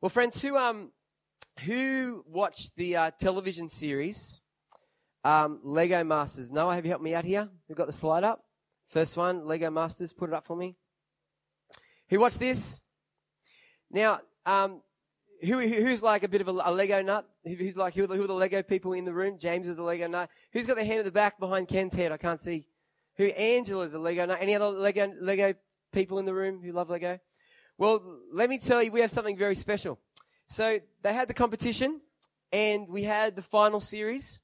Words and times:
Well, 0.00 0.10
friends, 0.10 0.40
who 0.40 0.56
um, 0.56 0.92
who 1.64 2.22
watched 2.28 2.76
the 2.76 2.94
uh, 2.94 3.10
television 3.18 3.68
series 3.68 4.42
um, 5.24 5.58
Lego 5.64 6.04
Masters? 6.04 6.52
Noah, 6.52 6.76
have 6.76 6.84
you 6.84 6.90
helped 6.90 7.02
me 7.02 7.16
out 7.16 7.24
here? 7.24 7.48
We've 7.68 7.76
got 7.76 7.88
the 7.88 7.92
slide 7.92 8.22
up. 8.22 8.44
First 8.90 9.16
one, 9.16 9.44
Lego 9.44 9.70
Masters. 9.70 10.12
Put 10.12 10.30
it 10.30 10.36
up 10.36 10.46
for 10.46 10.54
me. 10.54 10.76
Who 12.10 12.20
watched 12.20 12.38
this? 12.38 12.80
Now, 13.90 14.20
um, 14.46 14.82
who, 15.42 15.58
who's 15.58 16.04
like 16.04 16.22
a 16.22 16.28
bit 16.28 16.42
of 16.42 16.46
a, 16.46 16.52
a 16.52 16.70
Lego 16.70 17.02
nut? 17.02 17.26
Who's 17.44 17.76
like 17.76 17.94
who 17.94 18.04
are, 18.04 18.06
the, 18.06 18.14
who 18.14 18.22
are 18.22 18.28
the 18.28 18.34
Lego 18.34 18.62
people 18.62 18.92
in 18.92 19.04
the 19.04 19.12
room? 19.12 19.36
James 19.40 19.66
is 19.66 19.74
the 19.74 19.82
Lego 19.82 20.06
nut. 20.06 20.30
Who's 20.52 20.66
got 20.66 20.76
their 20.76 20.84
hand 20.84 21.00
at 21.00 21.06
the 21.06 21.10
back 21.10 21.40
behind 21.40 21.66
Ken's 21.66 21.96
head? 21.96 22.12
I 22.12 22.18
can't 22.18 22.40
see. 22.40 22.66
Who? 23.16 23.24
Angela's 23.24 23.94
a 23.94 23.98
Lego 23.98 24.26
nut. 24.26 24.38
Any 24.40 24.54
other 24.54 24.68
Lego 24.68 25.12
Lego 25.20 25.54
people 25.92 26.20
in 26.20 26.24
the 26.24 26.34
room 26.34 26.60
who 26.62 26.70
love 26.70 26.88
Lego? 26.88 27.18
Well, 27.80 28.18
let 28.32 28.50
me 28.50 28.58
tell 28.58 28.82
you, 28.82 28.90
we 28.90 29.00
have 29.02 29.10
something 29.12 29.36
very 29.36 29.54
special. 29.54 30.00
So 30.48 30.80
they 31.02 31.12
had 31.12 31.28
the 31.28 31.34
competition, 31.34 32.00
and 32.52 32.88
we 32.88 33.04
had 33.04 33.36
the 33.36 33.42
final 33.42 33.78
series, 33.78 34.40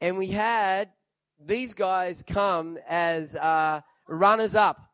and 0.00 0.18
we 0.18 0.28
had 0.28 0.90
these 1.38 1.74
guys 1.74 2.24
come 2.24 2.76
as 2.88 3.36
uh, 3.36 3.82
runners 4.08 4.56
up. 4.56 4.90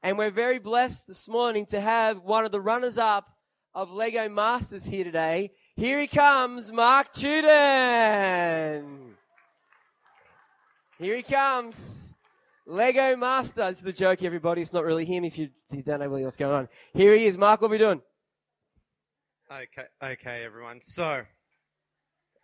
And 0.00 0.16
we're 0.16 0.30
very 0.30 0.60
blessed 0.60 1.08
this 1.08 1.28
morning 1.28 1.66
to 1.66 1.80
have 1.80 2.22
one 2.22 2.44
of 2.44 2.52
the 2.52 2.60
runners 2.60 2.98
up 2.98 3.26
of 3.74 3.90
Lego 3.90 4.28
Masters 4.28 4.86
here 4.86 5.02
today. 5.02 5.50
Here 5.74 6.00
he 6.00 6.06
comes, 6.06 6.70
Mark 6.70 7.12
Tudon. 7.12 8.84
Here 11.00 11.16
he 11.16 11.22
comes. 11.22 12.14
Lego 12.68 13.16
Master. 13.16 13.62
Is 13.62 13.80
the 13.80 13.94
joke, 13.94 14.22
everybody. 14.22 14.60
It's 14.60 14.74
not 14.74 14.84
really 14.84 15.06
him 15.06 15.24
if 15.24 15.38
you, 15.38 15.48
you 15.70 15.82
don't 15.82 16.00
know 16.00 16.06
really 16.06 16.24
what's 16.24 16.36
going 16.36 16.54
on. 16.54 16.68
Here 16.92 17.14
he 17.14 17.24
is. 17.24 17.38
Mark, 17.38 17.62
what 17.62 17.68
are 17.68 17.70
we 17.70 17.78
doing? 17.78 18.02
Okay, 19.50 19.86
okay, 20.04 20.44
everyone. 20.44 20.82
So, 20.82 21.22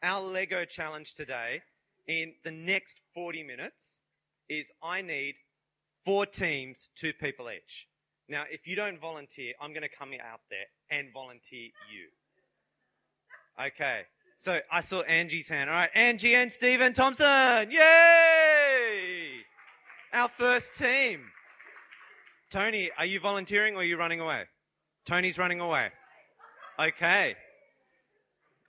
our 0.02 0.22
Lego 0.22 0.64
challenge 0.64 1.12
today 1.14 1.60
in 2.08 2.32
the 2.42 2.50
next 2.50 3.00
40 3.14 3.42
minutes 3.42 4.02
is 4.48 4.72
I 4.82 5.02
need 5.02 5.34
four 6.06 6.24
teams, 6.24 6.88
two 6.96 7.12
people 7.12 7.50
each. 7.50 7.86
Now, 8.26 8.44
if 8.50 8.66
you 8.66 8.76
don't 8.76 8.98
volunteer, 8.98 9.52
I'm 9.60 9.74
going 9.74 9.82
to 9.82 9.94
come 9.94 10.12
out 10.14 10.40
there 10.48 10.64
and 10.90 11.08
volunteer 11.12 11.68
you. 11.92 12.08
Okay. 13.66 14.02
So 14.38 14.60
I 14.72 14.80
saw 14.80 15.02
Angie's 15.02 15.48
hand. 15.48 15.68
All 15.68 15.76
right, 15.76 15.90
Angie 15.94 16.34
and 16.34 16.50
Stephen 16.50 16.94
Thompson. 16.94 17.70
Yay! 17.70 19.23
Our 20.14 20.28
first 20.28 20.78
team. 20.78 21.22
Tony, 22.48 22.88
are 22.96 23.04
you 23.04 23.18
volunteering 23.18 23.74
or 23.74 23.80
are 23.80 23.84
you 23.84 23.96
running 23.96 24.20
away? 24.20 24.44
Tony's 25.04 25.38
running 25.38 25.58
away. 25.58 25.90
Okay. 26.78 27.34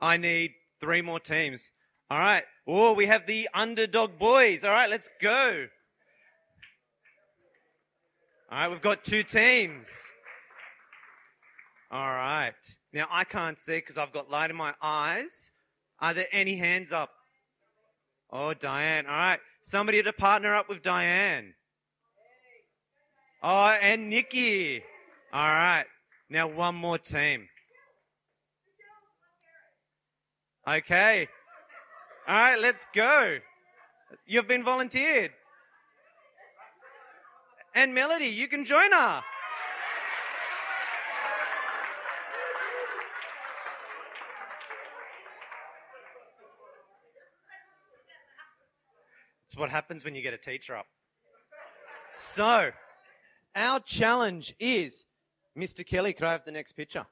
I 0.02 0.17
need 0.17 0.53
three 0.79 1.03
more 1.03 1.19
teams. 1.19 1.69
All 2.09 2.17
right. 2.17 2.43
Oh, 2.67 2.93
we 2.93 3.05
have 3.05 3.27
the 3.27 3.47
underdog 3.53 4.17
boys. 4.17 4.63
All 4.63 4.71
right, 4.71 4.89
let's 4.89 5.07
go. 5.21 5.67
All 8.52 8.57
right, 8.57 8.69
we've 8.69 8.81
got 8.81 9.03
two 9.03 9.21
teams. 9.21 10.11
All 11.91 12.07
right. 12.07 12.53
Now 12.91 13.05
I 13.11 13.23
can't 13.23 13.59
see 13.59 13.75
because 13.75 13.99
I've 13.99 14.11
got 14.11 14.31
light 14.31 14.49
in 14.49 14.55
my 14.55 14.73
eyes. 14.81 15.52
Are 15.99 16.15
there 16.15 16.27
any 16.31 16.55
hands 16.55 16.91
up? 16.91 17.11
Oh, 18.31 18.55
Diane. 18.55 19.05
All 19.05 19.15
right. 19.15 19.39
Somebody 19.66 20.03
to 20.03 20.13
partner 20.13 20.53
up 20.53 20.69
with 20.69 20.83
Diane. 20.83 21.55
Oh, 23.41 23.75
and 23.81 24.11
Nikki. 24.11 24.83
All 25.33 25.41
right. 25.41 25.85
Now 26.30 26.45
one 26.45 26.75
more 26.75 26.99
team. 26.99 27.47
Okay. 30.67 31.27
All 32.27 32.36
right, 32.36 32.59
let's 32.59 32.86
go. 32.93 33.39
You've 34.27 34.47
been 34.47 34.63
volunteered. 34.63 35.31
And 37.73 37.95
Melody, 37.95 38.27
you 38.27 38.47
can 38.47 38.65
join 38.65 38.92
her. 38.92 39.23
It's 49.45 49.58
what 49.58 49.70
happens 49.70 50.04
when 50.04 50.16
you 50.16 50.22
get 50.22 50.33
a 50.33 50.38
teacher 50.38 50.76
up. 50.76 50.86
So, 52.11 52.72
our 53.56 53.80
challenge 53.82 54.56
is, 54.60 55.06
Mr. 55.58 55.86
Kelly, 55.86 56.14
could 56.14 56.26
I 56.26 56.32
have 56.32 56.45
the 56.45 56.52
next 56.52 56.73
picture? 56.73 57.06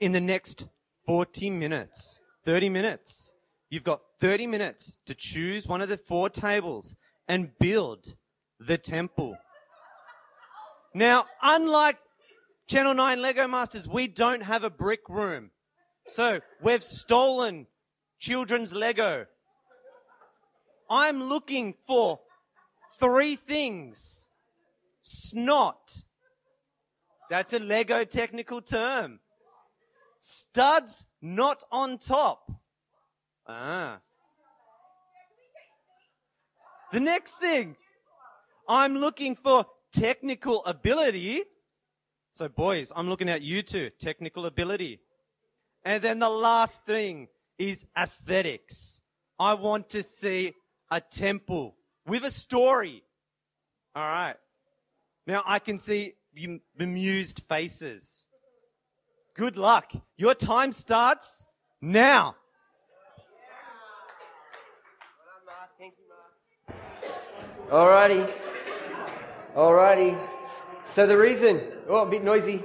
in 0.00 0.12
the 0.12 0.20
next 0.20 0.68
40 1.06 1.50
minutes, 1.50 2.20
30 2.44 2.68
minutes. 2.68 3.34
You've 3.70 3.84
got 3.84 4.00
30 4.20 4.46
minutes 4.46 4.98
to 5.06 5.14
choose 5.14 5.66
one 5.66 5.80
of 5.80 5.88
the 5.88 5.96
four 5.96 6.28
tables 6.28 6.94
and 7.28 7.50
build 7.58 8.16
the 8.60 8.78
temple. 8.78 9.36
Now, 10.94 11.26
unlike 11.42 11.98
Channel 12.68 12.94
9 12.94 13.20
Lego 13.20 13.46
Masters, 13.46 13.88
we 13.88 14.06
don't 14.06 14.42
have 14.42 14.64
a 14.64 14.70
brick 14.70 15.08
room. 15.08 15.50
So 16.08 16.40
we've 16.62 16.84
stolen 16.84 17.66
children's 18.18 18.72
Lego. 18.72 19.26
I'm 20.88 21.22
looking 21.22 21.74
for 21.86 22.20
three 22.98 23.36
things. 23.36 24.30
Snot. 25.02 26.04
That's 27.28 27.52
a 27.52 27.58
Lego 27.58 28.04
technical 28.04 28.60
term. 28.60 29.20
Studs 30.20 31.06
not 31.20 31.64
on 31.70 31.98
top. 31.98 32.50
Ah. 33.46 34.00
The 36.92 37.00
next 37.00 37.36
thing, 37.36 37.76
I'm 38.68 38.96
looking 38.96 39.34
for 39.34 39.66
technical 39.92 40.64
ability. 40.64 41.42
So 42.32 42.48
boys, 42.48 42.92
I'm 42.94 43.08
looking 43.08 43.28
at 43.28 43.42
you 43.42 43.62
two, 43.62 43.90
technical 43.98 44.46
ability. 44.46 45.00
And 45.86 46.02
then 46.02 46.18
the 46.18 46.28
last 46.28 46.84
thing 46.84 47.28
is 47.60 47.86
aesthetics. 47.96 49.00
I 49.38 49.54
want 49.54 49.88
to 49.90 50.02
see 50.02 50.52
a 50.90 51.00
temple 51.00 51.76
with 52.04 52.24
a 52.24 52.30
story. 52.30 53.04
All 53.94 54.02
right. 54.02 54.34
Now 55.28 55.44
I 55.46 55.60
can 55.60 55.78
see 55.78 56.14
bemused 56.76 57.44
faces. 57.48 58.26
Good 59.34 59.56
luck. 59.56 59.92
Your 60.16 60.34
time 60.34 60.72
starts 60.72 61.46
now. 61.80 62.34
Alrighty. 67.70 68.32
Alrighty. 69.54 70.28
So 70.86 71.06
the 71.06 71.16
reason, 71.16 71.60
oh, 71.88 71.98
a 71.98 72.06
bit 72.06 72.24
noisy. 72.24 72.64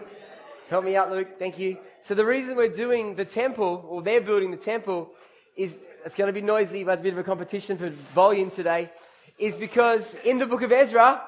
Help 0.71 0.85
me 0.85 0.95
out, 0.95 1.11
Luke. 1.11 1.37
Thank 1.37 1.59
you. 1.59 1.77
So 2.01 2.15
the 2.15 2.23
reason 2.23 2.55
we're 2.55 2.69
doing 2.69 3.15
the 3.15 3.25
temple, 3.25 3.85
or 3.89 4.01
they're 4.01 4.21
building 4.21 4.51
the 4.51 4.55
temple, 4.55 5.09
is 5.57 5.75
it's 6.05 6.15
going 6.15 6.27
to 6.27 6.33
be 6.33 6.39
noisy, 6.39 6.85
but 6.85 6.93
it's 6.93 6.99
a 7.01 7.03
bit 7.03 7.11
of 7.11 7.19
a 7.19 7.23
competition 7.25 7.77
for 7.77 7.89
volume 7.89 8.49
today, 8.49 8.89
is 9.37 9.57
because 9.57 10.15
in 10.23 10.39
the 10.39 10.45
book 10.45 10.61
of 10.61 10.71
Ezra, 10.71 11.23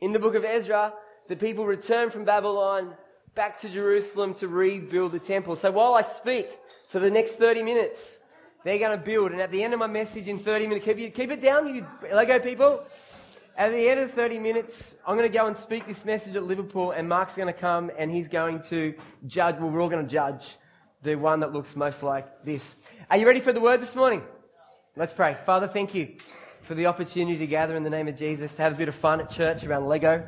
in 0.00 0.12
the 0.12 0.18
book 0.18 0.34
of 0.34 0.44
Ezra, 0.44 0.92
the 1.28 1.36
people 1.36 1.66
return 1.66 2.10
from 2.10 2.24
Babylon 2.24 2.94
back 3.36 3.60
to 3.60 3.68
Jerusalem 3.68 4.34
to 4.34 4.48
rebuild 4.48 5.12
the 5.12 5.20
temple. 5.20 5.54
So 5.54 5.70
while 5.70 5.94
I 5.94 6.02
speak 6.02 6.48
for 6.88 6.98
the 6.98 7.10
next 7.10 7.36
30 7.36 7.62
minutes, 7.62 8.18
they're 8.64 8.80
going 8.80 8.98
to 8.98 9.04
build. 9.04 9.30
And 9.30 9.40
at 9.40 9.52
the 9.52 9.62
end 9.62 9.72
of 9.72 9.78
my 9.78 9.86
message 9.86 10.26
in 10.26 10.40
30 10.40 10.66
minutes, 10.66 10.84
keep, 10.84 10.98
you, 10.98 11.10
keep 11.10 11.30
it 11.30 11.40
down, 11.40 11.72
you 11.72 11.86
Lego 12.12 12.40
people. 12.40 12.82
At 13.58 13.72
the 13.72 13.88
end 13.88 13.98
of 13.98 14.12
30 14.12 14.38
minutes, 14.38 14.94
I'm 15.04 15.16
going 15.16 15.28
to 15.28 15.36
go 15.36 15.48
and 15.48 15.56
speak 15.56 15.84
this 15.84 16.04
message 16.04 16.36
at 16.36 16.44
Liverpool, 16.44 16.92
and 16.92 17.08
Mark's 17.08 17.34
going 17.34 17.52
to 17.52 17.52
come 17.52 17.90
and 17.98 18.08
he's 18.08 18.28
going 18.28 18.62
to 18.68 18.94
judge. 19.26 19.56
Well, 19.58 19.68
we're 19.68 19.82
all 19.82 19.88
going 19.88 20.06
to 20.06 20.08
judge 20.08 20.54
the 21.02 21.16
one 21.16 21.40
that 21.40 21.52
looks 21.52 21.74
most 21.74 22.04
like 22.04 22.44
this. 22.44 22.76
Are 23.10 23.16
you 23.16 23.26
ready 23.26 23.40
for 23.40 23.52
the 23.52 23.58
word 23.58 23.82
this 23.82 23.96
morning? 23.96 24.22
Let's 24.94 25.12
pray. 25.12 25.36
Father, 25.44 25.66
thank 25.66 25.92
you 25.92 26.18
for 26.60 26.76
the 26.76 26.86
opportunity 26.86 27.36
to 27.36 27.48
gather 27.48 27.74
in 27.74 27.82
the 27.82 27.90
name 27.90 28.06
of 28.06 28.14
Jesus, 28.14 28.54
to 28.54 28.62
have 28.62 28.74
a 28.74 28.76
bit 28.76 28.86
of 28.86 28.94
fun 28.94 29.20
at 29.20 29.28
church 29.28 29.64
around 29.64 29.88
Lego. 29.88 30.24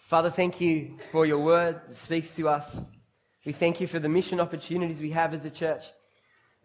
Father, 0.00 0.30
thank 0.30 0.60
you 0.60 0.98
for 1.10 1.24
your 1.24 1.38
word 1.38 1.80
that 1.88 1.96
speaks 1.96 2.34
to 2.34 2.50
us. 2.50 2.82
We 3.46 3.52
thank 3.52 3.80
you 3.80 3.86
for 3.86 3.98
the 3.98 4.10
mission 4.10 4.40
opportunities 4.40 5.00
we 5.00 5.12
have 5.12 5.32
as 5.32 5.46
a 5.46 5.50
church. 5.50 5.84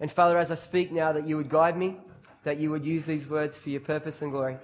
And 0.02 0.12
Father, 0.12 0.38
as 0.38 0.52
I 0.52 0.56
speak 0.56 0.92
now, 0.92 1.14
that 1.14 1.26
you 1.26 1.38
would 1.38 1.50
guide 1.50 1.78
me, 1.78 1.96
that 2.44 2.60
you 2.60 2.72
would 2.72 2.84
use 2.84 3.06
these 3.06 3.26
words 3.26 3.56
for 3.56 3.70
your 3.70 3.80
purpose 3.80 4.22
and 4.22 4.30
glory. 4.30 4.58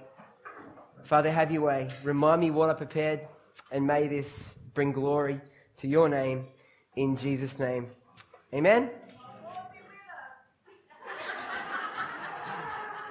Father, 1.10 1.32
have 1.32 1.50
your 1.50 1.62
way. 1.62 1.88
Remind 2.04 2.40
me 2.40 2.52
what 2.52 2.70
I 2.70 2.74
prepared, 2.74 3.26
and 3.72 3.84
may 3.84 4.06
this 4.06 4.52
bring 4.74 4.92
glory 4.92 5.40
to 5.78 5.88
your 5.88 6.08
name 6.08 6.44
in 6.94 7.16
Jesus' 7.16 7.58
name. 7.58 7.88
Amen. 8.54 8.90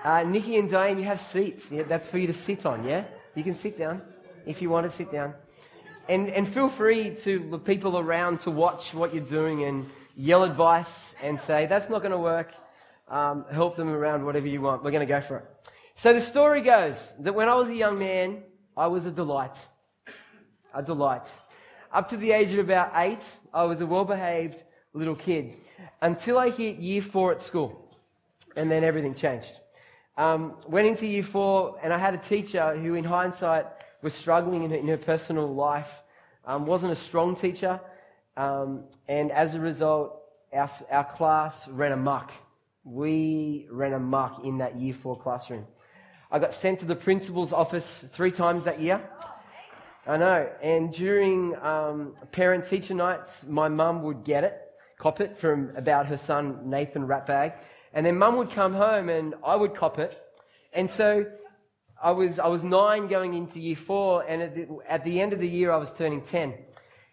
Uh, 0.01 0.23
Nikki 0.23 0.55
and 0.55 0.69
Diane, 0.69 0.97
you 0.97 1.03
have 1.03 1.19
seats. 1.19 1.73
Yeah, 1.73 1.83
that's 1.83 2.07
for 2.07 2.19
you 2.19 2.27
to 2.27 2.31
sit 2.31 2.65
on, 2.65 2.85
yeah? 2.85 3.03
You 3.35 3.43
can 3.43 3.53
sit 3.53 3.77
down. 3.77 4.01
if 4.45 4.61
you 4.61 4.69
want 4.69 4.89
to 4.89 4.95
sit 4.95 5.11
down. 5.11 5.33
And, 6.07 6.29
and 6.29 6.47
feel 6.47 6.69
free 6.69 7.13
to 7.23 7.49
the 7.51 7.59
people 7.59 7.99
around 7.99 8.39
to 8.41 8.49
watch 8.49 8.93
what 8.93 9.13
you're 9.13 9.25
doing 9.25 9.65
and 9.65 9.85
yell 10.15 10.43
advice 10.43 11.15
and 11.21 11.37
say, 11.37 11.65
that's 11.65 11.89
not 11.89 11.99
going 11.99 12.13
to 12.13 12.17
work. 12.17 12.53
Um, 13.09 13.43
help 13.51 13.75
them 13.75 13.89
around 13.89 14.25
whatever 14.25 14.47
you 14.47 14.61
want. 14.61 14.85
We're 14.85 14.91
going 14.91 15.05
to 15.05 15.13
go 15.13 15.19
for 15.19 15.39
it. 15.39 15.45
So 15.99 16.13
the 16.13 16.21
story 16.21 16.61
goes 16.61 17.11
that 17.19 17.35
when 17.35 17.49
I 17.49 17.55
was 17.55 17.67
a 17.67 17.75
young 17.75 17.99
man, 17.99 18.41
I 18.77 18.87
was 18.87 19.05
a 19.05 19.11
delight. 19.11 19.67
A 20.73 20.81
delight. 20.81 21.27
Up 21.91 22.07
to 22.11 22.15
the 22.15 22.31
age 22.31 22.53
of 22.53 22.59
about 22.59 22.93
eight, 22.95 23.25
I 23.53 23.65
was 23.65 23.81
a 23.81 23.85
well 23.85 24.05
behaved 24.05 24.63
little 24.93 25.17
kid 25.17 25.57
until 26.01 26.37
I 26.37 26.51
hit 26.51 26.77
year 26.77 27.01
four 27.01 27.33
at 27.33 27.41
school. 27.41 27.93
And 28.55 28.71
then 28.71 28.85
everything 28.85 29.13
changed. 29.13 29.51
Um, 30.15 30.55
went 30.69 30.87
into 30.87 31.05
year 31.05 31.21
four, 31.21 31.77
and 31.83 31.91
I 31.91 31.97
had 31.97 32.13
a 32.13 32.17
teacher 32.17 32.77
who, 32.77 32.95
in 32.95 33.03
hindsight, 33.03 33.65
was 34.01 34.13
struggling 34.13 34.63
in 34.63 34.71
her, 34.71 34.77
in 34.77 34.87
her 34.87 34.97
personal 34.97 35.53
life, 35.53 35.91
um, 36.45 36.65
wasn't 36.65 36.93
a 36.93 36.95
strong 36.95 37.35
teacher, 37.35 37.77
um, 38.37 38.85
and 39.09 39.33
as 39.33 39.53
a 39.53 39.59
result, 39.59 40.21
our, 40.53 40.69
our 40.91 41.03
class 41.03 41.67
ran 41.67 41.91
amok. 41.91 42.31
We 42.85 43.67
ran 43.69 43.91
amok 43.91 44.45
in 44.45 44.59
that 44.59 44.77
year 44.77 44.93
four 44.93 45.19
classroom. 45.19 45.65
I 46.31 46.37
got 46.37 46.53
sent 46.53 46.79
to 46.79 46.85
the 46.85 46.95
principal's 46.95 47.51
office 47.51 48.05
three 48.11 48.31
times 48.31 48.63
that 48.65 48.79
year. 48.79 49.01
I 50.05 50.17
know. 50.17 50.49
And 50.61 50.93
during 50.93 51.55
um, 51.57 52.13
parent 52.31 52.67
teacher 52.67 52.93
nights, 52.93 53.43
my 53.47 53.67
mum 53.67 54.03
would 54.03 54.23
get 54.23 54.43
it, 54.43 54.61
cop 54.99 55.21
it 55.21 55.37
from 55.37 55.71
about 55.75 56.05
her 56.05 56.17
son 56.17 56.69
Nathan 56.69 57.07
Ratbag. 57.07 57.53
And 57.93 58.05
then 58.05 58.17
mum 58.17 58.35
would 58.37 58.51
come 58.51 58.73
home 58.73 59.09
and 59.09 59.33
I 59.43 59.55
would 59.55 59.73
cop 59.73 59.97
it. 59.97 60.21
And 60.71 60.89
so 60.89 61.25
I 62.01 62.11
was, 62.11 62.37
I 62.37 62.47
was 62.47 62.63
nine 62.63 63.07
going 63.07 63.33
into 63.33 63.59
year 63.59 63.75
four, 63.75 64.23
and 64.27 64.41
at 64.41 64.55
the, 64.55 64.67
at 64.87 65.03
the 65.03 65.19
end 65.19 65.33
of 65.33 65.39
the 65.39 65.49
year, 65.49 65.71
I 65.71 65.77
was 65.77 65.91
turning 65.91 66.21
10. 66.21 66.53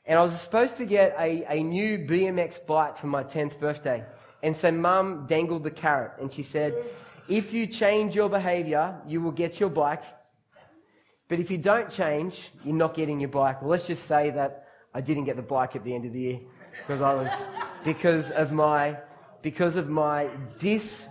And 0.05 0.19
I 0.19 0.23
was 0.23 0.39
supposed 0.41 0.77
to 0.77 0.85
get 0.85 1.17
a, 1.19 1.45
a 1.53 1.63
new 1.63 1.99
BMX 1.99 2.65
bike 2.67 2.97
for 2.99 3.09
my 3.09 3.25
10th 3.25 3.59
birthday. 3.59 4.05
And 4.43 4.57
so 4.57 4.71
mum 4.71 5.27
dangled 5.27 5.65
the 5.65 5.73
carrot, 5.73 6.13
and 6.21 6.33
she 6.33 6.45
said, 6.45 6.75
If 7.29 7.53
you 7.53 7.67
change 7.67 8.15
your 8.15 8.29
behavior, 8.29 9.01
you 9.07 9.21
will 9.21 9.33
get 9.33 9.59
your 9.59 9.69
bike. 9.69 10.05
But 11.29 11.41
if 11.41 11.51
you 11.51 11.59
don't 11.59 11.91
change, 11.91 12.51
you're 12.65 12.77
not 12.77 12.95
getting 12.95 13.19
your 13.19 13.29
bike. 13.29 13.61
Well, 13.61 13.71
let's 13.71 13.87
just 13.87 14.07
say 14.07 14.31
that 14.31 14.69
I 14.95 15.01
didn't 15.01 15.25
get 15.25 15.37
the 15.37 15.43
bike 15.43 15.75
at 15.75 15.83
the 15.83 15.95
end 15.95 16.05
of 16.05 16.13
the 16.13 16.21
year 16.21 16.41
because 16.81 17.01
I 17.03 17.15
was, 17.15 17.31
because 17.83 18.31
of 18.31 18.53
my, 18.53 18.97
because 19.43 19.77
of 19.77 19.89
my 19.89 20.29
dis, 20.59 21.09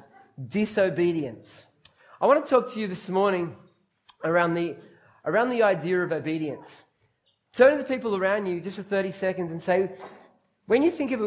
disobedience. 0.50 1.68
I 2.22 2.28
want 2.28 2.44
to 2.44 2.50
talk 2.50 2.72
to 2.74 2.80
you 2.80 2.88
this 2.88 3.10
morning 3.10 3.56
around 4.24 4.54
the, 4.54 4.78
around 5.26 5.50
the 5.50 5.64
idea 5.64 6.02
of 6.02 6.14
obedience. 6.14 6.84
Turn 7.54 7.72
to 7.72 7.78
the 7.78 7.88
people 7.88 8.16
around 8.16 8.46
you 8.46 8.62
just 8.62 8.78
for 8.78 8.84
30 8.84 9.12
seconds 9.12 9.52
and 9.52 9.62
say, 9.62 9.90
when 10.68 10.82
you, 10.82 10.90
think 10.90 11.12
of, 11.12 11.20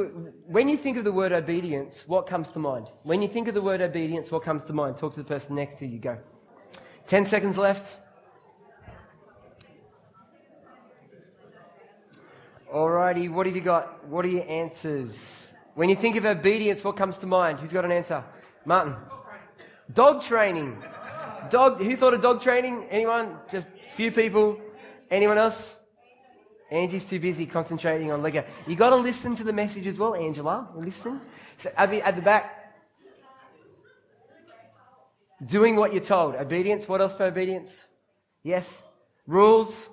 when 0.46 0.69
you 0.69 0.76
think 0.76 0.96
of 0.96 1.05
the 1.05 1.12
word 1.12 1.32
obedience, 1.32 2.05
what 2.06 2.26
comes 2.26 2.50
to 2.52 2.58
mind? 2.58 2.88
When 3.05 3.23
you 3.23 3.29
think 3.29 3.46
of 3.46 3.55
the 3.55 3.62
word 3.62 3.81
obedience, 3.81 4.32
what 4.32 4.43
comes 4.43 4.64
to 4.64 4.73
mind? 4.73 4.96
Talk 4.96 5.14
to 5.14 5.20
the 5.20 5.29
person 5.29 5.55
next 5.55 5.79
to 5.79 5.87
you. 5.87 5.99
Go. 5.99 6.19
10 7.06 7.25
seconds 7.26 7.56
left. 7.56 7.99
Alrighty, 12.73 13.31
what 13.31 13.46
have 13.46 13.55
you 13.55 13.62
got? 13.62 14.06
What 14.08 14.25
are 14.25 14.29
your 14.29 14.49
answers? 14.49 15.55
When 15.75 15.88
you 15.88 15.96
think 15.96 16.17
of 16.17 16.26
obedience, 16.26 16.82
what 16.82 16.96
comes 16.96 17.17
to 17.19 17.26
mind? 17.26 17.61
Who's 17.61 17.73
got 17.73 17.84
an 17.84 17.93
answer? 17.93 18.25
Martin. 18.64 18.96
Dog 19.94 20.23
training. 20.23 20.76
Dog, 21.49 21.81
who 21.81 21.96
thought 21.96 22.12
of 22.12 22.20
dog 22.20 22.43
training? 22.43 22.88
Anyone? 22.91 23.37
Just 23.50 23.69
a 23.69 23.91
few 23.93 24.11
people. 24.11 24.61
Anyone 25.11 25.38
else? 25.38 25.81
Angie's 26.70 27.05
too 27.05 27.19
busy 27.19 27.47
concentrating 27.47 28.12
on 28.12 28.23
Lego. 28.23 28.44
You 28.67 28.76
got 28.76 28.91
to 28.91 28.97
listen 28.97 29.35
to 29.37 29.44
the 29.44 29.53
message 29.53 29.87
as 29.87 29.97
well, 29.97 30.15
Angela. 30.15 30.69
Listen. 30.75 31.20
So 31.56 31.70
Abby, 31.76 32.03
at 32.03 32.15
the 32.15 32.23
back, 32.23 32.75
doing 35.44 35.76
what 35.76 35.93
you're 35.93 36.05
told. 36.05 36.35
Obedience. 36.35 36.87
What 36.87 37.00
else 37.00 37.17
for 37.17 37.25
obedience? 37.25 37.87
Yes. 38.43 38.82
Rules. 39.26 39.88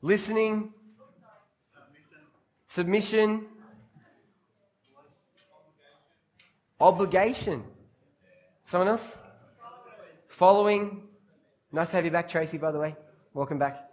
Listening. 0.00 0.72
Submission. 2.66 3.46
Obligation. 6.80 7.62
Someone 8.64 8.88
else? 8.88 9.18
Following. 10.28 11.02
Nice 11.70 11.90
to 11.90 11.96
have 11.96 12.04
you 12.04 12.10
back, 12.10 12.28
Tracy, 12.28 12.58
by 12.58 12.72
the 12.72 12.78
way. 12.78 12.96
Welcome 13.34 13.58
back. 13.58 13.88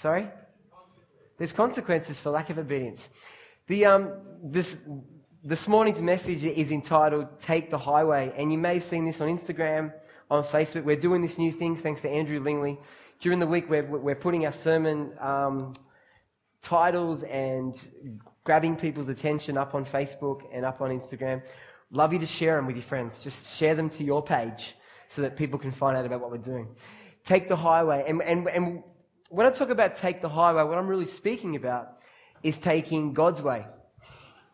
Sorry? 0.00 0.26
There's 1.36 1.52
consequences 1.52 2.18
for 2.18 2.30
lack 2.30 2.48
of 2.48 2.56
obedience. 2.56 3.10
The, 3.66 3.84
um, 3.84 4.12
this, 4.42 4.78
this 5.44 5.68
morning's 5.68 6.00
message 6.00 6.42
is 6.42 6.72
entitled 6.72 7.38
Take 7.38 7.70
the 7.70 7.76
Highway, 7.76 8.32
and 8.34 8.50
you 8.50 8.56
may 8.56 8.74
have 8.74 8.82
seen 8.82 9.04
this 9.04 9.20
on 9.20 9.28
Instagram, 9.28 9.92
on 10.30 10.42
Facebook. 10.42 10.84
We're 10.84 10.96
doing 10.96 11.20
this 11.20 11.36
new 11.36 11.52
thing 11.52 11.76
thanks 11.76 12.00
to 12.00 12.08
Andrew 12.08 12.40
Lingley. 12.40 12.78
During 13.20 13.40
the 13.40 13.46
week, 13.46 13.68
we're, 13.68 13.82
we're 13.82 14.14
putting 14.14 14.46
our 14.46 14.52
sermon 14.52 15.12
um, 15.20 15.74
titles 16.62 17.22
and 17.24 17.78
grabbing 18.42 18.76
people's 18.76 19.10
attention 19.10 19.58
up 19.58 19.74
on 19.74 19.84
Facebook 19.84 20.44
and 20.50 20.64
up 20.64 20.80
on 20.80 20.88
Instagram. 20.98 21.42
Love 21.90 22.14
you 22.14 22.20
to 22.20 22.26
share 22.26 22.56
them 22.56 22.66
with 22.66 22.76
your 22.76 22.84
friends. 22.84 23.22
Just 23.22 23.54
share 23.54 23.74
them 23.74 23.90
to 23.90 24.02
your 24.02 24.22
page 24.22 24.76
so 25.10 25.20
that 25.20 25.36
people 25.36 25.58
can 25.58 25.72
find 25.72 25.98
out 25.98 26.06
about 26.06 26.22
what 26.22 26.30
we're 26.30 26.38
doing. 26.38 26.68
Take 27.22 27.50
the 27.50 27.56
highway. 27.56 28.02
And, 28.08 28.22
and, 28.22 28.48
and 28.48 28.82
when 29.30 29.46
I 29.46 29.50
talk 29.50 29.70
about 29.70 29.94
take 29.94 30.20
the 30.20 30.28
highway, 30.28 30.64
what 30.64 30.76
I'm 30.76 30.88
really 30.88 31.06
speaking 31.06 31.54
about 31.54 32.02
is 32.42 32.58
taking 32.58 33.14
God's 33.14 33.40
way. 33.40 33.64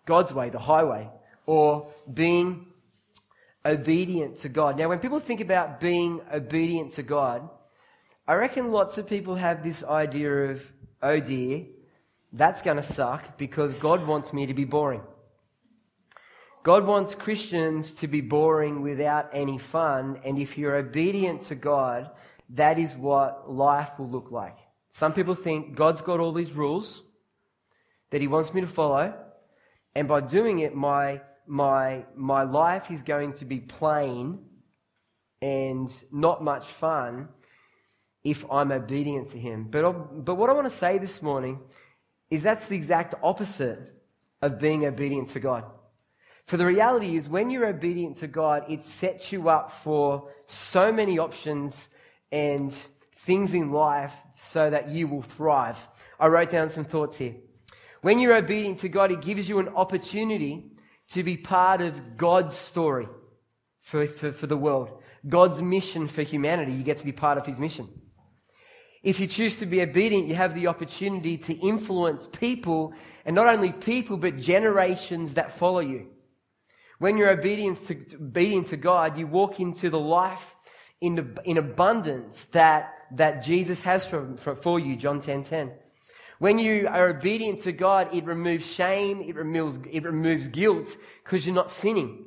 God's 0.04 0.32
way, 0.32 0.50
the 0.50 0.58
highway, 0.58 1.08
or 1.46 1.90
being 2.12 2.66
obedient 3.64 4.36
to 4.38 4.50
God. 4.50 4.78
Now, 4.78 4.88
when 4.90 4.98
people 4.98 5.18
think 5.18 5.40
about 5.40 5.80
being 5.80 6.20
obedient 6.32 6.92
to 6.92 7.02
God, 7.02 7.48
I 8.28 8.34
reckon 8.34 8.70
lots 8.70 8.98
of 8.98 9.08
people 9.08 9.34
have 9.36 9.64
this 9.64 9.82
idea 9.82 10.50
of, 10.50 10.72
oh 11.02 11.20
dear, 11.20 11.64
that's 12.32 12.60
going 12.60 12.76
to 12.76 12.82
suck 12.82 13.38
because 13.38 13.72
God 13.74 14.06
wants 14.06 14.32
me 14.34 14.44
to 14.46 14.54
be 14.54 14.64
boring. 14.64 15.02
God 16.62 16.84
wants 16.84 17.14
Christians 17.14 17.94
to 17.94 18.08
be 18.08 18.20
boring 18.20 18.82
without 18.82 19.30
any 19.32 19.56
fun, 19.56 20.20
and 20.22 20.38
if 20.38 20.58
you're 20.58 20.76
obedient 20.76 21.42
to 21.44 21.54
God, 21.54 22.10
that 22.50 22.78
is 22.78 22.94
what 22.94 23.50
life 23.50 23.90
will 23.98 24.10
look 24.10 24.30
like. 24.30 24.58
Some 24.96 25.12
people 25.12 25.34
think 25.34 25.74
God's 25.74 26.00
got 26.00 26.20
all 26.20 26.32
these 26.32 26.52
rules 26.52 27.02
that 28.08 28.22
He 28.22 28.28
wants 28.28 28.54
me 28.54 28.62
to 28.62 28.66
follow, 28.66 29.12
and 29.94 30.08
by 30.08 30.22
doing 30.22 30.60
it, 30.60 30.74
my, 30.74 31.20
my, 31.46 32.06
my 32.14 32.44
life 32.44 32.90
is 32.90 33.02
going 33.02 33.34
to 33.34 33.44
be 33.44 33.60
plain 33.60 34.38
and 35.42 35.92
not 36.10 36.42
much 36.42 36.64
fun 36.64 37.28
if 38.24 38.50
I'm 38.50 38.72
obedient 38.72 39.28
to 39.32 39.38
Him. 39.38 39.66
But, 39.70 40.24
but 40.24 40.36
what 40.36 40.48
I 40.48 40.54
want 40.54 40.66
to 40.66 40.74
say 40.74 40.96
this 40.96 41.20
morning 41.20 41.60
is 42.30 42.42
that's 42.42 42.66
the 42.66 42.76
exact 42.76 43.14
opposite 43.22 43.78
of 44.40 44.58
being 44.58 44.86
obedient 44.86 45.28
to 45.28 45.40
God. 45.40 45.64
For 46.46 46.56
the 46.56 46.64
reality 46.64 47.18
is, 47.18 47.28
when 47.28 47.50
you're 47.50 47.66
obedient 47.66 48.16
to 48.18 48.28
God, 48.28 48.64
it 48.66 48.82
sets 48.82 49.30
you 49.30 49.50
up 49.50 49.70
for 49.72 50.30
so 50.46 50.90
many 50.90 51.18
options 51.18 51.86
and 52.32 52.72
things 53.12 53.52
in 53.52 53.72
life 53.72 54.14
so 54.40 54.70
that 54.70 54.88
you 54.88 55.08
will 55.08 55.22
thrive. 55.22 55.78
I 56.18 56.26
wrote 56.26 56.50
down 56.50 56.70
some 56.70 56.84
thoughts 56.84 57.16
here. 57.18 57.34
When 58.02 58.18
you're 58.18 58.36
obedient 58.36 58.78
to 58.80 58.88
God, 58.88 59.10
it 59.10 59.20
gives 59.20 59.48
you 59.48 59.58
an 59.58 59.68
opportunity 59.70 60.70
to 61.10 61.22
be 61.22 61.36
part 61.36 61.80
of 61.80 62.16
God's 62.16 62.56
story 62.56 63.08
for, 63.80 64.06
for, 64.06 64.32
for 64.32 64.46
the 64.46 64.56
world, 64.56 65.02
God's 65.28 65.62
mission 65.62 66.08
for 66.08 66.22
humanity. 66.22 66.72
You 66.72 66.82
get 66.82 66.98
to 66.98 67.04
be 67.04 67.12
part 67.12 67.38
of 67.38 67.46
His 67.46 67.58
mission. 67.58 67.88
If 69.02 69.20
you 69.20 69.28
choose 69.28 69.56
to 69.58 69.66
be 69.66 69.82
obedient, 69.82 70.26
you 70.26 70.34
have 70.34 70.54
the 70.54 70.66
opportunity 70.66 71.38
to 71.38 71.54
influence 71.54 72.28
people, 72.32 72.92
and 73.24 73.36
not 73.36 73.46
only 73.46 73.70
people, 73.70 74.16
but 74.16 74.36
generations 74.38 75.34
that 75.34 75.56
follow 75.56 75.78
you. 75.78 76.08
When 76.98 77.16
you're 77.16 77.30
obedient 77.30 77.86
to, 77.86 77.94
obedient 78.16 78.68
to 78.68 78.76
God, 78.76 79.16
you 79.16 79.28
walk 79.28 79.60
into 79.60 79.90
the 79.90 79.98
life 80.00 80.56
in, 81.00 81.36
in 81.44 81.58
abundance 81.58 82.46
that, 82.46 82.94
that 83.12 83.44
Jesus 83.44 83.82
has 83.82 84.06
for, 84.06 84.36
for, 84.36 84.54
for 84.54 84.80
you, 84.80 84.96
John 84.96 85.20
10 85.20 85.44
10. 85.44 85.72
When 86.38 86.58
you 86.58 86.86
are 86.88 87.08
obedient 87.08 87.60
to 87.62 87.72
God, 87.72 88.14
it 88.14 88.24
removes 88.24 88.66
shame, 88.66 89.22
it 89.22 89.36
removes, 89.36 89.78
it 89.90 90.04
removes 90.04 90.48
guilt 90.48 90.96
because 91.24 91.46
you're 91.46 91.54
not 91.54 91.70
sinning. 91.70 92.26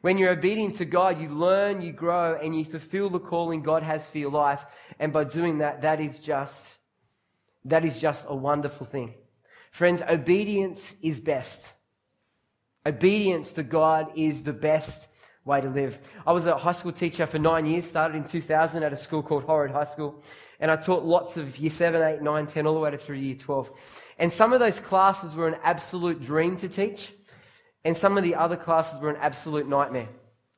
When 0.00 0.16
you're 0.16 0.30
obedient 0.30 0.76
to 0.76 0.86
God, 0.86 1.20
you 1.20 1.28
learn, 1.28 1.82
you 1.82 1.92
grow, 1.92 2.38
and 2.42 2.56
you 2.56 2.64
fulfill 2.64 3.10
the 3.10 3.20
calling 3.20 3.62
God 3.62 3.82
has 3.82 4.08
for 4.08 4.16
your 4.16 4.30
life. 4.30 4.64
And 4.98 5.12
by 5.12 5.24
doing 5.24 5.58
that, 5.58 5.82
that 5.82 6.00
is 6.00 6.20
just, 6.20 6.78
that 7.66 7.84
is 7.84 7.98
just 8.00 8.24
a 8.26 8.34
wonderful 8.34 8.86
thing. 8.86 9.14
Friends, 9.70 10.00
obedience 10.08 10.94
is 11.02 11.20
best. 11.20 11.74
Obedience 12.86 13.52
to 13.52 13.62
God 13.62 14.12
is 14.14 14.42
the 14.42 14.54
best 14.54 15.06
way 15.44 15.60
to 15.60 15.68
live. 15.68 15.98
I 16.26 16.32
was 16.32 16.46
a 16.46 16.56
high 16.56 16.72
school 16.72 16.92
teacher 16.92 17.26
for 17.26 17.38
nine 17.38 17.66
years, 17.66 17.86
started 17.86 18.16
in 18.16 18.24
2000 18.24 18.82
at 18.82 18.92
a 18.92 18.96
school 18.96 19.22
called 19.22 19.44
Horrid 19.44 19.72
High 19.72 19.84
School. 19.84 20.22
And 20.60 20.70
I 20.70 20.76
taught 20.76 21.04
lots 21.04 21.36
of 21.36 21.56
year 21.58 21.70
7, 21.70 22.02
8, 22.02 22.22
9, 22.22 22.46
10, 22.46 22.66
all 22.66 22.74
the 22.74 22.80
way 22.80 22.90
to 22.90 22.98
through 22.98 23.16
year 23.16 23.34
12. 23.34 23.70
And 24.18 24.30
some 24.30 24.52
of 24.52 24.60
those 24.60 24.78
classes 24.78 25.34
were 25.34 25.48
an 25.48 25.56
absolute 25.64 26.22
dream 26.22 26.56
to 26.58 26.68
teach. 26.68 27.12
And 27.84 27.96
some 27.96 28.18
of 28.18 28.24
the 28.24 28.34
other 28.34 28.56
classes 28.56 29.00
were 29.00 29.08
an 29.08 29.16
absolute 29.16 29.66
nightmare. 29.66 30.08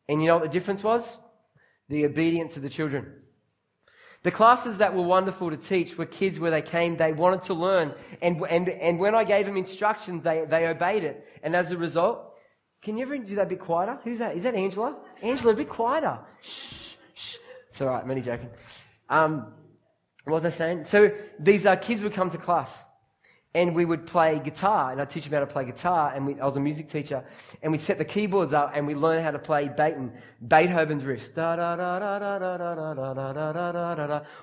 And 0.09 0.21
you 0.21 0.27
know 0.27 0.35
what 0.35 0.43
the 0.43 0.49
difference 0.49 0.83
was? 0.83 1.19
The 1.89 2.05
obedience 2.05 2.57
of 2.57 2.62
the 2.62 2.69
children. 2.69 3.12
The 4.25 4.33
classes 4.33 4.79
that 4.79 4.95
were 4.95 5.03
wonderful 5.03 5.51
to 5.51 5.57
teach 5.57 5.97
were 5.97 6.07
kids 6.07 6.41
where 6.41 6.51
they 6.51 6.62
came, 6.62 6.97
they 6.97 7.12
wanted 7.12 7.43
to 7.43 7.55
learn. 7.55 7.93
And, 8.21 8.43
and, 8.49 8.69
and 8.69 8.99
when 8.99 9.15
I 9.15 9.25
gave 9.25 9.47
them 9.47 9.57
instructions, 9.57 10.23
they, 10.23 10.45
they 10.45 10.67
obeyed 10.67 11.05
it. 11.05 11.27
And 11.43 11.55
as 11.55 11.71
a 11.71 11.77
result, 11.77 12.32
can 12.83 12.97
you 12.97 13.05
ever 13.05 13.17
do 13.17 13.37
that 13.37 13.43
a 13.43 13.47
bit 13.47 13.61
quieter? 13.61 13.99
Who's 14.03 14.19
that? 14.19 14.37
Is 14.37 14.43
that 14.43 14.55
Angela? 14.55 14.97
Angela, 15.23 15.53
a 15.53 15.57
bit 15.57 15.69
quieter. 15.69 16.19
Shh, 16.41 16.95
shh. 17.15 17.37
It's 17.71 17.81
all 17.81 17.89
right, 17.89 18.03
I'm 18.03 18.11
only 18.11 18.23
joking. 18.23 18.51
Um, 19.09 19.47
what 20.25 20.43
was 20.43 20.45
I 20.45 20.57
saying? 20.57 20.85
So 20.87 21.12
these 21.39 21.65
uh, 21.65 21.77
kids 21.77 22.03
would 22.03 22.12
come 22.12 22.31
to 22.31 22.39
class 22.39 22.85
and 23.55 23.75
we 23.75 23.85
would 23.85 24.07
play 24.07 24.41
guitar, 24.43 24.93
and 24.93 25.01
I'd 25.01 25.11
teach 25.11 25.25
them 25.25 25.33
how 25.35 25.41
to 25.41 25.47
play 25.47 25.67
guitar, 25.67 26.12
and 26.15 26.27
we, 26.27 26.41
I 26.41 26.47
was 26.47 26.57
a 26.57 26.61
music 26.61 26.89
teacher, 26.89 27.23
and 27.62 27.71
we'd 27.71 27.83
set 27.83 27.99
the 27.99 28.05
keyboards 28.05 28.55
up, 28.55 28.73
and 28.75 28.87
we'd 28.87 28.97
learn 28.97 29.23
how 29.23 29.31
to 29.31 29.39
play 29.39 29.69
Beethoven, 29.69 30.12
Beethoven's 30.47 31.05
riffs, 31.05 31.29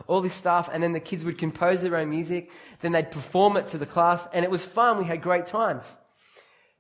all 0.08 0.22
this 0.22 0.34
stuff, 0.36 0.70
and 0.72 0.84
then 0.84 0.94
the 0.94 1.00
kids 1.00 1.26
would 1.26 1.40
compose 1.40 1.82
their 1.82 1.96
own 1.96 2.10
music, 2.10 2.52
then 2.82 2.92
they'd 2.92 3.10
perform 3.10 3.58
it 3.58 3.66
to 3.68 3.80
the 3.80 3.86
class, 3.86 4.28
and 4.32 4.46
it 4.46 4.52
was 4.52 4.64
fun. 4.64 5.00
We 5.00 5.06
had 5.06 5.24
great 5.24 5.48
times. 5.48 5.98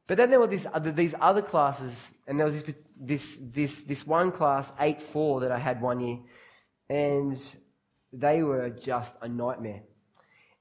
But 0.10 0.18
then 0.18 0.32
there 0.32 0.39
were 0.39 0.48
these 0.48 0.66
other, 0.74 0.92
these 0.92 1.13
other 1.22 1.44
classes, 1.44 2.12
and 2.25 2.39
there 2.39 2.46
was 2.48 2.63
this, 2.63 2.75
this, 3.00 3.38
this, 3.39 3.82
this 3.84 4.08
one 4.08 4.32
class, 4.32 4.72
8 4.80 5.00
4, 5.00 5.42
that 5.42 5.51
I 5.51 5.60
had 5.60 5.84
one 5.84 6.00
year, 6.00 6.18
and 6.89 7.39
they 8.12 8.42
were 8.42 8.72
just 8.72 9.13
a 9.22 9.28
nightmare. 9.28 9.84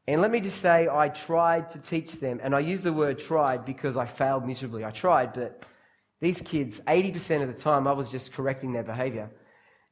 And 0.07 0.21
let 0.21 0.31
me 0.31 0.40
just 0.40 0.61
say, 0.61 0.87
I 0.87 1.09
tried 1.09 1.71
to 1.71 1.78
teach 1.78 2.12
them, 2.21 2.40
and 2.43 2.55
I 2.55 2.59
use 2.59 2.83
the 2.83 2.93
word 2.93 3.19
tried 3.19 3.64
because 3.64 3.97
I 3.97 4.05
failed 4.05 4.47
miserably. 4.47 4.85
I 4.85 4.90
tried, 4.90 5.33
but 5.33 5.62
these 6.21 6.43
kids, 6.43 6.81
80% 6.87 7.40
of 7.40 7.49
the 7.49 7.59
time, 7.59 7.88
I 7.88 7.93
was 7.93 8.11
just 8.11 8.35
correcting 8.35 8.75
their 8.75 8.83
behavior. 8.83 9.31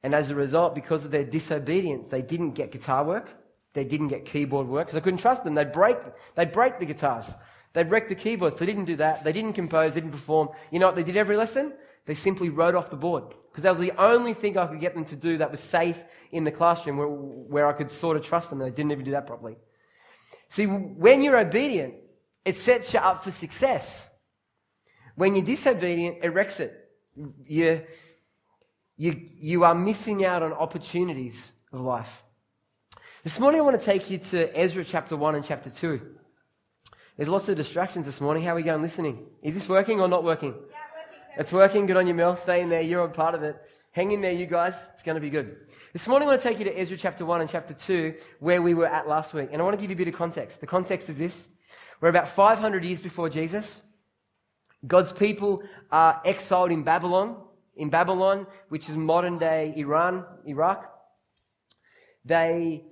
And 0.03 0.15
as 0.15 0.29
a 0.29 0.35
result, 0.35 0.75
because 0.75 1.07
of 1.07 1.11
their 1.11 1.25
disobedience, 1.25 2.09
they 2.09 2.21
didn't 2.21 2.53
get 2.53 2.73
guitar 2.73 3.05
work. 3.05 3.31
They 3.73 3.85
didn't 3.85 4.09
get 4.09 4.27
keyboard 4.27 4.69
work 4.69 4.89
because 4.89 4.99
I 4.99 5.01
couldn't 5.01 5.21
trust 5.21 5.45
them. 5.45 5.55
They'd 5.55 5.73
break, 5.73 5.97
they'd 6.35 6.53
break 6.53 6.79
the 6.79 6.85
guitars. 6.85 7.33
They'd 7.77 7.91
wreck 7.91 8.09
the 8.09 8.15
keyboards. 8.15 8.57
They 8.57 8.65
didn't 8.65 8.87
do 8.87 8.97
that. 8.97 9.23
They 9.23 9.35
didn't 9.35 9.53
compose, 9.53 9.93
they 9.93 10.01
didn't 10.01 10.13
perform. 10.13 10.49
You 10.71 10.79
know 10.79 10.87
what 10.87 10.97
they 10.97 11.03
did 11.03 11.19
every 11.19 11.37
lesson? 11.37 11.75
They 12.07 12.15
simply 12.15 12.49
wrote 12.49 12.75
off 12.75 12.89
the 12.89 12.97
board 12.97 13.35
because 13.51 13.65
that 13.65 13.73
was 13.73 13.83
the 13.83 13.93
only 14.03 14.33
thing 14.33 14.57
I 14.57 14.67
could 14.67 14.81
get 14.81 14.95
them 14.95 15.05
to 15.05 15.15
do 15.15 15.37
that 15.37 15.51
was 15.51 15.61
safe 15.61 16.03
in 16.33 16.45
the 16.45 16.51
classroom 16.51 16.97
where, 16.97 17.07
where 17.07 17.67
I 17.67 17.75
could 17.75 17.91
sort 17.91 18.17
of 18.17 18.25
trust 18.25 18.49
them. 18.49 18.63
And 18.63 18.73
they 18.73 18.75
didn't 18.75 18.93
even 18.93 19.05
do 19.05 19.11
that 19.11 19.27
properly. 19.27 19.59
See, 20.49 20.65
when 20.65 21.21
you're 21.21 21.39
obedient, 21.39 21.97
it 22.47 22.57
sets 22.57 22.95
you 22.95 22.99
up 22.99 23.23
for 23.23 23.31
success. 23.31 24.09
When 25.15 25.35
you're 25.35 25.45
disobedient, 25.45 26.21
it 26.23 26.31
wrecks 26.31 26.61
it. 26.61 26.73
You, 27.45 27.83
you, 28.97 29.21
you 29.39 29.65
are 29.65 29.75
missing 29.75 30.25
out 30.25 30.43
on 30.43 30.55
opportunities 30.55 31.53
of 31.75 31.83
life. 31.83 32.23
This 33.23 33.39
morning, 33.39 33.61
I 33.61 33.65
want 33.65 33.79
to 33.79 33.85
take 33.85 34.09
you 34.09 34.17
to 34.17 34.59
Ezra 34.59 34.83
chapter 34.83 35.15
1 35.15 35.35
and 35.35 35.45
chapter 35.45 35.69
2. 35.69 36.17
There's 37.17 37.31
lots 37.31 37.49
of 37.49 37.57
distractions 37.57 38.05
this 38.05 38.21
morning. 38.21 38.43
How 38.43 38.53
are 38.53 38.57
we 38.57 38.63
going 38.63 38.83
listening? 38.83 39.25
Is 39.43 39.55
this 39.55 39.71
working 39.71 40.01
or 40.01 40.09
not 40.09 40.23
working? 40.23 40.51
Yeah, 40.51 40.59
working. 40.59 41.19
It's 41.39 41.53
working. 41.53 41.87
Good 41.87 41.97
on 41.97 42.07
you, 42.07 42.13
Mel. 42.13 42.37
Stay 42.37 42.61
in 42.61 42.69
there. 42.69 42.83
You're 42.83 43.05
a 43.05 43.09
part 43.09 43.35
of 43.35 43.43
it. 43.43 43.57
Hang 43.93 44.13
in 44.13 44.21
there, 44.21 44.33
you 44.33 44.45
guys. 44.45 44.91
It's 44.93 45.03
going 45.03 45.15
to 45.15 45.21
be 45.23 45.31
good. 45.31 45.57
This 45.95 46.07
morning, 46.07 46.29
I 46.29 46.33
want 46.33 46.43
to 46.43 46.49
take 46.49 46.59
you 46.59 46.67
to 46.67 46.79
Ezra 46.79 46.99
chapter 46.99 47.25
1 47.25 47.41
and 47.41 47.49
chapter 47.49 47.73
2, 47.73 48.17
where 48.41 48.61
we 48.61 48.75
were 48.75 48.87
at 48.87 49.09
last 49.09 49.33
week. 49.33 49.49
And 49.51 49.63
I 49.63 49.65
want 49.65 49.75
to 49.75 49.81
give 49.81 49.89
you 49.89 49.97
a 49.97 49.97
bit 49.97 50.09
of 50.09 50.15
context. 50.15 50.61
The 50.61 50.67
context 50.67 51.09
is 51.09 51.17
this 51.17 51.49
we're 52.03 52.11
about 52.11 52.29
500 52.29 52.85
years 52.85 53.01
before 53.01 53.31
Jesus. 53.31 53.81
God's 54.87 55.15
people 55.15 55.63
are 55.91 56.21
exiled 56.23 56.71
in 56.71 56.83
Babylon, 56.83 57.39
in 57.77 57.89
Babylon, 57.89 58.47
which 58.69 58.91
is 58.91 58.97
modern 58.99 59.39
day 59.39 59.73
Iran, 59.75 60.27
Iraq. 60.45 60.85
They 62.27 62.85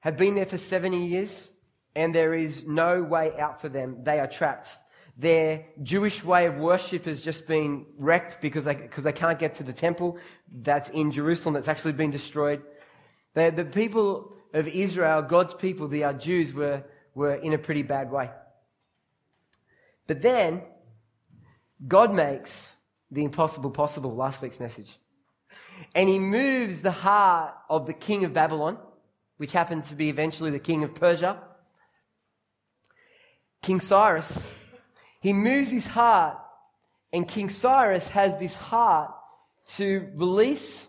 have 0.00 0.16
been 0.16 0.34
there 0.34 0.46
for 0.46 0.58
70 0.58 1.06
years, 1.06 1.52
and 1.94 2.14
there 2.14 2.34
is 2.34 2.66
no 2.66 3.02
way 3.02 3.38
out 3.38 3.60
for 3.60 3.68
them. 3.68 4.04
They 4.04 4.20
are 4.20 4.26
trapped. 4.26 4.76
Their 5.16 5.66
Jewish 5.82 6.22
way 6.22 6.46
of 6.46 6.56
worship 6.56 7.06
has 7.06 7.20
just 7.20 7.48
been 7.48 7.86
wrecked 7.96 8.40
because 8.40 8.64
they, 8.64 8.76
because 8.76 9.02
they 9.02 9.12
can't 9.12 9.38
get 9.38 9.56
to 9.56 9.64
the 9.64 9.72
temple 9.72 10.16
that's 10.62 10.90
in 10.90 11.10
Jerusalem 11.10 11.54
that's 11.54 11.66
actually 11.66 11.92
been 11.92 12.12
destroyed. 12.12 12.62
The, 13.34 13.68
people 13.72 14.36
of 14.54 14.68
Israel, 14.68 15.22
God's 15.22 15.54
people, 15.54 15.88
the 15.88 16.04
uh, 16.04 16.12
Jews, 16.12 16.52
were, 16.52 16.84
were 17.14 17.34
in 17.34 17.52
a 17.52 17.58
pretty 17.58 17.82
bad 17.82 18.10
way. 18.10 18.30
But 20.06 20.22
then, 20.22 20.62
God 21.86 22.14
makes 22.14 22.72
the 23.10 23.24
impossible 23.24 23.70
possible, 23.70 24.14
last 24.14 24.40
week's 24.40 24.60
message. 24.60 24.98
And 25.94 26.08
he 26.08 26.18
moves 26.18 26.82
the 26.82 26.90
heart 26.90 27.54
of 27.68 27.86
the 27.86 27.92
king 27.92 28.24
of 28.24 28.32
Babylon, 28.32 28.78
which 29.36 29.52
happened 29.52 29.84
to 29.84 29.94
be 29.94 30.08
eventually 30.08 30.50
the 30.50 30.58
king 30.58 30.82
of 30.82 30.94
Persia, 30.94 31.40
King 33.62 33.80
Cyrus, 33.80 34.50
he 35.20 35.32
moves 35.32 35.70
his 35.70 35.86
heart, 35.86 36.38
and 37.12 37.26
King 37.26 37.50
Cyrus 37.50 38.08
has 38.08 38.38
this 38.38 38.54
heart 38.54 39.10
to 39.76 40.08
release 40.14 40.88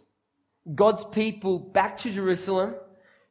God's 0.75 1.05
people 1.05 1.59
back 1.59 1.97
to 1.97 2.11
Jerusalem 2.11 2.75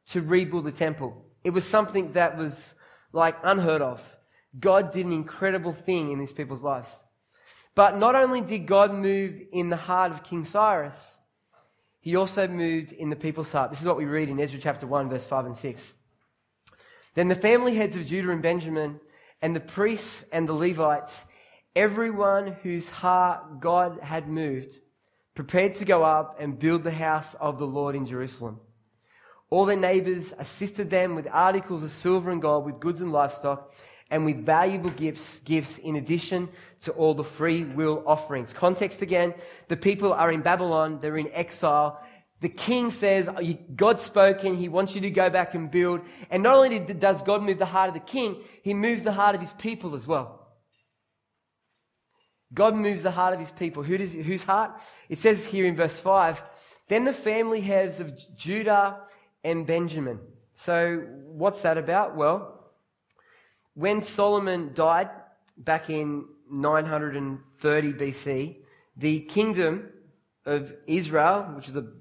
to 0.07 0.21
rebuild 0.21 0.65
the 0.65 0.71
temple. 0.71 1.25
It 1.43 1.51
was 1.51 1.65
something 1.65 2.13
that 2.13 2.37
was 2.37 2.73
like 3.13 3.37
unheard 3.43 3.81
of. 3.81 4.01
God 4.59 4.91
did 4.91 5.05
an 5.05 5.13
incredible 5.13 5.73
thing 5.73 6.11
in 6.11 6.19
these 6.19 6.33
people's 6.33 6.61
lives. 6.61 6.95
But 7.75 7.97
not 7.97 8.15
only 8.15 8.41
did 8.41 8.65
God 8.65 8.93
move 8.93 9.39
in 9.53 9.69
the 9.69 9.77
heart 9.77 10.11
of 10.11 10.23
King 10.23 10.43
Cyrus, 10.43 11.19
he 12.01 12.15
also 12.15 12.47
moved 12.47 12.91
in 12.91 13.09
the 13.09 13.15
people's 13.15 13.51
heart. 13.51 13.69
This 13.69 13.81
is 13.81 13.87
what 13.87 13.97
we 13.97 14.05
read 14.05 14.29
in 14.29 14.39
Ezra 14.39 14.59
chapter 14.59 14.87
1, 14.87 15.09
verse 15.09 15.25
5 15.25 15.45
and 15.45 15.57
6. 15.57 15.93
Then 17.13 17.27
the 17.27 17.35
family 17.35 17.75
heads 17.75 17.95
of 17.95 18.05
Judah 18.05 18.31
and 18.31 18.41
Benjamin 18.41 18.99
and 19.41 19.55
the 19.55 19.59
priests 19.59 20.25
and 20.31 20.47
the 20.47 20.53
Levites, 20.53 21.25
everyone 21.75 22.57
whose 22.63 22.89
heart 22.89 23.59
God 23.59 23.99
had 24.01 24.27
moved, 24.27 24.79
prepared 25.35 25.75
to 25.75 25.85
go 25.85 26.03
up 26.03 26.37
and 26.39 26.59
build 26.59 26.83
the 26.83 26.91
house 26.91 27.35
of 27.35 27.59
the 27.59 27.67
Lord 27.67 27.95
in 27.95 28.05
Jerusalem. 28.05 28.59
All 29.49 29.65
their 29.65 29.77
neighbors 29.77 30.33
assisted 30.37 30.89
them 30.89 31.15
with 31.15 31.27
articles 31.31 31.81
of 31.81 31.89
silver 31.89 32.29
and 32.31 32.41
gold, 32.41 32.65
with 32.65 32.79
goods 32.79 33.01
and 33.01 33.11
livestock, 33.11 33.73
and 34.11 34.25
with 34.25 34.45
valuable 34.45 34.89
gifts, 34.91 35.39
gifts 35.39 35.77
in 35.77 35.95
addition 35.95 36.49
to 36.81 36.91
all 36.91 37.13
the 37.13 37.23
free 37.23 37.63
will 37.63 38.03
offerings. 38.05 38.53
Context 38.53 39.01
again, 39.01 39.33
the 39.67 39.77
people 39.77 40.13
are 40.13 40.31
in 40.31 40.41
Babylon, 40.41 40.99
they're 41.01 41.17
in 41.17 41.31
exile, 41.33 42.01
the 42.41 42.49
king 42.49 42.91
says, 42.91 43.27
oh, 43.27 43.41
God's 43.75 44.03
spoken, 44.03 44.55
he 44.55 44.69
wants 44.69 44.95
you 44.95 45.01
to 45.01 45.09
go 45.09 45.29
back 45.29 45.55
and 45.55 45.69
build. 45.69 46.01
And 46.29 46.41
not 46.41 46.55
only 46.55 46.79
does 46.79 47.21
God 47.21 47.43
move 47.43 47.59
the 47.59 47.65
heart 47.65 47.89
of 47.89 47.93
the 47.93 47.99
king, 47.99 48.37
he 48.63 48.73
moves 48.73 49.01
the 49.01 49.11
heart 49.11 49.35
of 49.35 49.41
his 49.41 49.53
people 49.53 49.93
as 49.93 50.07
well. 50.07 50.47
God 52.53 52.75
moves 52.75 53.03
the 53.03 53.11
heart 53.11 53.33
of 53.33 53.39
his 53.39 53.51
people. 53.51 53.83
Who 53.83 53.97
does, 53.97 54.13
whose 54.13 54.43
heart? 54.43 54.71
It 55.09 55.19
says 55.19 55.45
here 55.45 55.65
in 55.65 55.75
verse 55.75 55.99
5 55.99 56.41
Then 56.87 57.03
the 57.03 57.13
family 57.13 57.61
heads 57.61 57.99
of 57.99 58.13
Judah 58.35 59.01
and 59.43 59.67
Benjamin. 59.67 60.19
So, 60.55 61.05
what's 61.25 61.61
that 61.61 61.77
about? 61.77 62.15
Well, 62.15 62.71
when 63.75 64.01
Solomon 64.01 64.71
died 64.73 65.09
back 65.57 65.89
in 65.89 66.25
930 66.49 67.93
BC, 67.93 68.57
the 68.97 69.21
kingdom 69.21 69.89
of 70.45 70.73
Israel, 70.87 71.53
which 71.55 71.67
is 71.67 71.73
the 71.73 71.98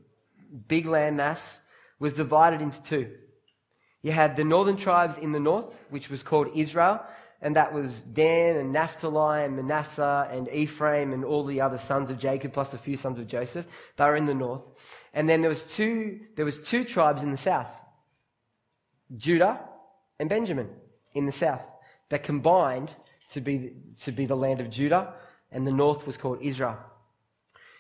big 0.67 0.87
land 0.87 1.17
mass, 1.17 1.61
was 1.99 2.13
divided 2.13 2.61
into 2.61 2.83
two. 2.83 3.11
You 4.03 4.13
had 4.13 4.37
the 4.37 4.45
northern 4.45 4.77
tribes 4.77 5.19
in 5.19 5.33
the 5.33 5.41
north, 5.41 5.77
which 5.91 6.09
was 6.09 6.23
called 6.23 6.49
Israel, 6.55 7.05
and 7.41 7.55
that 7.57 7.73
was 7.73 8.01
Dan 8.01 8.57
and 8.57 8.73
Naphtali 8.73 9.45
and 9.45 9.57
Manasseh 9.57 10.29
and 10.31 10.49
Ephraim 10.49 11.13
and 11.13 11.25
all 11.25 11.45
the 11.45 11.61
other 11.61 11.79
sons 11.79 12.11
of 12.11 12.19
Jacob, 12.19 12.53
plus 12.53 12.75
a 12.75 12.79
few 12.79 12.97
sons 12.97 13.19
of 13.19 13.27
Joseph. 13.27 13.67
They 13.97 14.05
were 14.05 14.17
in 14.17 14.27
the 14.27 14.35
north. 14.35 14.63
And 15.15 15.29
then 15.29 15.41
there 15.41 15.49
was 15.49 15.73
two, 15.75 16.21
there 16.37 16.45
was 16.45 16.59
two 16.59 16.85
tribes 16.85 17.23
in 17.23 17.31
the 17.31 17.37
south. 17.37 17.71
Judah 19.17 19.61
and 20.19 20.29
Benjamin 20.29 20.69
in 21.15 21.27
the 21.27 21.33
south 21.33 21.63
that 22.09 22.23
combined 22.23 22.93
to 23.31 23.41
be, 23.41 23.73
to 24.01 24.13
be 24.13 24.27
the 24.27 24.37
land 24.37 24.61
of 24.61 24.71
Judah, 24.71 25.15
and 25.53 25.67
the 25.67 25.73
north 25.73 26.07
was 26.07 26.17
called 26.17 26.39
Israel. 26.43 26.79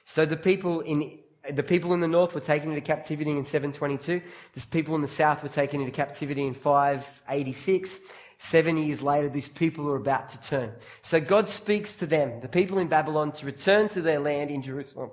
So 0.04 0.24
the 0.24 0.36
people 0.36 0.80
in 0.80 1.18
the 1.52 1.62
people 1.62 1.94
in 1.94 2.00
the 2.00 2.08
north 2.08 2.34
were 2.34 2.40
taken 2.40 2.70
into 2.70 2.80
captivity 2.80 3.30
in 3.30 3.44
722. 3.44 4.22
The 4.54 4.66
people 4.68 4.94
in 4.94 5.02
the 5.02 5.08
south 5.08 5.42
were 5.42 5.48
taken 5.48 5.80
into 5.80 5.92
captivity 5.92 6.46
in 6.46 6.54
586. 6.54 8.00
Seven 8.38 8.76
years 8.76 9.02
later, 9.02 9.28
these 9.28 9.48
people 9.48 9.88
are 9.88 9.96
about 9.96 10.28
to 10.30 10.40
turn. 10.40 10.72
So 11.02 11.20
God 11.20 11.48
speaks 11.48 11.96
to 11.96 12.06
them, 12.06 12.40
the 12.40 12.48
people 12.48 12.78
in 12.78 12.88
Babylon, 12.88 13.32
to 13.32 13.46
return 13.46 13.88
to 13.90 14.00
their 14.00 14.20
land 14.20 14.50
in 14.50 14.62
Jerusalem. 14.62 15.10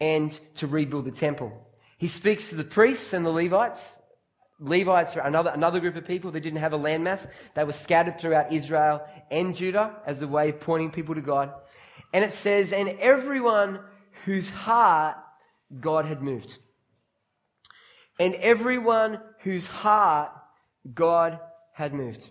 and 0.00 0.38
to 0.56 0.66
rebuild 0.66 1.04
the 1.04 1.10
temple. 1.10 1.52
He 1.98 2.06
speaks 2.06 2.48
to 2.48 2.54
the 2.54 2.64
priests 2.64 3.12
and 3.12 3.24
the 3.24 3.30
Levites. 3.30 3.92
Levites 4.58 5.16
are 5.16 5.26
another, 5.26 5.50
another 5.50 5.80
group 5.80 5.96
of 5.96 6.06
people 6.06 6.30
that 6.30 6.40
didn't 6.40 6.60
have 6.60 6.72
a 6.72 6.78
landmass. 6.78 7.26
They 7.54 7.64
were 7.64 7.72
scattered 7.72 8.18
throughout 8.18 8.52
Israel 8.52 9.06
and 9.30 9.54
Judah 9.54 9.96
as 10.06 10.22
a 10.22 10.28
way 10.28 10.50
of 10.50 10.60
pointing 10.60 10.90
people 10.90 11.14
to 11.14 11.20
God. 11.20 11.52
And 12.12 12.24
it 12.24 12.32
says, 12.32 12.72
and 12.72 12.88
everyone 13.00 13.80
whose 14.24 14.50
heart 14.50 15.16
God 15.78 16.06
had 16.06 16.22
moved. 16.22 16.58
And 18.18 18.34
everyone 18.34 19.20
whose 19.40 19.66
heart 19.66 20.32
God 20.94 21.38
had 21.74 21.94
moved. 21.94 22.28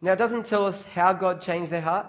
Now, 0.00 0.12
it 0.12 0.18
doesn't 0.18 0.46
tell 0.46 0.66
us 0.66 0.84
how 0.84 1.12
God 1.12 1.40
changed 1.40 1.70
their 1.70 1.80
heart. 1.80 2.06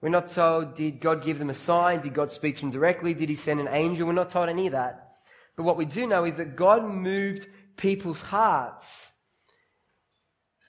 We're 0.00 0.08
not 0.08 0.28
told, 0.28 0.74
did 0.74 1.00
God 1.00 1.24
give 1.24 1.38
them 1.38 1.50
a 1.50 1.54
sign? 1.54 2.02
Did 2.02 2.14
God 2.14 2.30
speak 2.30 2.56
to 2.56 2.62
them 2.62 2.70
directly? 2.70 3.14
Did 3.14 3.28
he 3.28 3.36
send 3.36 3.60
an 3.60 3.68
angel? 3.68 4.06
We're 4.06 4.14
not 4.14 4.30
told 4.30 4.48
any 4.48 4.66
of 4.66 4.72
that. 4.72 5.12
But 5.56 5.62
what 5.62 5.76
we 5.76 5.84
do 5.84 6.06
know 6.06 6.24
is 6.24 6.34
that 6.36 6.56
God 6.56 6.84
moved 6.84 7.46
people's 7.76 8.20
hearts 8.20 9.08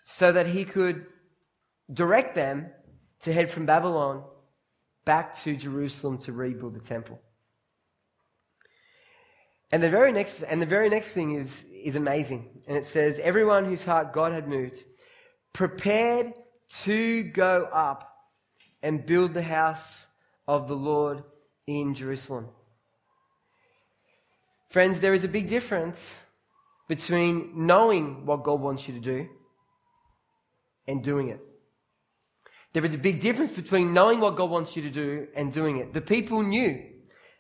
so 0.06 0.32
that 0.32 0.48
he 0.48 0.66
could 0.66 1.06
direct 1.92 2.36
them 2.36 2.68
to 3.22 3.34
head 3.34 3.50
from 3.50 3.66
Babylon 3.66 4.24
back 5.06 5.34
to 5.42 5.56
Jerusalem 5.56 6.18
to 6.20 6.34
rebuild 6.34 6.76
the 6.76 6.80
temple. 6.80 7.20
And 9.72 9.82
the 9.82 9.90
very 9.90 10.12
next, 10.12 10.44
and 10.44 10.62
the 10.62 10.68
very 10.68 10.90
next 10.90 11.14
thing 11.14 11.36
is, 11.36 11.66
is 11.72 11.96
amazing. 11.96 12.62
And 12.68 12.78
it 12.78 12.86
says, 12.86 13.20
Everyone 13.20 13.66
whose 13.66 13.84
heart 13.84 14.14
God 14.14 14.32
had 14.32 14.48
moved 14.48 14.84
prepared 15.52 16.34
to 16.84 17.24
go 17.24 17.68
up 17.74 18.10
and 18.82 19.06
build 19.06 19.34
the 19.34 19.42
house 19.42 20.08
of 20.48 20.68
the 20.68 20.76
Lord 20.76 21.24
in 21.66 21.96
Jerusalem. 21.96 22.50
Friends, 24.70 25.00
there 25.00 25.14
is 25.14 25.24
a 25.24 25.28
big 25.28 25.48
difference 25.48 26.20
between 26.88 27.52
knowing 27.56 28.26
what 28.26 28.44
God 28.44 28.60
wants 28.60 28.88
you 28.88 28.94
to 28.96 29.00
do 29.00 29.28
and 30.88 31.04
doing 31.04 31.30
it. 31.30 31.40
There 32.74 32.84
is 32.84 32.96
a 32.96 33.00
big 33.00 33.22
difference 33.22 33.52
between 33.52 33.94
knowing 33.94 34.20
what 34.20 34.36
God 34.36 34.50
wants 34.50 34.76
you 34.76 34.82
to 34.84 34.90
do 34.90 35.28
and 35.36 35.54
doing 35.54 35.78
it. 35.78 35.94
The 35.94 36.02
people 36.02 36.42
knew 36.42 36.84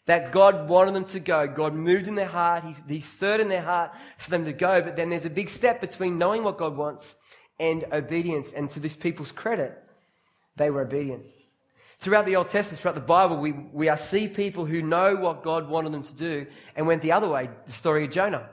that 0.05 0.31
God 0.31 0.69
wanted 0.69 0.93
them 0.93 1.05
to 1.05 1.19
go. 1.19 1.47
God 1.47 1.73
moved 1.73 2.07
in 2.07 2.15
their 2.15 2.27
heart. 2.27 2.63
He, 2.63 2.95
he 2.95 2.99
stirred 2.99 3.39
in 3.41 3.49
their 3.49 3.61
heart 3.61 3.91
for 4.19 4.29
them 4.29 4.45
to 4.45 4.53
go. 4.53 4.81
But 4.81 4.95
then 4.95 5.09
there's 5.09 5.25
a 5.25 5.31
big 5.31 5.49
step 5.49 5.81
between 5.81 6.17
knowing 6.17 6.43
what 6.43 6.57
God 6.57 6.77
wants 6.77 7.15
and 7.59 7.83
obedience. 7.91 8.51
And 8.55 8.69
to 8.71 8.79
this 8.79 8.95
people's 8.95 9.31
credit, 9.31 9.75
they 10.55 10.69
were 10.69 10.81
obedient. 10.81 11.23
Throughout 11.99 12.25
the 12.25 12.35
Old 12.35 12.49
Testament, 12.49 12.81
throughout 12.81 12.95
the 12.95 13.01
Bible, 13.01 13.37
we, 13.37 13.53
we 13.53 13.89
are 13.89 13.97
see 13.97 14.27
people 14.27 14.65
who 14.65 14.81
know 14.81 15.15
what 15.15 15.41
God 15.41 15.69
wanted 15.69 15.93
them 15.93 16.03
to 16.03 16.13
do 16.13 16.45
and 16.75 16.85
went 16.85 17.01
the 17.01 17.13
other 17.13 17.29
way. 17.29 17.49
The 17.65 17.71
story 17.71 18.05
of 18.05 18.11
Jonah. 18.11 18.49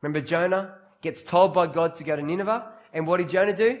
Remember, 0.00 0.20
Jonah 0.20 0.76
gets 1.02 1.22
told 1.22 1.52
by 1.52 1.66
God 1.66 1.96
to 1.96 2.04
go 2.04 2.14
to 2.14 2.22
Nineveh. 2.22 2.72
And 2.94 3.06
what 3.06 3.18
did 3.18 3.28
Jonah 3.28 3.54
do? 3.54 3.80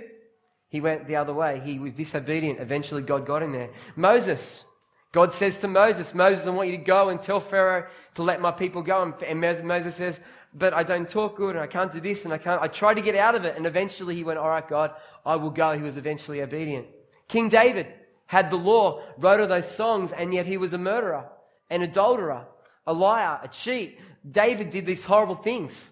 He 0.72 0.80
went 0.80 1.06
the 1.06 1.16
other 1.16 1.34
way. 1.34 1.60
He 1.62 1.78
was 1.78 1.92
disobedient. 1.92 2.58
Eventually, 2.58 3.02
God 3.02 3.26
got 3.26 3.42
him 3.42 3.52
there. 3.52 3.68
Moses. 3.94 4.64
God 5.12 5.34
says 5.34 5.58
to 5.58 5.68
Moses, 5.68 6.14
Moses, 6.14 6.46
I 6.46 6.48
want 6.48 6.70
you 6.70 6.78
to 6.78 6.82
go 6.82 7.10
and 7.10 7.20
tell 7.20 7.38
Pharaoh 7.38 7.86
to 8.14 8.22
let 8.22 8.40
my 8.40 8.50
people 8.50 8.80
go. 8.80 9.12
And 9.26 9.38
Moses 9.38 9.94
says, 9.94 10.20
but 10.54 10.72
I 10.72 10.82
don't 10.82 11.06
talk 11.06 11.36
good 11.36 11.56
and 11.56 11.62
I 11.62 11.66
can't 11.66 11.92
do 11.92 12.00
this 12.00 12.24
and 12.24 12.32
I 12.32 12.38
can't. 12.38 12.62
I 12.62 12.68
tried 12.68 12.94
to 12.94 13.02
get 13.02 13.14
out 13.14 13.34
of 13.34 13.44
it. 13.44 13.54
And 13.58 13.66
eventually 13.66 14.14
he 14.14 14.24
went, 14.24 14.38
all 14.38 14.48
right, 14.48 14.66
God, 14.66 14.92
I 15.26 15.36
will 15.36 15.50
go. 15.50 15.76
He 15.76 15.82
was 15.82 15.98
eventually 15.98 16.40
obedient. 16.40 16.86
King 17.28 17.50
David 17.50 17.92
had 18.24 18.48
the 18.48 18.56
law, 18.56 19.02
wrote 19.18 19.40
all 19.40 19.46
those 19.46 19.70
songs, 19.70 20.12
and 20.12 20.32
yet 20.32 20.46
he 20.46 20.56
was 20.56 20.72
a 20.72 20.78
murderer, 20.78 21.26
an 21.68 21.82
adulterer, 21.82 22.46
a 22.86 22.94
liar, 22.94 23.38
a 23.42 23.48
cheat. 23.48 23.98
David 24.28 24.70
did 24.70 24.86
these 24.86 25.04
horrible 25.04 25.34
things. 25.34 25.90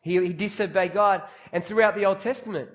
He, 0.00 0.18
he 0.26 0.32
disobeyed 0.32 0.92
God. 0.92 1.22
And 1.52 1.64
throughout 1.64 1.94
the 1.94 2.06
Old 2.06 2.18
Testament, 2.18 2.70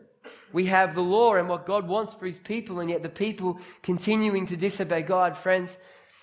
we 0.53 0.67
have 0.67 0.93
the 0.93 1.01
law 1.01 1.33
and 1.35 1.49
what 1.49 1.65
God 1.65 1.87
wants 1.87 2.13
for 2.13 2.27
his 2.27 2.37
people, 2.37 2.79
and 2.79 2.89
yet 2.89 3.01
the 3.01 3.09
people 3.09 3.59
continuing 3.81 4.45
to 4.47 4.55
disobey 4.55 5.01
God. 5.01 5.35
Friends, 5.35 5.77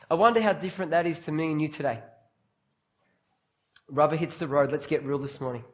I 0.08 0.14
wonder 0.14 0.40
how 0.40 0.52
different 0.52 0.92
that 0.92 1.06
is 1.06 1.18
to 1.20 1.32
me 1.32 1.50
and 1.50 1.60
you 1.60 1.68
today. 1.68 2.00
Rubber 3.88 4.16
hits 4.16 4.36
the 4.36 4.46
road. 4.46 4.70
Let's 4.70 4.86
get 4.86 5.04
real 5.04 5.18
this 5.18 5.40
morning. 5.40 5.64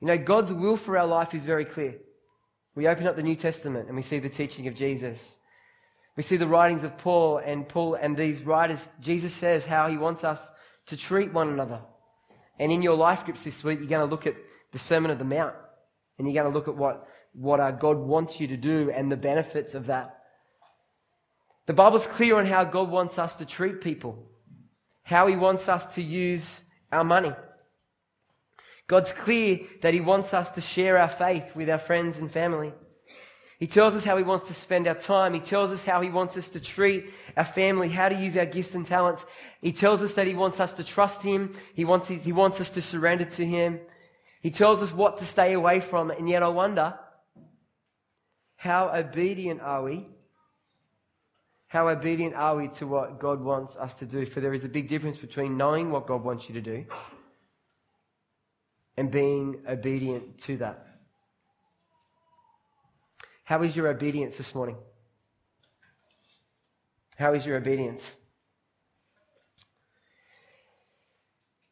You 0.00 0.08
know, 0.08 0.18
God's 0.18 0.52
will 0.52 0.76
for 0.76 0.98
our 0.98 1.06
life 1.06 1.34
is 1.34 1.44
very 1.44 1.64
clear. 1.64 1.94
We 2.74 2.88
open 2.88 3.06
up 3.06 3.16
the 3.16 3.22
New 3.22 3.36
Testament 3.36 3.86
and 3.86 3.96
we 3.96 4.02
see 4.02 4.18
the 4.18 4.28
teaching 4.28 4.66
of 4.66 4.74
Jesus. 4.74 5.36
We 6.16 6.22
see 6.22 6.36
the 6.36 6.48
writings 6.48 6.82
of 6.82 6.98
Paul 6.98 7.38
and 7.38 7.66
Paul 7.68 7.94
and 7.94 8.16
these 8.16 8.42
writers. 8.42 8.86
Jesus 9.00 9.32
says 9.32 9.64
how 9.64 9.88
he 9.88 9.96
wants 9.96 10.24
us 10.24 10.50
to 10.86 10.96
treat 10.96 11.32
one 11.32 11.48
another. 11.48 11.80
And 12.58 12.72
in 12.72 12.82
your 12.82 12.96
life 12.96 13.24
groups 13.24 13.44
this 13.44 13.62
week, 13.62 13.78
you're 13.78 13.88
going 13.88 14.06
to 14.06 14.10
look 14.10 14.26
at 14.26 14.34
the 14.72 14.78
Sermon 14.78 15.10
of 15.10 15.18
the 15.18 15.24
Mount 15.24 15.54
and 16.18 16.26
you're 16.26 16.42
going 16.42 16.52
to 16.52 16.58
look 16.58 16.68
at 16.68 16.76
what 16.76 17.08
what 17.36 17.78
God 17.78 17.98
wants 17.98 18.40
you 18.40 18.48
to 18.48 18.56
do 18.56 18.90
and 18.90 19.12
the 19.12 19.16
benefits 19.16 19.74
of 19.74 19.86
that. 19.86 20.18
The 21.66 21.72
Bible's 21.72 22.06
clear 22.06 22.36
on 22.36 22.46
how 22.46 22.64
God 22.64 22.90
wants 22.90 23.18
us 23.18 23.36
to 23.36 23.44
treat 23.44 23.80
people, 23.80 24.30
how 25.02 25.26
He 25.26 25.36
wants 25.36 25.68
us 25.68 25.84
to 25.94 26.02
use 26.02 26.62
our 26.90 27.04
money. 27.04 27.32
God's 28.86 29.12
clear 29.12 29.60
that 29.82 29.92
He 29.92 30.00
wants 30.00 30.32
us 30.32 30.50
to 30.50 30.60
share 30.60 30.96
our 30.96 31.08
faith 31.08 31.54
with 31.54 31.68
our 31.68 31.78
friends 31.78 32.18
and 32.18 32.30
family. 32.30 32.72
He 33.58 33.66
tells 33.66 33.96
us 33.96 34.04
how 34.04 34.16
He 34.16 34.22
wants 34.22 34.46
to 34.48 34.54
spend 34.54 34.86
our 34.86 34.94
time. 34.94 35.34
He 35.34 35.40
tells 35.40 35.70
us 35.72 35.82
how 35.82 36.00
He 36.00 36.08
wants 36.08 36.36
us 36.36 36.48
to 36.50 36.60
treat 36.60 37.10
our 37.36 37.44
family, 37.44 37.88
how 37.88 38.08
to 38.08 38.14
use 38.14 38.36
our 38.36 38.46
gifts 38.46 38.74
and 38.74 38.86
talents. 38.86 39.26
He 39.60 39.72
tells 39.72 40.02
us 40.02 40.14
that 40.14 40.26
He 40.26 40.34
wants 40.34 40.60
us 40.60 40.72
to 40.74 40.84
trust 40.84 41.22
Him. 41.22 41.52
He 41.74 41.84
wants, 41.84 42.08
he 42.08 42.32
wants 42.32 42.60
us 42.60 42.70
to 42.70 42.82
surrender 42.82 43.24
to 43.24 43.44
Him. 43.44 43.80
He 44.40 44.50
tells 44.50 44.82
us 44.82 44.92
what 44.92 45.18
to 45.18 45.24
stay 45.24 45.54
away 45.54 45.80
from. 45.80 46.10
And 46.10 46.28
yet 46.28 46.42
I 46.42 46.48
wonder, 46.48 46.94
how 48.56 48.88
obedient 48.88 49.60
are 49.60 49.82
we? 49.82 50.06
How 51.68 51.88
obedient 51.88 52.34
are 52.34 52.56
we 52.56 52.68
to 52.68 52.86
what 52.86 53.20
God 53.20 53.40
wants 53.40 53.76
us 53.76 53.94
to 53.94 54.06
do? 54.06 54.24
For 54.24 54.40
there 54.40 54.54
is 54.54 54.64
a 54.64 54.68
big 54.68 54.88
difference 54.88 55.16
between 55.16 55.56
knowing 55.56 55.90
what 55.90 56.06
God 56.06 56.24
wants 56.24 56.48
you 56.48 56.54
to 56.54 56.60
do 56.60 56.84
and 58.96 59.10
being 59.10 59.62
obedient 59.68 60.38
to 60.42 60.56
that. 60.58 60.86
How 63.44 63.62
is 63.62 63.76
your 63.76 63.88
obedience 63.88 64.36
this 64.36 64.54
morning? 64.54 64.76
How 67.16 67.34
is 67.34 67.44
your 67.44 67.56
obedience? 67.56 68.16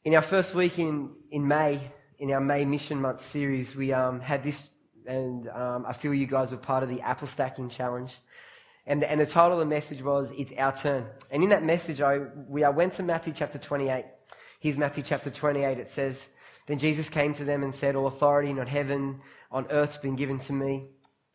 In 0.05 0.15
our 0.15 0.23
first 0.23 0.55
week 0.55 0.79
in, 0.79 1.11
in 1.31 1.49
May, 1.49 1.81
in 2.19 2.31
our 2.31 2.41
May 2.41 2.65
Mission 2.65 3.01
Month 3.01 3.25
series, 3.25 3.75
we 3.75 3.93
um, 3.93 4.21
had 4.21 4.43
this 4.43 4.69
and 5.07 5.49
um, 5.49 5.85
I 5.87 5.93
feel 5.93 6.15
you 6.15 6.27
guys 6.27 6.51
were 6.51 6.57
part 6.57 6.83
of 6.83 6.89
the 6.89 7.01
apple 7.01 7.29
stacking 7.29 7.69
challenge. 7.69 8.15
And 8.87 9.01
the, 9.01 9.11
and 9.11 9.21
the 9.21 9.27
title 9.27 9.55
of 9.55 9.59
the 9.61 9.75
message 9.75 10.03
was 10.03 10.31
It's 10.37 10.53
Our 10.59 10.77
Turn. 10.77 11.07
And 11.31 11.43
in 11.43 11.49
that 11.51 11.63
message, 11.63 12.01
I, 12.01 12.19
we, 12.49 12.65
I 12.65 12.71
went 12.71 12.93
to 12.95 13.03
Matthew 13.03 13.33
chapter 13.33 13.59
28. 13.59 14.05
Here's 14.61 14.77
Matthew 14.77 15.03
chapter 15.03 15.31
28. 15.31 15.79
It 15.79 15.89
says, 15.89 16.29
Then 16.67 16.79
Jesus 16.79 17.09
came 17.09 17.33
to 17.35 17.45
them 17.45 17.63
and 17.63 17.75
said, 17.75 17.97
All 17.97 18.07
authority 18.07 18.51
in 18.51 18.59
heaven, 18.59 19.21
on 19.51 19.67
earth 19.71 19.93
has 19.93 20.03
been 20.03 20.17
given 20.17 20.39
to 20.41 20.53
me. 20.53 20.87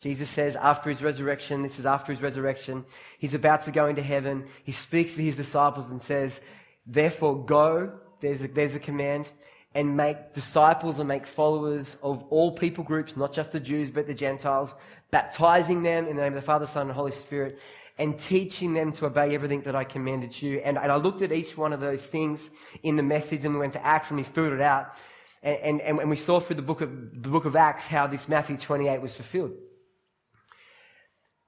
Jesus 0.01 0.29
says 0.29 0.55
after 0.55 0.89
his 0.89 1.01
resurrection, 1.01 1.62
this 1.62 1.77
is 1.77 1.86
after 1.86 2.13
his 2.13 2.21
resurrection, 2.21 2.86
he's 3.17 3.34
about 3.34 3.63
to 3.63 3.71
go 3.71 3.88
into 3.88 4.01
heaven. 4.01 4.47
He 4.63 4.71
speaks 4.71 5.15
to 5.15 5.23
his 5.23 5.36
disciples 5.36 5.89
and 5.89 6.01
says, 6.01 6.41
Therefore, 6.86 7.45
go. 7.45 7.99
There's 8.21 8.41
a, 8.41 8.47
there's 8.47 8.75
a 8.75 8.79
command 8.79 9.29
and 9.75 9.95
make 9.95 10.34
disciples 10.34 10.97
and 10.99 11.08
make 11.08 11.27
followers 11.27 11.95
of 12.01 12.23
all 12.29 12.51
people 12.51 12.84
groups, 12.84 13.15
not 13.15 13.32
just 13.32 13.51
the 13.51 13.60
Jews, 13.60 13.91
but 13.91 14.08
the 14.08 14.13
Gentiles, 14.13 14.73
baptizing 15.12 15.84
them 15.84 16.08
in 16.08 16.15
the 16.15 16.23
name 16.23 16.34
of 16.34 16.41
the 16.41 16.45
Father, 16.45 16.65
Son, 16.65 16.88
and 16.88 16.91
Holy 16.91 17.12
Spirit, 17.12 17.60
and 17.97 18.17
teaching 18.17 18.73
them 18.73 18.91
to 18.93 19.05
obey 19.05 19.36
everything 19.36 19.62
that 19.62 19.75
I 19.75 19.84
commanded 19.84 20.41
you. 20.41 20.60
And, 20.60 20.77
and 20.77 20.91
I 20.91 20.95
looked 20.95 21.21
at 21.21 21.32
each 21.32 21.55
one 21.55 21.71
of 21.71 21.82
those 21.82 22.03
things 22.03 22.49
in 22.82 22.95
the 22.95 23.03
message, 23.03 23.45
and 23.45 23.53
we 23.53 23.60
went 23.60 23.73
to 23.73 23.86
Acts 23.86 24.10
and 24.10 24.17
we 24.17 24.23
filled 24.23 24.53
it 24.53 24.62
out. 24.62 24.93
And, 25.43 25.82
and, 25.82 25.99
and 25.99 26.10
we 26.10 26.15
saw 26.15 26.39
through 26.39 26.55
the 26.55 26.62
book, 26.63 26.82
of, 26.82 26.89
the 26.89 27.29
book 27.29 27.45
of 27.45 27.55
Acts 27.55 27.86
how 27.86 28.08
this 28.08 28.27
Matthew 28.27 28.58
28 28.58 29.01
was 29.01 29.13
fulfilled. 29.13 29.51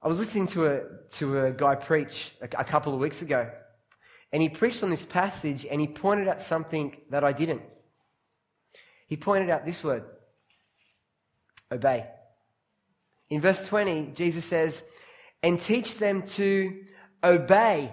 I 0.00 0.08
was 0.08 0.18
listening 0.18 0.46
to 0.48 0.66
a, 0.66 0.80
to 1.14 1.46
a 1.46 1.50
guy 1.52 1.74
preach 1.74 2.32
a, 2.40 2.44
a 2.60 2.64
couple 2.64 2.94
of 2.94 3.00
weeks 3.00 3.20
ago, 3.20 3.50
and 4.32 4.40
he 4.40 4.48
preached 4.48 4.82
on 4.82 4.90
this 4.90 5.04
passage 5.04 5.66
and 5.66 5.80
he 5.80 5.86
pointed 5.86 6.28
out 6.28 6.40
something 6.40 6.96
that 7.10 7.22
I 7.22 7.32
didn't 7.32 7.62
he 9.12 9.16
pointed 9.18 9.50
out 9.50 9.66
this 9.66 9.84
word 9.84 10.04
obey. 11.70 12.06
In 13.28 13.42
verse 13.42 13.62
20, 13.68 14.12
Jesus 14.14 14.42
says, 14.42 14.82
and 15.42 15.60
teach 15.60 15.98
them 15.98 16.22
to 16.28 16.82
obey 17.22 17.92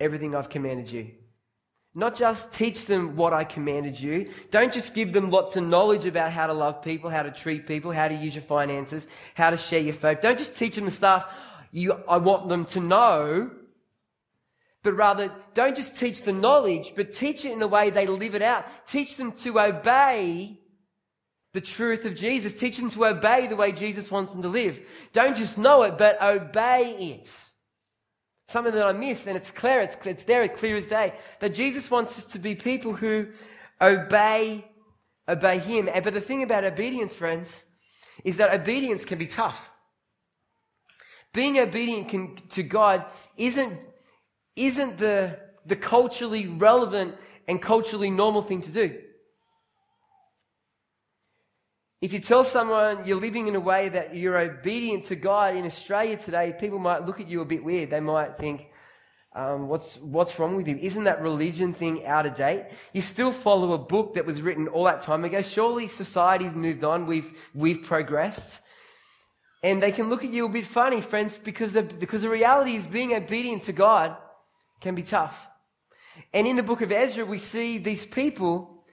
everything 0.00 0.34
I've 0.34 0.48
commanded 0.48 0.90
you. 0.90 1.10
Not 1.94 2.16
just 2.16 2.54
teach 2.54 2.86
them 2.86 3.16
what 3.16 3.34
I 3.34 3.44
commanded 3.44 4.00
you. 4.00 4.30
Don't 4.50 4.72
just 4.72 4.94
give 4.94 5.12
them 5.12 5.28
lots 5.28 5.56
of 5.56 5.64
knowledge 5.64 6.06
about 6.06 6.32
how 6.32 6.46
to 6.46 6.54
love 6.54 6.80
people, 6.82 7.10
how 7.10 7.22
to 7.22 7.30
treat 7.30 7.66
people, 7.66 7.92
how 7.92 8.08
to 8.08 8.14
use 8.14 8.34
your 8.34 8.44
finances, 8.44 9.06
how 9.34 9.50
to 9.50 9.58
share 9.58 9.80
your 9.80 9.92
faith. 9.92 10.22
Don't 10.22 10.38
just 10.38 10.56
teach 10.56 10.74
them 10.74 10.86
the 10.86 10.90
stuff 10.90 11.26
you, 11.70 11.92
I 12.08 12.16
want 12.16 12.48
them 12.48 12.64
to 12.64 12.80
know. 12.80 13.50
But 14.82 14.94
rather 14.94 15.32
don't 15.54 15.76
just 15.76 15.96
teach 15.96 16.22
the 16.22 16.32
knowledge, 16.32 16.92
but 16.96 17.12
teach 17.12 17.44
it 17.44 17.52
in 17.52 17.62
a 17.62 17.66
way 17.66 17.90
they 17.90 18.06
live 18.06 18.34
it 18.34 18.42
out. 18.42 18.64
Teach 18.86 19.16
them 19.16 19.32
to 19.32 19.60
obey 19.60 20.58
the 21.52 21.60
truth 21.60 22.04
of 22.04 22.16
Jesus. 22.16 22.58
Teach 22.58 22.78
them 22.78 22.90
to 22.90 23.06
obey 23.06 23.46
the 23.46 23.56
way 23.56 23.72
Jesus 23.72 24.10
wants 24.10 24.32
them 24.32 24.42
to 24.42 24.48
live. 24.48 24.80
Don't 25.12 25.36
just 25.36 25.58
know 25.58 25.82
it, 25.82 25.98
but 25.98 26.20
obey 26.20 26.96
it. 26.98 27.30
Something 28.48 28.74
that 28.74 28.86
I 28.86 28.92
missed, 28.92 29.26
and 29.26 29.36
it's 29.36 29.50
clear, 29.50 29.80
it's, 29.80 29.96
it's 30.04 30.24
there, 30.24 30.42
it's 30.42 30.58
clear 30.58 30.76
as 30.76 30.86
day, 30.86 31.14
that 31.40 31.54
Jesus 31.54 31.90
wants 31.90 32.18
us 32.18 32.24
to 32.26 32.38
be 32.38 32.54
people 32.54 32.92
who 32.92 33.28
obey, 33.80 34.64
obey 35.28 35.58
Him. 35.58 35.88
But 36.02 36.12
the 36.12 36.20
thing 36.20 36.42
about 36.42 36.64
obedience, 36.64 37.14
friends, 37.14 37.64
is 38.24 38.38
that 38.38 38.52
obedience 38.52 39.04
can 39.04 39.18
be 39.18 39.26
tough. 39.26 39.70
Being 41.32 41.58
obedient 41.58 42.08
can, 42.08 42.36
to 42.50 42.62
God 42.62 43.06
isn't, 43.36 43.78
isn't 44.56 44.98
the, 44.98 45.38
the 45.66 45.76
culturally 45.76 46.46
relevant 46.46 47.14
and 47.48 47.60
culturally 47.60 48.10
normal 48.10 48.42
thing 48.42 48.62
to 48.62 48.70
do. 48.70 48.98
If 52.00 52.12
you 52.12 52.18
tell 52.18 52.42
someone 52.42 53.06
you're 53.06 53.20
living 53.20 53.46
in 53.46 53.54
a 53.54 53.60
way 53.60 53.88
that 53.88 54.16
you're 54.16 54.36
obedient 54.36 55.04
to 55.06 55.16
God 55.16 55.54
in 55.54 55.64
Australia 55.64 56.16
today, 56.16 56.52
people 56.58 56.80
might 56.80 57.06
look 57.06 57.20
at 57.20 57.28
you 57.28 57.40
a 57.40 57.44
bit 57.44 57.62
weird. 57.62 57.90
They 57.90 58.00
might 58.00 58.38
think, 58.38 58.66
um, 59.36 59.68
what's, 59.68 59.98
what's 59.98 60.36
wrong 60.36 60.56
with 60.56 60.66
you? 60.66 60.76
Isn't 60.82 61.04
that 61.04 61.22
religion 61.22 61.72
thing 61.72 62.04
out 62.04 62.26
of 62.26 62.34
date? 62.34 62.64
You 62.92 63.02
still 63.02 63.30
follow 63.30 63.72
a 63.72 63.78
book 63.78 64.14
that 64.14 64.26
was 64.26 64.42
written 64.42 64.66
all 64.66 64.84
that 64.84 65.02
time 65.02 65.24
ago. 65.24 65.42
Surely 65.42 65.86
society's 65.86 66.56
moved 66.56 66.82
on. 66.82 67.06
We've, 67.06 67.32
we've 67.54 67.82
progressed. 67.82 68.58
And 69.62 69.80
they 69.80 69.92
can 69.92 70.10
look 70.10 70.24
at 70.24 70.32
you 70.32 70.46
a 70.46 70.48
bit 70.48 70.66
funny, 70.66 71.00
friends, 71.00 71.38
because 71.38 71.72
because 71.72 72.22
the 72.22 72.28
reality 72.28 72.74
is 72.74 72.84
being 72.84 73.14
obedient 73.14 73.62
to 73.64 73.72
God 73.72 74.16
can 74.82 74.94
be 74.94 75.02
tough. 75.02 75.48
And 76.34 76.46
in 76.46 76.56
the 76.56 76.62
book 76.62 76.82
of 76.82 76.92
Ezra, 76.92 77.24
we 77.24 77.38
see 77.38 77.78
these 77.78 78.04
people 78.04 78.84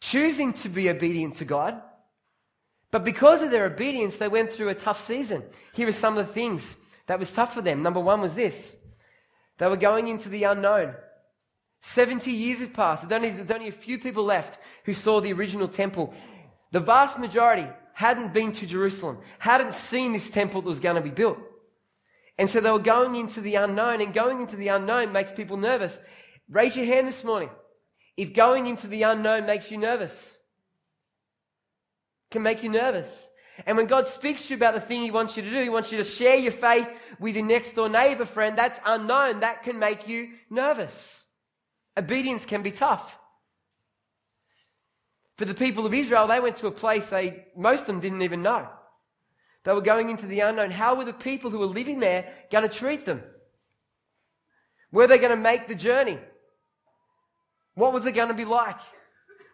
choosing 0.00 0.54
to 0.54 0.70
be 0.70 0.88
obedient 0.88 1.34
to 1.34 1.44
God 1.44 1.82
but 2.92 3.04
because 3.04 3.42
of 3.42 3.50
their 3.50 3.64
obedience, 3.64 4.18
they 4.18 4.28
went 4.28 4.52
through 4.52 4.68
a 4.68 4.74
tough 4.74 5.02
season. 5.02 5.42
Here 5.72 5.88
are 5.88 5.92
some 5.92 6.16
of 6.16 6.26
the 6.26 6.32
things 6.32 6.76
that 7.06 7.18
was 7.18 7.32
tough 7.32 7.54
for 7.54 7.62
them. 7.62 7.82
Number 7.82 7.98
one 7.98 8.20
was 8.20 8.34
this 8.34 8.76
they 9.58 9.66
were 9.66 9.76
going 9.76 10.06
into 10.06 10.28
the 10.28 10.44
unknown. 10.44 10.94
70 11.80 12.30
years 12.30 12.60
had 12.60 12.74
passed. 12.74 13.08
There's 13.08 13.24
only, 13.24 13.54
only 13.54 13.68
a 13.68 13.72
few 13.72 13.98
people 13.98 14.24
left 14.24 14.58
who 14.84 14.94
saw 14.94 15.20
the 15.20 15.32
original 15.32 15.66
temple. 15.66 16.14
The 16.70 16.78
vast 16.78 17.18
majority 17.18 17.66
hadn't 17.92 18.32
been 18.32 18.52
to 18.52 18.66
Jerusalem, 18.66 19.18
hadn't 19.38 19.74
seen 19.74 20.12
this 20.12 20.30
temple 20.30 20.62
that 20.62 20.68
was 20.68 20.78
going 20.78 20.94
to 20.94 21.02
be 21.02 21.10
built. 21.10 21.38
And 22.38 22.48
so 22.48 22.60
they 22.60 22.70
were 22.70 22.78
going 22.78 23.14
into 23.14 23.40
the 23.40 23.56
unknown, 23.56 24.00
and 24.00 24.14
going 24.14 24.40
into 24.40 24.56
the 24.56 24.68
unknown 24.68 25.12
makes 25.12 25.32
people 25.32 25.56
nervous. 25.56 26.00
Raise 26.48 26.76
your 26.76 26.86
hand 26.86 27.06
this 27.06 27.24
morning 27.24 27.50
if 28.16 28.34
going 28.34 28.66
into 28.66 28.86
the 28.86 29.02
unknown 29.02 29.46
makes 29.46 29.70
you 29.70 29.78
nervous 29.78 30.36
can 32.32 32.42
make 32.42 32.64
you 32.64 32.70
nervous. 32.70 33.28
And 33.66 33.76
when 33.76 33.86
God 33.86 34.08
speaks 34.08 34.46
to 34.46 34.50
you 34.50 34.56
about 34.56 34.74
the 34.74 34.80
thing 34.80 35.02
He 35.02 35.10
wants 35.10 35.36
you 35.36 35.42
to 35.42 35.50
do, 35.50 35.62
He 35.62 35.68
wants 35.68 35.92
you 35.92 35.98
to 35.98 36.04
share 36.04 36.36
your 36.36 36.52
faith 36.52 36.88
with 37.20 37.36
your 37.36 37.44
next 37.44 37.74
door 37.74 37.88
neighbor 37.88 38.24
friend, 38.24 38.58
that's 38.58 38.80
unknown. 38.84 39.40
That 39.40 39.62
can 39.62 39.78
make 39.78 40.08
you 40.08 40.30
nervous. 40.50 41.24
Obedience 41.96 42.46
can 42.46 42.62
be 42.62 42.70
tough. 42.70 43.14
For 45.36 45.44
the 45.44 45.54
people 45.54 45.86
of 45.86 45.94
Israel, 45.94 46.26
they 46.26 46.40
went 46.40 46.56
to 46.56 46.66
a 46.66 46.72
place 46.72 47.06
they, 47.06 47.46
most 47.56 47.82
of 47.82 47.86
them 47.88 48.00
didn't 48.00 48.22
even 48.22 48.42
know. 48.42 48.68
They 49.64 49.72
were 49.72 49.80
going 49.80 50.10
into 50.10 50.26
the 50.26 50.40
unknown. 50.40 50.70
How 50.70 50.94
were 50.94 51.04
the 51.04 51.12
people 51.12 51.50
who 51.50 51.58
were 51.58 51.66
living 51.66 52.00
there 52.00 52.32
going 52.50 52.68
to 52.68 52.74
treat 52.74 53.04
them? 53.04 53.22
Were 54.90 55.06
they 55.06 55.18
going 55.18 55.30
to 55.30 55.36
make 55.36 55.68
the 55.68 55.74
journey? 55.74 56.18
What 57.74 57.92
was 57.92 58.04
it 58.04 58.12
going 58.12 58.28
to 58.28 58.34
be 58.34 58.44
like? 58.44 58.80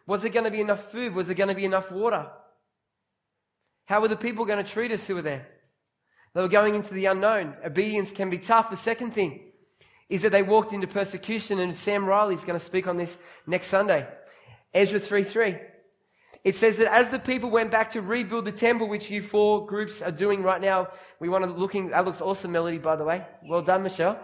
Was 0.06 0.22
there 0.22 0.30
going 0.30 0.46
to 0.46 0.50
be 0.50 0.60
enough 0.60 0.90
food? 0.90 1.14
Was 1.14 1.26
there 1.26 1.36
going 1.36 1.50
to 1.50 1.54
be 1.54 1.64
enough 1.64 1.92
water? 1.92 2.26
How 3.86 4.00
were 4.00 4.08
the 4.08 4.16
people 4.16 4.44
going 4.44 4.64
to 4.64 4.70
treat 4.70 4.90
us 4.90 5.06
who 5.06 5.14
were 5.14 5.22
there? 5.22 5.46
They 6.34 6.40
were 6.40 6.48
going 6.48 6.74
into 6.74 6.94
the 6.94 7.06
unknown. 7.06 7.56
Obedience 7.64 8.12
can 8.12 8.30
be 8.30 8.38
tough. 8.38 8.70
The 8.70 8.76
second 8.76 9.12
thing 9.12 9.40
is 10.08 10.22
that 10.22 10.32
they 10.32 10.42
walked 10.42 10.72
into 10.72 10.86
persecution, 10.86 11.58
and 11.58 11.76
Sam 11.76 12.04
Riley 12.04 12.34
is 12.34 12.44
going 12.44 12.58
to 12.58 12.64
speak 12.64 12.86
on 12.86 12.96
this 12.96 13.16
next 13.46 13.68
Sunday. 13.68 14.06
Ezra 14.72 14.98
3 14.98 15.24
3. 15.24 15.56
It 16.48 16.56
says 16.56 16.78
that 16.78 16.90
as 16.90 17.10
the 17.10 17.18
people 17.18 17.50
went 17.50 17.70
back 17.70 17.90
to 17.90 18.00
rebuild 18.00 18.46
the 18.46 18.52
temple, 18.52 18.88
which 18.88 19.10
you 19.10 19.20
four 19.20 19.66
groups 19.66 20.00
are 20.00 20.10
doing 20.10 20.42
right 20.42 20.62
now, 20.62 20.88
we 21.20 21.28
want 21.28 21.44
to 21.44 21.50
looking. 21.50 21.90
That 21.90 22.06
looks 22.06 22.22
awesome, 22.22 22.52
Melody. 22.52 22.78
By 22.78 22.96
the 22.96 23.04
way, 23.04 23.22
well 23.44 23.60
done, 23.60 23.82
Michelle. 23.82 24.18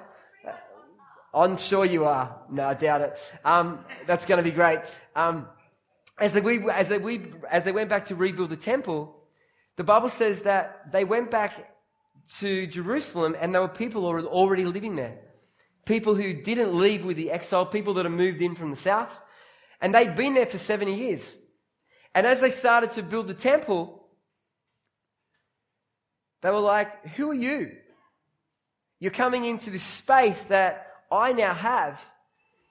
I'm 1.34 1.58
sure 1.58 1.84
you 1.84 2.06
are. 2.06 2.34
No, 2.50 2.64
I 2.64 2.72
doubt 2.72 3.02
it. 3.02 3.18
Um, 3.44 3.84
that's 4.06 4.24
going 4.24 4.38
to 4.38 4.42
be 4.42 4.52
great. 4.52 4.78
Um, 5.14 5.46
as 6.18 6.32
they, 6.32 6.40
as 6.72 6.88
they, 6.88 7.20
as 7.50 7.64
they 7.64 7.72
went 7.72 7.90
back 7.90 8.06
to 8.06 8.14
rebuild 8.14 8.48
the 8.48 8.56
temple, 8.56 9.14
the 9.76 9.84
Bible 9.84 10.08
says 10.08 10.44
that 10.44 10.92
they 10.92 11.04
went 11.04 11.30
back 11.30 11.74
to 12.38 12.66
Jerusalem 12.68 13.36
and 13.38 13.54
there 13.54 13.60
were 13.60 13.68
people 13.68 14.06
already 14.06 14.64
living 14.64 14.96
there. 14.96 15.18
People 15.84 16.14
who 16.14 16.32
didn't 16.32 16.72
leave 16.74 17.04
with 17.04 17.18
the 17.18 17.30
exile, 17.30 17.66
people 17.66 17.92
that 17.94 18.06
had 18.06 18.12
moved 18.12 18.40
in 18.40 18.54
from 18.54 18.70
the 18.70 18.78
south. 18.78 19.10
And 19.82 19.94
they'd 19.94 20.16
been 20.16 20.32
there 20.32 20.46
for 20.46 20.56
70 20.56 20.94
years. 20.94 21.36
And 22.14 22.26
as 22.26 22.40
they 22.40 22.50
started 22.50 22.92
to 22.92 23.02
build 23.02 23.26
the 23.26 23.34
temple, 23.34 24.06
they 26.42 26.50
were 26.50 26.60
like, 26.60 27.06
Who 27.16 27.30
are 27.30 27.34
you? 27.34 27.72
You're 29.00 29.10
coming 29.10 29.44
into 29.44 29.70
this 29.70 29.82
space 29.82 30.44
that 30.44 30.86
I 31.10 31.32
now 31.32 31.54
have. 31.54 32.00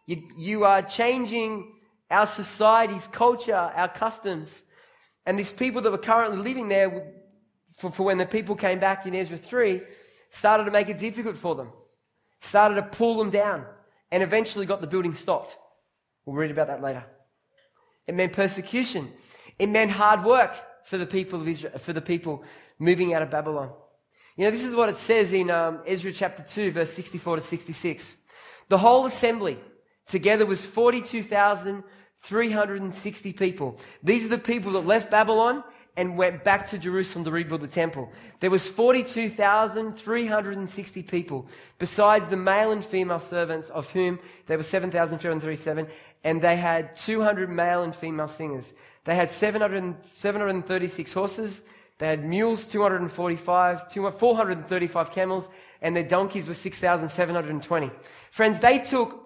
You, 0.08 0.22
you 0.38 0.64
are 0.64 0.82
changing 0.82 1.74
our 2.10 2.28
society's 2.28 3.08
culture, 3.08 3.56
our 3.56 3.88
customs. 3.88 4.64
And 5.26 5.38
these 5.38 5.52
people 5.52 5.82
that 5.82 5.92
were 5.92 5.98
currently 5.98 6.38
living 6.38 6.70
there, 6.70 7.14
for, 7.78 7.92
for 7.92 8.04
when 8.04 8.18
the 8.18 8.26
people 8.26 8.56
came 8.56 8.80
back 8.80 9.06
in 9.06 9.16
Ezra 9.16 9.38
3, 9.38 9.82
started 10.30 10.66
to 10.66 10.72
make 10.72 10.90
it 10.90 10.98
difficult 10.98 11.38
for 11.38 11.56
them, 11.56 11.70
started 12.42 12.76
to 12.76 12.84
pull 12.84 13.16
them 13.16 13.30
down, 13.30 13.66
and 14.12 14.24
eventually 14.24 14.66
got 14.66 14.82
the 14.82 14.88
building 14.88 15.14
stopped. 15.14 15.58
We'll 16.26 16.36
read 16.36 16.52
about 16.52 16.68
that 16.68 16.82
later. 16.82 17.06
It 18.08 18.16
meant 18.16 18.34
persecution. 18.34 19.12
It 19.60 19.70
meant 19.70 19.92
hard 19.92 20.24
work 20.24 20.52
for 20.84 20.98
the 20.98 21.06
people 21.06 21.42
of 21.42 21.48
Israel, 21.48 21.78
for 21.80 21.94
the 21.94 22.02
people 22.02 22.44
moving 22.80 23.14
out 23.14 23.22
of 23.22 23.30
Babylon. 23.30 23.70
You 24.36 24.46
know, 24.46 24.52
this 24.52 24.64
is 24.64 24.74
what 24.76 24.90
it 24.90 24.98
says 24.98 25.32
in 25.32 25.52
um, 25.52 25.82
Ezra 25.86 26.12
chapter 26.12 26.42
2, 26.44 26.72
verse 26.72 26.92
64 26.92 27.36
to 27.36 27.42
66. 27.42 28.18
The 28.70 28.80
whole 28.80 29.06
assembly 29.06 29.60
together 30.08 30.44
was 30.46 30.66
42,360 30.66 33.34
people. 33.34 33.78
These 34.02 34.26
are 34.26 34.30
the 34.30 34.40
people 34.40 34.72
that 34.74 34.88
left 34.88 35.12
Babylon 35.12 35.64
and 35.96 36.18
went 36.18 36.44
back 36.44 36.66
to 36.68 36.80
Jerusalem 36.80 37.24
to 37.26 37.32
rebuild 37.32 37.62
the 37.62 37.68
temple. 37.68 38.12
There 38.40 38.50
was 38.50 38.68
42,360 38.68 41.04
people, 41.04 41.48
besides 41.78 42.28
the 42.30 42.38
male 42.38 42.72
and 42.72 42.84
female 42.84 43.20
servants, 43.20 43.70
of 43.70 43.88
whom 43.92 44.18
there 44.48 44.58
were 44.58 44.64
7,337, 44.64 45.86
and 46.24 46.42
they 46.42 46.56
had 46.56 46.98
200 46.98 47.48
male 47.50 47.84
and 47.84 47.96
female 47.96 48.28
singers. 48.28 48.74
They 49.06 49.16
had 49.16 49.32
700, 49.32 49.96
736 50.14 51.14
horses, 51.14 51.62
they 52.00 52.08
had 52.08 52.26
mules, 52.26 52.66
245, 52.66 53.92
435 54.18 55.12
camels, 55.12 55.48
and 55.82 55.96
their 55.96 56.04
donkeys 56.04 56.48
were 56.48 56.54
6,720. 56.54 57.92
Friends, 58.32 58.60
they 58.60 58.80
took 58.80 59.24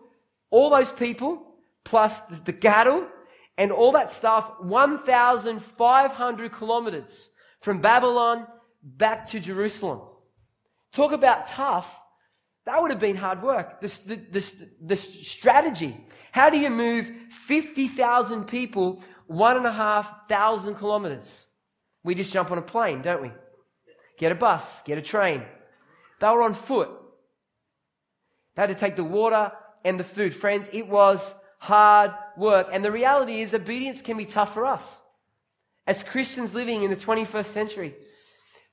all 0.49 0.69
those 0.69 0.91
people 0.91 1.55
plus 1.83 2.19
the 2.45 2.53
cattle 2.53 3.07
and 3.57 3.71
all 3.71 3.93
that 3.93 4.11
stuff 4.11 4.59
1,500 4.61 6.51
kilometers 6.51 7.29
from 7.61 7.79
Babylon 7.79 8.45
back 8.83 9.27
to 9.27 9.39
Jerusalem. 9.39 10.01
Talk 10.91 11.11
about 11.11 11.47
tough. 11.47 11.89
That 12.65 12.81
would 12.81 12.91
have 12.91 12.99
been 12.99 13.15
hard 13.15 13.41
work. 13.41 13.79
This, 13.79 13.99
this, 13.99 14.55
this 14.81 15.27
strategy. 15.27 15.97
How 16.31 16.49
do 16.49 16.59
you 16.59 16.69
move 16.69 17.09
50,000 17.29 18.45
people 18.45 19.01
one 19.27 19.57
and 19.57 19.65
a 19.65 19.71
half 19.71 20.27
thousand 20.27 20.75
kilometers? 20.75 21.45
We 22.03 22.15
just 22.15 22.31
jump 22.31 22.51
on 22.51 22.57
a 22.57 22.61
plane, 22.61 23.01
don't 23.01 23.21
we? 23.21 23.31
Get 24.17 24.31
a 24.31 24.35
bus, 24.35 24.81
get 24.83 24.97
a 24.97 25.01
train. 25.01 25.43
They 26.19 26.27
were 26.27 26.41
on 26.41 26.53
foot. 26.53 26.89
They 28.55 28.63
had 28.63 28.69
to 28.69 28.75
take 28.75 28.95
the 28.95 29.03
water 29.03 29.51
and 29.85 29.99
the 29.99 30.03
food. 30.03 30.33
Friends, 30.33 30.67
it 30.73 30.87
was 30.87 31.33
hard 31.59 32.11
work. 32.35 32.69
And 32.71 32.83
the 32.83 32.91
reality 32.91 33.41
is, 33.41 33.53
obedience 33.53 34.01
can 34.01 34.17
be 34.17 34.25
tough 34.25 34.53
for 34.53 34.65
us 34.65 34.99
as 35.85 36.03
Christians 36.03 36.53
living 36.53 36.83
in 36.83 36.89
the 36.89 36.95
21st 36.95 37.45
century. 37.45 37.95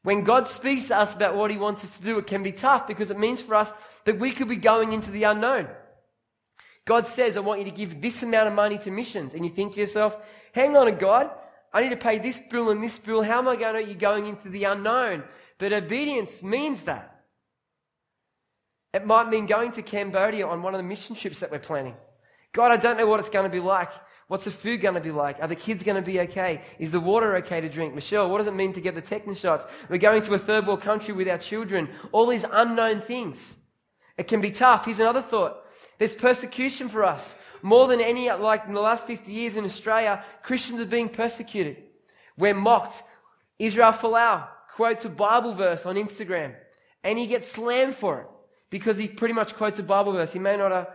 When 0.02 0.24
God 0.24 0.48
speaks 0.48 0.88
to 0.88 0.98
us 0.98 1.14
about 1.14 1.34
what 1.34 1.50
He 1.50 1.56
wants 1.56 1.84
us 1.84 1.96
to 1.96 2.02
do, 2.02 2.18
it 2.18 2.26
can 2.26 2.42
be 2.42 2.52
tough 2.52 2.86
because 2.86 3.10
it 3.10 3.18
means 3.18 3.40
for 3.40 3.54
us 3.54 3.72
that 4.04 4.18
we 4.18 4.32
could 4.32 4.48
be 4.48 4.56
going 4.56 4.92
into 4.92 5.10
the 5.10 5.24
unknown. 5.24 5.68
God 6.84 7.08
says, 7.08 7.36
I 7.36 7.40
want 7.40 7.60
you 7.60 7.64
to 7.64 7.76
give 7.76 8.02
this 8.02 8.22
amount 8.22 8.48
of 8.48 8.54
money 8.54 8.76
to 8.78 8.90
missions. 8.90 9.32
And 9.32 9.44
you 9.44 9.50
think 9.50 9.74
to 9.74 9.80
yourself, 9.80 10.16
hang 10.54 10.76
on, 10.76 10.96
God, 10.96 11.30
I 11.72 11.82
need 11.82 11.90
to 11.90 11.96
pay 11.96 12.18
this 12.18 12.38
bill 12.38 12.70
and 12.70 12.82
this 12.82 12.96
bill. 12.98 13.22
How 13.22 13.38
am 13.38 13.48
I 13.48 13.56
going 13.56 13.84
to, 13.84 13.90
you 13.90 13.96
going 13.96 14.26
into 14.26 14.48
the 14.48 14.64
unknown? 14.64 15.24
But 15.58 15.72
obedience 15.72 16.42
means 16.42 16.84
that. 16.84 17.10
It 18.92 19.04
might 19.04 19.28
mean 19.28 19.46
going 19.46 19.72
to 19.72 19.82
Cambodia 19.82 20.46
on 20.46 20.62
one 20.62 20.72
of 20.72 20.78
the 20.78 20.84
mission 20.84 21.16
trips 21.16 21.40
that 21.40 21.50
we're 21.50 21.58
planning. 21.58 21.96
God, 22.52 22.70
I 22.70 22.76
don't 22.76 22.96
know 22.96 23.06
what 23.06 23.18
it's 23.18 23.28
going 23.28 23.44
to 23.44 23.50
be 23.50 23.58
like. 23.58 23.90
What's 24.28 24.44
the 24.44 24.52
food 24.52 24.80
going 24.80 24.94
to 24.94 25.00
be 25.00 25.10
like? 25.10 25.42
Are 25.42 25.48
the 25.48 25.56
kids 25.56 25.82
going 25.82 25.96
to 25.96 26.02
be 26.02 26.20
okay? 26.20 26.62
Is 26.78 26.92
the 26.92 27.00
water 27.00 27.36
okay 27.36 27.60
to 27.60 27.68
drink? 27.68 27.94
Michelle, 27.94 28.30
what 28.30 28.38
does 28.38 28.46
it 28.46 28.54
mean 28.54 28.72
to 28.74 28.80
get 28.80 28.94
the 28.94 29.00
tetanus 29.00 29.40
shots? 29.40 29.66
We're 29.88 29.98
going 29.98 30.22
to 30.22 30.34
a 30.34 30.38
third 30.38 30.66
world 30.66 30.80
country 30.80 31.12
with 31.12 31.28
our 31.28 31.38
children. 31.38 31.88
All 32.12 32.26
these 32.26 32.44
unknown 32.50 33.02
things. 33.02 33.56
It 34.16 34.28
can 34.28 34.40
be 34.40 34.52
tough. 34.52 34.84
Here's 34.84 35.00
another 35.00 35.22
thought. 35.22 35.56
There's 35.98 36.14
persecution 36.14 36.88
for 36.88 37.04
us. 37.04 37.34
More 37.64 37.88
than 37.88 37.98
any, 37.98 38.30
like 38.30 38.66
in 38.66 38.74
the 38.74 38.80
last 38.82 39.06
50 39.06 39.32
years 39.32 39.56
in 39.56 39.64
Australia, 39.64 40.22
Christians 40.42 40.82
are 40.82 40.84
being 40.84 41.08
persecuted. 41.08 41.78
We're 42.36 42.52
mocked. 42.52 43.02
Israel 43.58 43.92
Folau 43.92 44.46
quotes 44.74 45.06
a 45.06 45.08
Bible 45.08 45.54
verse 45.54 45.86
on 45.86 45.96
Instagram 45.96 46.54
and 47.02 47.18
he 47.18 47.26
gets 47.26 47.50
slammed 47.50 47.94
for 47.94 48.20
it 48.20 48.26
because 48.68 48.98
he 48.98 49.08
pretty 49.08 49.32
much 49.32 49.54
quotes 49.54 49.78
a 49.78 49.82
Bible 49.82 50.12
verse. 50.12 50.30
He 50.30 50.38
may 50.38 50.58
not 50.58 50.72
have 50.72 50.88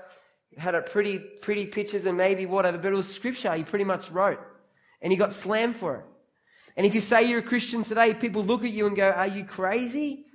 had 0.60 0.76
a 0.76 0.84
pretty, 0.84 1.18
pretty 1.18 1.66
pictures 1.66 2.06
and 2.06 2.16
maybe 2.16 2.46
whatever, 2.46 2.78
but 2.78 2.94
it 2.94 2.96
was 2.96 3.12
scripture 3.12 3.52
he 3.56 3.64
pretty 3.64 3.86
much 3.86 4.12
wrote. 4.12 4.40
And 5.02 5.12
he 5.12 5.18
got 5.18 5.34
slammed 5.34 5.76
for 5.76 5.96
it. 5.96 6.06
And 6.78 6.86
if 6.86 6.94
you 6.94 7.02
say 7.02 7.24
you're 7.24 7.40
a 7.40 7.42
Christian 7.42 7.84
today, 7.84 8.14
people 8.14 8.44
look 8.44 8.64
at 8.64 8.70
you 8.70 8.86
and 8.86 8.96
go, 8.96 9.10
Are 9.10 9.26
you 9.26 9.44
crazy? 9.44 10.28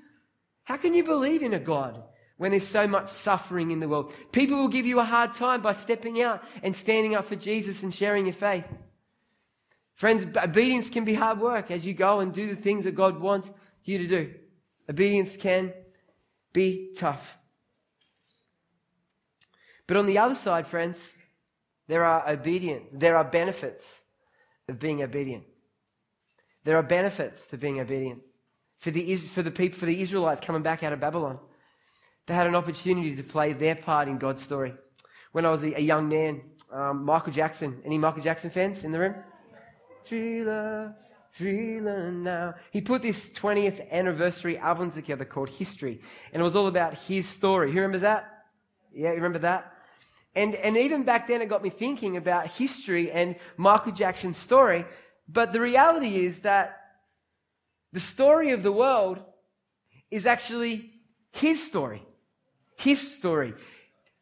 How 0.65 0.79
can 0.79 0.95
you 0.95 1.05
believe 1.05 1.45
in 1.45 1.55
a 1.55 1.61
God 1.61 2.03
when 2.37 2.51
there's 2.51 2.67
so 2.67 2.87
much 2.87 3.09
suffering 3.09 3.71
in 3.71 3.81
the 3.81 3.89
world? 3.89 4.13
People 4.33 4.59
will 4.59 4.69
give 4.69 4.87
you 4.87 5.01
a 5.01 5.05
hard 5.05 5.35
time 5.35 5.63
by 5.63 5.73
stepping 5.73 6.21
out 6.23 6.43
and 6.63 6.75
standing 6.75 7.15
up 7.15 7.25
for 7.25 7.37
Jesus 7.37 7.83
and 7.83 7.95
sharing 7.95 8.27
your 8.27 8.35
faith. 8.35 8.67
Friends, 9.95 10.27
obedience 10.37 10.91
can 10.91 11.05
be 11.05 11.15
hard 11.15 11.41
work 11.41 11.71
as 11.71 11.87
you 11.87 11.95
go 11.95 12.21
and 12.21 12.33
do 12.33 12.49
the 12.49 12.61
things 12.61 12.85
that 12.85 12.95
God 12.95 13.21
wants 13.21 13.51
you 13.85 13.99
to 13.99 14.07
do. 14.07 14.35
Obedience 14.91 15.37
can 15.37 15.73
be 16.53 16.91
tough. 16.97 17.39
But 19.87 19.97
on 19.97 20.07
the 20.07 20.19
other 20.19 20.35
side, 20.35 20.67
friends, 20.67 21.13
there 21.87 22.05
are 22.05 22.29
obedient, 22.29 22.99
there 22.99 23.17
are 23.17 23.25
benefits 23.25 24.03
of 24.69 24.79
being 24.79 25.03
obedient. 25.03 25.45
There 26.65 26.79
are 26.79 26.83
benefits 26.83 27.47
to 27.49 27.59
being 27.59 27.79
obedient. 27.81 28.23
For 28.79 28.91
the, 28.91 29.17
for 29.17 29.43
the 29.43 29.51
people, 29.51 29.79
for 29.79 29.87
the 29.87 30.01
Israelites 30.01 30.41
coming 30.41 30.63
back 30.63 30.83
out 30.83 30.93
of 30.93 31.01
Babylon, 31.01 31.39
they 32.27 32.35
had 32.35 32.47
an 32.47 32.55
opportunity 32.55 33.15
to 33.17 33.23
play 33.23 33.53
their 33.53 33.75
part 33.75 34.09
in 34.09 34.19
God's 34.19 34.43
story. 34.43 34.75
When 35.33 35.45
I 35.45 35.51
was 35.51 35.65
a, 35.65 35.81
young 35.81 36.09
man, 36.09 36.43
um, 36.73 37.05
Michael 37.05 37.33
Jackson, 37.33 37.83
any 37.85 37.99
Michael 37.99 38.23
Jackson 38.23 38.51
fans 38.51 38.85
in 38.85 38.93
the 38.93 38.99
room? 38.99 39.15
Thriller, 40.05 40.95
thriller 41.33 42.11
now. 42.11 42.55
He 42.71 42.81
put 42.81 43.03
this 43.03 43.29
20th 43.31 43.91
anniversary 43.91 44.59
album 44.59 44.91
together 44.91 45.25
called 45.25 45.51
History, 45.51 46.01
and 46.33 46.41
it 46.41 46.45
was 46.45 46.57
all 46.57 46.67
about 46.67 46.95
his 46.95 47.29
story. 47.29 47.71
Who 47.71 47.77
remembers 47.77 48.03
that? 48.03 48.45
Yeah, 48.93 49.11
you 49.11 49.17
remember 49.17 49.41
that? 49.41 49.73
And, 50.37 50.55
and 50.57 50.77
even 50.77 51.05
back 51.05 51.27
then, 51.27 51.43
it 51.43 51.49
got 51.49 51.63
me 51.63 51.71
thinking 51.71 52.17
about 52.17 52.49
history 52.49 53.11
and 53.11 53.37
Michael 53.57 53.93
Jackson's 53.93 54.39
story. 54.39 54.85
But 55.29 55.53
the 55.53 55.61
reality 55.61 56.25
is 56.25 56.41
that 56.41 56.81
the 57.93 58.01
story 58.01 58.51
of 58.53 58.63
the 58.63 58.73
world 58.73 59.23
is 60.11 60.27
actually 60.27 60.91
his 61.33 61.63
story. 61.63 62.03
His 62.77 63.15
story. 63.15 63.55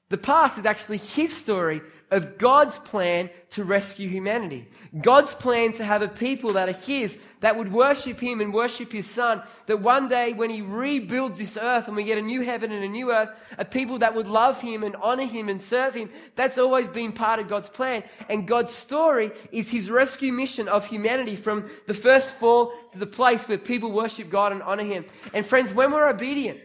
The 0.08 0.18
past 0.18 0.58
is 0.58 0.66
actually 0.66 0.98
his 0.98 1.34
story 1.34 1.80
of 2.12 2.36
God's 2.36 2.78
plan 2.78 3.30
to 3.52 3.64
rescue 3.64 4.06
humanity. 4.06 4.68
God's 5.00 5.34
plan 5.34 5.72
to 5.74 5.84
have 5.84 6.02
a 6.02 6.08
people 6.08 6.52
that 6.52 6.68
are 6.68 6.78
His, 6.84 7.16
that 7.40 7.56
would 7.56 7.72
worship 7.72 8.20
Him 8.20 8.42
and 8.42 8.52
worship 8.52 8.92
His 8.92 9.08
Son. 9.08 9.42
That 9.64 9.80
one 9.80 10.10
day 10.10 10.34
when 10.34 10.50
He 10.50 10.60
rebuilds 10.60 11.38
this 11.38 11.56
earth 11.56 11.86
and 11.86 11.96
we 11.96 12.04
get 12.04 12.18
a 12.18 12.22
new 12.22 12.42
heaven 12.42 12.70
and 12.70 12.84
a 12.84 12.88
new 12.88 13.10
earth, 13.10 13.30
a 13.56 13.64
people 13.64 14.00
that 14.00 14.14
would 14.14 14.28
love 14.28 14.60
Him 14.60 14.82
and 14.84 14.94
honor 14.96 15.24
Him 15.24 15.48
and 15.48 15.62
serve 15.62 15.94
Him. 15.94 16.10
That's 16.36 16.58
always 16.58 16.86
been 16.86 17.12
part 17.12 17.40
of 17.40 17.48
God's 17.48 17.70
plan. 17.70 18.04
And 18.28 18.46
God's 18.46 18.74
story 18.74 19.32
is 19.50 19.70
His 19.70 19.90
rescue 19.90 20.32
mission 20.32 20.68
of 20.68 20.86
humanity 20.86 21.36
from 21.36 21.70
the 21.86 21.94
first 21.94 22.34
fall 22.34 22.74
to 22.92 22.98
the 22.98 23.06
place 23.06 23.48
where 23.48 23.56
people 23.56 23.90
worship 23.90 24.28
God 24.28 24.52
and 24.52 24.62
honor 24.62 24.84
Him. 24.84 25.06
And 25.32 25.46
friends, 25.46 25.72
when 25.72 25.90
we're 25.90 26.10
obedient, 26.10 26.60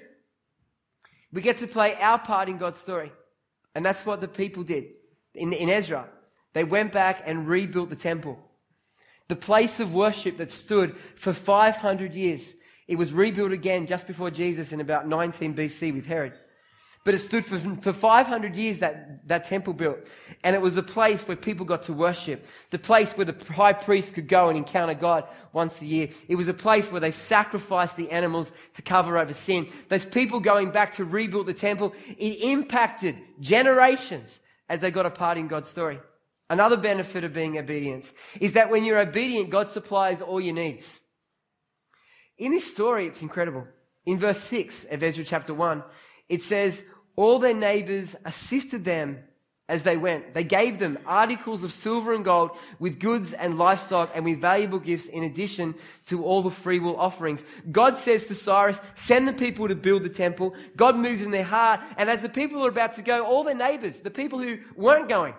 we 1.37 1.43
get 1.43 1.57
to 1.57 1.67
play 1.67 1.93
our 2.01 2.17
part 2.17 2.49
in 2.49 2.57
God's 2.57 2.79
story. 2.79 3.11
And 3.75 3.85
that's 3.85 4.03
what 4.07 4.21
the 4.21 4.27
people 4.27 4.63
did 4.63 4.85
in, 5.35 5.53
in 5.53 5.69
Ezra. 5.69 6.07
They 6.53 6.63
went 6.63 6.91
back 6.91 7.21
and 7.27 7.47
rebuilt 7.47 7.91
the 7.91 7.95
temple. 7.95 8.39
The 9.27 9.35
place 9.35 9.79
of 9.79 9.93
worship 9.93 10.37
that 10.37 10.51
stood 10.51 10.95
for 11.15 11.33
500 11.33 12.15
years. 12.15 12.55
It 12.87 12.95
was 12.95 13.13
rebuilt 13.13 13.51
again 13.51 13.85
just 13.85 14.07
before 14.07 14.31
Jesus 14.31 14.71
in 14.71 14.81
about 14.81 15.07
19 15.07 15.53
BC 15.53 15.93
with 15.93 16.07
Herod. 16.07 16.33
But 17.07 17.15
it 17.15 17.19
stood 17.19 17.45
for, 17.45 17.57
for 17.57 17.93
500 17.93 18.53
years, 18.53 18.79
that, 18.79 19.25
that 19.29 19.45
temple 19.45 19.71
built. 19.71 19.99
And 20.43 20.57
it 20.57 20.61
was 20.61 20.75
a 20.75 20.83
place 20.83 21.25
where 21.25 21.37
people 21.37 21.65
got 21.65 21.83
to 21.83 21.93
worship. 21.93 22.45
The 22.69 22.79
place 22.79 23.13
where 23.13 23.23
the 23.23 23.53
high 23.53 23.71
priest 23.71 24.13
could 24.13 24.27
go 24.27 24.49
and 24.49 24.57
encounter 24.57 24.93
God 24.93 25.23
once 25.53 25.81
a 25.81 25.85
year. 25.85 26.09
It 26.27 26.35
was 26.35 26.49
a 26.49 26.53
place 26.53 26.91
where 26.91 26.99
they 26.99 27.11
sacrificed 27.11 27.95
the 27.95 28.11
animals 28.11 28.51
to 28.73 28.81
cover 28.81 29.17
over 29.17 29.33
sin. 29.33 29.69
Those 29.87 30.05
people 30.05 30.41
going 30.41 30.71
back 30.71 30.95
to 30.95 31.05
rebuild 31.05 31.45
the 31.45 31.53
temple, 31.53 31.93
it 32.17 32.43
impacted 32.43 33.15
generations 33.39 34.41
as 34.67 34.81
they 34.81 34.91
got 34.91 35.05
a 35.05 35.09
part 35.09 35.37
in 35.37 35.47
God's 35.47 35.69
story. 35.69 36.01
Another 36.49 36.75
benefit 36.75 37.23
of 37.23 37.31
being 37.31 37.57
obedient 37.57 38.11
is 38.41 38.51
that 38.51 38.69
when 38.69 38.83
you're 38.83 38.99
obedient, 38.99 39.49
God 39.49 39.71
supplies 39.71 40.21
all 40.21 40.41
your 40.41 40.55
needs. 40.55 40.99
In 42.37 42.51
this 42.51 42.69
story, 42.69 43.07
it's 43.07 43.21
incredible. 43.21 43.65
In 44.05 44.17
verse 44.17 44.41
6 44.41 44.87
of 44.91 45.01
Ezra 45.01 45.23
chapter 45.23 45.53
1, 45.53 45.83
it 46.29 46.41
says, 46.41 46.83
All 47.17 47.39
their 47.39 47.53
neighbors 47.53 48.15
assisted 48.23 48.85
them 48.85 49.19
as 49.69 49.83
they 49.83 49.97
went. 49.97 50.33
They 50.33 50.45
gave 50.45 50.79
them 50.79 50.97
articles 51.05 51.63
of 51.63 51.73
silver 51.73 52.13
and 52.13 52.23
gold 52.23 52.51
with 52.79 52.99
goods 52.99 53.33
and 53.33 53.57
livestock 53.57 54.11
and 54.15 54.23
with 54.23 54.39
valuable 54.39 54.79
gifts 54.79 55.07
in 55.07 55.23
addition 55.23 55.75
to 56.05 56.23
all 56.23 56.41
the 56.41 56.51
freewill 56.51 56.97
offerings. 56.97 57.43
God 57.69 57.97
says 57.97 58.25
to 58.27 58.35
Cyrus, 58.35 58.79
send 58.95 59.27
the 59.27 59.33
people 59.33 59.67
to 59.67 59.75
build 59.75 60.03
the 60.03 60.09
temple. 60.09 60.55
God 60.77 60.95
moves 60.95 61.21
in 61.21 61.31
their 61.31 61.43
heart. 61.43 61.81
And 61.97 62.09
as 62.09 62.21
the 62.21 62.29
people 62.29 62.65
are 62.65 62.69
about 62.69 62.93
to 62.93 63.01
go, 63.01 63.25
all 63.25 63.43
their 63.43 63.55
neighbors, 63.55 63.97
the 63.99 64.11
people 64.11 64.39
who 64.39 64.59
weren't 64.75 65.09
going, 65.09 65.33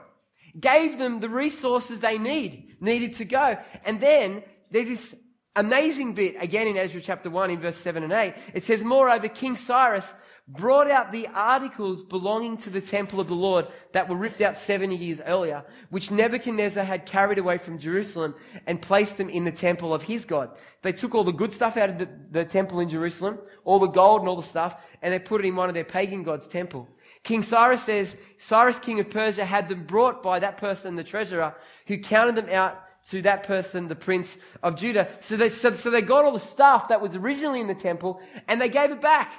gave 0.59 0.99
them 0.99 1.21
the 1.21 1.31
resources 1.31 2.01
they 2.01 2.19
need, 2.19 2.77
needed 2.81 3.15
to 3.15 3.25
go. 3.25 3.57
And 3.85 4.01
then 4.01 4.43
there's 4.71 4.89
this 4.89 5.15
amazing 5.57 6.13
bit 6.15 6.37
again 6.39 6.69
in 6.69 6.77
Ezra 6.77 7.01
chapter 7.01 7.31
1 7.31 7.51
in 7.51 7.61
verse 7.61 7.79
7 7.79 8.03
and 8.03 8.13
8. 8.13 8.35
It 8.53 8.63
says, 8.63 8.85
Moreover, 8.85 9.29
King 9.29 9.57
Cyrus 9.57 10.13
brought 10.49 10.91
out 10.91 11.13
the 11.13 11.27
articles 11.35 12.03
belonging 12.03 12.57
to 12.57 12.71
the 12.71 12.81
temple 12.81 13.21
of 13.21 13.29
the 13.29 13.35
Lord 13.35 13.67
that 13.93 14.09
were 14.09 14.17
ripped 14.17 14.41
out 14.41 14.57
70 14.57 14.97
years 14.97 15.21
earlier, 15.21 15.63
which 15.91 16.11
Nebuchadnezzar 16.11 16.85
had 16.85 17.05
carried 17.05 17.39
away 17.39 17.59
from 17.59 17.79
Jerusalem 17.79 18.35
and 18.67 18.81
placed 18.81 19.19
them 19.19 19.29
in 19.29 19.45
the 19.45 19.53
temple 19.53 19.93
of 19.93 20.03
his 20.03 20.25
God. 20.25 20.57
They 20.81 20.93
took 20.93 21.15
all 21.15 21.25
the 21.25 21.33
good 21.33 21.53
stuff 21.53 21.77
out 21.77 21.91
of 21.91 21.99
the, 21.99 22.09
the 22.31 22.45
temple 22.47 22.81
in 22.81 22.89
Jerusalem, 22.89 23.39
all 23.65 23.79
the 23.79 23.89
gold 23.89 24.21
and 24.21 24.29
all 24.29 24.37
the 24.37 24.43
stuff, 24.43 24.77
and 25.03 25.13
they 25.13 25.19
put 25.19 25.45
it 25.45 25.49
in 25.49 25.55
one 25.55 25.69
of 25.69 25.75
their 25.75 25.85
pagan 25.85 26.23
gods' 26.23 26.49
temple. 26.49 26.89
King 27.25 27.43
Cyrus 27.43 27.83
says, 27.83 28.17
Cyrus, 28.39 28.79
king 28.79 29.01
of 29.01 29.11
Persia, 29.11 29.45
had 29.45 29.69
them 29.69 29.85
brought 29.85 30.23
by 30.23 30.39
that 30.39 30.57
person, 30.57 30.97
the 30.97 31.05
treasurer, 31.05 31.55
who 31.87 31.99
counted 31.99 32.37
them 32.37 32.49
out 32.49 32.83
to 33.11 33.21
that 33.23 33.43
person, 33.43 33.89
the 33.89 33.95
prince 33.95 34.39
of 34.63 34.77
Judah. 34.77 35.09
So 35.21 35.37
they, 35.37 35.51
so, 35.51 35.75
so 35.75 35.91
they 35.91 36.01
got 36.01 36.25
all 36.25 36.33
the 36.33 36.39
stuff 36.39 36.89
that 36.89 37.01
was 37.01 37.17
originally 37.17 37.61
in 37.61 37.67
the 37.67 37.75
temple 37.75 38.21
and 38.47 38.61
they 38.61 38.69
gave 38.69 38.91
it 38.91 39.01
back. 39.01 39.31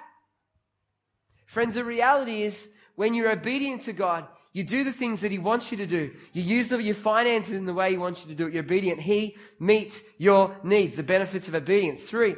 Friends, 1.49 1.73
the 1.73 1.83
reality 1.83 2.43
is 2.43 2.69
when 2.93 3.15
you're 3.15 3.31
obedient 3.31 3.81
to 3.81 3.91
God, 3.91 4.27
you 4.53 4.63
do 4.63 4.83
the 4.83 4.93
things 4.93 5.21
that 5.21 5.31
He 5.31 5.39
wants 5.39 5.71
you 5.71 5.77
to 5.77 5.87
do. 5.87 6.11
You 6.31 6.43
use 6.43 6.69
your 6.69 6.93
finances 6.93 7.55
in 7.55 7.65
the 7.65 7.73
way 7.73 7.89
He 7.89 7.97
wants 7.97 8.21
you 8.21 8.29
to 8.29 8.35
do 8.35 8.45
it. 8.45 8.53
You're 8.53 8.63
obedient. 8.63 9.01
He 9.01 9.35
meets 9.59 9.99
your 10.19 10.55
needs. 10.63 10.95
The 10.95 11.01
benefits 11.01 11.47
of 11.47 11.55
obedience. 11.55 12.03
Three, 12.03 12.35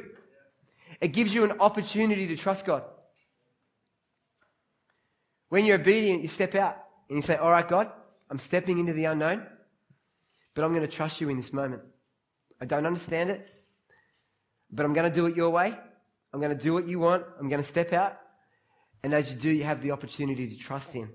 it 0.98 1.08
gives 1.08 1.34
you 1.34 1.44
an 1.44 1.60
opportunity 1.60 2.26
to 2.28 2.36
trust 2.36 2.64
God. 2.64 2.84
When 5.50 5.66
you're 5.66 5.78
obedient, 5.78 6.22
you 6.22 6.28
step 6.28 6.54
out 6.54 6.78
and 7.10 7.18
you 7.18 7.22
say, 7.22 7.36
All 7.36 7.50
right, 7.50 7.68
God, 7.68 7.90
I'm 8.30 8.38
stepping 8.38 8.78
into 8.78 8.94
the 8.94 9.04
unknown, 9.04 9.46
but 10.54 10.64
I'm 10.64 10.70
going 10.70 10.88
to 10.88 10.96
trust 10.96 11.20
you 11.20 11.28
in 11.28 11.36
this 11.36 11.52
moment. 11.52 11.82
I 12.62 12.64
don't 12.64 12.86
understand 12.86 13.28
it, 13.28 13.46
but 14.70 14.86
I'm 14.86 14.94
going 14.94 15.12
to 15.12 15.14
do 15.14 15.26
it 15.26 15.36
your 15.36 15.50
way. 15.50 15.76
I'm 16.32 16.40
going 16.40 16.56
to 16.56 16.64
do 16.64 16.72
what 16.72 16.88
you 16.88 16.98
want. 16.98 17.24
I'm 17.38 17.50
going 17.50 17.60
to 17.60 17.68
step 17.68 17.92
out. 17.92 18.21
And 19.02 19.12
as 19.14 19.30
you 19.30 19.36
do, 19.36 19.50
you 19.50 19.64
have 19.64 19.82
the 19.82 19.90
opportunity 19.90 20.48
to 20.48 20.56
trust 20.56 20.92
Him. 20.92 21.10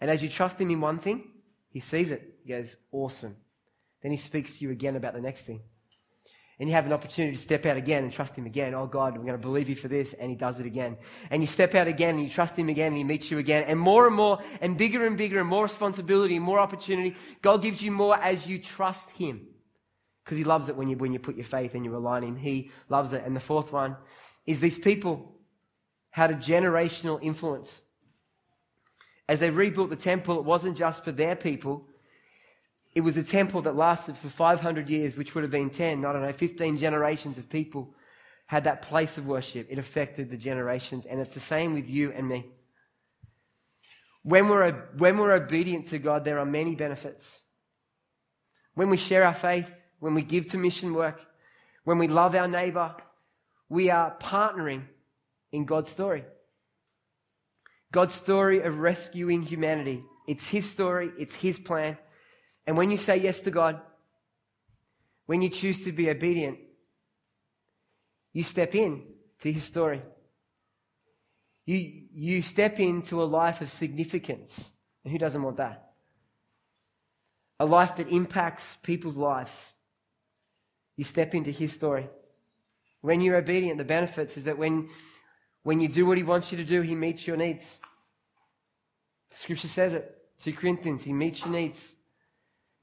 And 0.00 0.10
as 0.10 0.22
you 0.22 0.28
trust 0.28 0.60
Him 0.60 0.70
in 0.70 0.80
one 0.80 0.98
thing, 0.98 1.24
He 1.70 1.80
sees 1.80 2.10
it. 2.10 2.36
He 2.42 2.50
goes, 2.50 2.76
Awesome. 2.92 3.36
Then 4.02 4.10
He 4.10 4.18
speaks 4.18 4.58
to 4.58 4.64
you 4.64 4.70
again 4.70 4.96
about 4.96 5.14
the 5.14 5.20
next 5.20 5.42
thing. 5.42 5.60
And 6.60 6.68
you 6.68 6.74
have 6.76 6.86
an 6.86 6.92
opportunity 6.92 7.36
to 7.36 7.42
step 7.42 7.66
out 7.66 7.76
again 7.76 8.04
and 8.04 8.12
trust 8.12 8.36
Him 8.36 8.46
again. 8.46 8.74
Oh 8.74 8.86
God, 8.86 9.14
I'm 9.14 9.22
going 9.22 9.32
to 9.32 9.38
believe 9.38 9.68
you 9.68 9.74
for 9.74 9.88
this. 9.88 10.12
And 10.12 10.30
He 10.30 10.36
does 10.36 10.60
it 10.60 10.66
again. 10.66 10.96
And 11.30 11.42
you 11.42 11.48
step 11.48 11.74
out 11.74 11.88
again 11.88 12.10
and 12.10 12.22
you 12.22 12.30
trust 12.30 12.56
Him 12.56 12.68
again 12.68 12.88
and 12.88 12.96
He 12.96 13.04
meets 13.04 13.30
you 13.30 13.38
again. 13.38 13.64
And 13.64 13.78
more 13.78 14.06
and 14.06 14.14
more 14.14 14.40
and 14.60 14.76
bigger 14.76 15.04
and 15.04 15.16
bigger 15.16 15.40
and 15.40 15.48
more 15.48 15.64
responsibility 15.64 16.36
and 16.36 16.44
more 16.44 16.60
opportunity. 16.60 17.16
God 17.42 17.62
gives 17.62 17.82
you 17.82 17.90
more 17.90 18.16
as 18.16 18.46
you 18.46 18.60
trust 18.60 19.10
Him. 19.10 19.46
Because 20.24 20.38
He 20.38 20.44
loves 20.44 20.68
it 20.68 20.76
when 20.76 20.88
you, 20.88 20.96
when 20.96 21.12
you 21.12 21.18
put 21.18 21.34
your 21.34 21.44
faith 21.44 21.74
and 21.74 21.84
you 21.84 21.90
rely 21.90 22.18
on 22.18 22.22
Him. 22.22 22.36
He 22.36 22.70
loves 22.88 23.12
it. 23.12 23.24
And 23.26 23.34
the 23.34 23.40
fourth 23.40 23.72
one 23.72 23.96
is 24.46 24.60
these 24.60 24.78
people 24.78 25.33
had 26.14 26.30
a 26.30 26.34
generational 26.34 27.18
influence. 27.20 27.82
As 29.28 29.40
they 29.40 29.50
rebuilt 29.50 29.90
the 29.90 29.96
temple, 29.96 30.38
it 30.38 30.44
wasn't 30.44 30.76
just 30.76 31.02
for 31.02 31.10
their 31.10 31.34
people. 31.34 31.88
It 32.94 33.00
was 33.00 33.16
a 33.16 33.22
temple 33.24 33.62
that 33.62 33.74
lasted 33.74 34.16
for 34.16 34.28
500 34.28 34.88
years, 34.88 35.16
which 35.16 35.34
would 35.34 35.42
have 35.42 35.50
been 35.50 35.70
10, 35.70 36.04
I 36.04 36.12
don't 36.12 36.22
know, 36.22 36.32
15 36.32 36.78
generations 36.78 37.36
of 37.36 37.48
people 37.48 37.96
had 38.46 38.62
that 38.62 38.82
place 38.82 39.18
of 39.18 39.26
worship. 39.26 39.66
It 39.68 39.80
affected 39.80 40.30
the 40.30 40.36
generations. 40.36 41.04
And 41.04 41.20
it's 41.20 41.34
the 41.34 41.40
same 41.40 41.74
with 41.74 41.90
you 41.90 42.12
and 42.12 42.28
me. 42.28 42.46
When 44.22 44.46
we're, 44.48 44.70
when 44.96 45.18
we're 45.18 45.32
obedient 45.34 45.88
to 45.88 45.98
God, 45.98 46.24
there 46.24 46.38
are 46.38 46.46
many 46.46 46.76
benefits. 46.76 47.42
When 48.74 48.88
we 48.88 48.98
share 48.98 49.24
our 49.24 49.34
faith, 49.34 49.76
when 49.98 50.14
we 50.14 50.22
give 50.22 50.46
to 50.50 50.58
mission 50.58 50.94
work, 50.94 51.20
when 51.82 51.98
we 51.98 52.06
love 52.06 52.36
our 52.36 52.46
neighbor, 52.46 52.94
we 53.68 53.90
are 53.90 54.16
partnering 54.18 54.82
in 55.54 55.64
God's 55.64 55.90
story. 55.90 56.24
God's 57.92 58.14
story 58.14 58.60
of 58.60 58.78
rescuing 58.78 59.42
humanity. 59.42 60.02
It's 60.26 60.48
His 60.48 60.68
story, 60.68 61.10
it's 61.16 61.34
His 61.34 61.58
plan. 61.58 61.96
And 62.66 62.76
when 62.76 62.90
you 62.90 62.96
say 62.96 63.18
yes 63.18 63.40
to 63.40 63.50
God, 63.50 63.80
when 65.26 65.42
you 65.42 65.48
choose 65.48 65.84
to 65.84 65.92
be 65.92 66.10
obedient, 66.10 66.58
you 68.32 68.42
step 68.42 68.74
in 68.74 69.04
to 69.40 69.52
His 69.52 69.62
story. 69.62 70.02
You, 71.66 72.02
you 72.12 72.42
step 72.42 72.80
into 72.80 73.22
a 73.22 73.24
life 73.24 73.60
of 73.60 73.70
significance. 73.70 74.70
And 75.04 75.12
who 75.12 75.18
doesn't 75.18 75.42
want 75.42 75.58
that? 75.58 75.92
A 77.60 77.64
life 77.64 77.96
that 77.96 78.08
impacts 78.08 78.76
people's 78.82 79.16
lives. 79.16 79.72
You 80.96 81.04
step 81.04 81.34
into 81.34 81.52
His 81.52 81.72
story. 81.72 82.08
When 83.02 83.20
you're 83.20 83.36
obedient, 83.36 83.78
the 83.78 83.84
benefits 83.84 84.36
is 84.36 84.44
that 84.44 84.58
when, 84.58 84.88
when 85.64 85.80
you 85.80 85.88
do 85.88 86.06
what 86.06 86.16
He 86.16 86.22
wants 86.22 86.52
you 86.52 86.58
to 86.58 86.64
do, 86.64 86.82
He 86.82 86.94
meets 86.94 87.26
your 87.26 87.36
needs. 87.36 87.80
Scripture 89.30 89.66
says 89.66 89.94
it. 89.94 90.16
2 90.38 90.52
Corinthians, 90.52 91.02
He 91.02 91.12
meets 91.12 91.40
your 91.40 91.50
needs. 91.50 91.94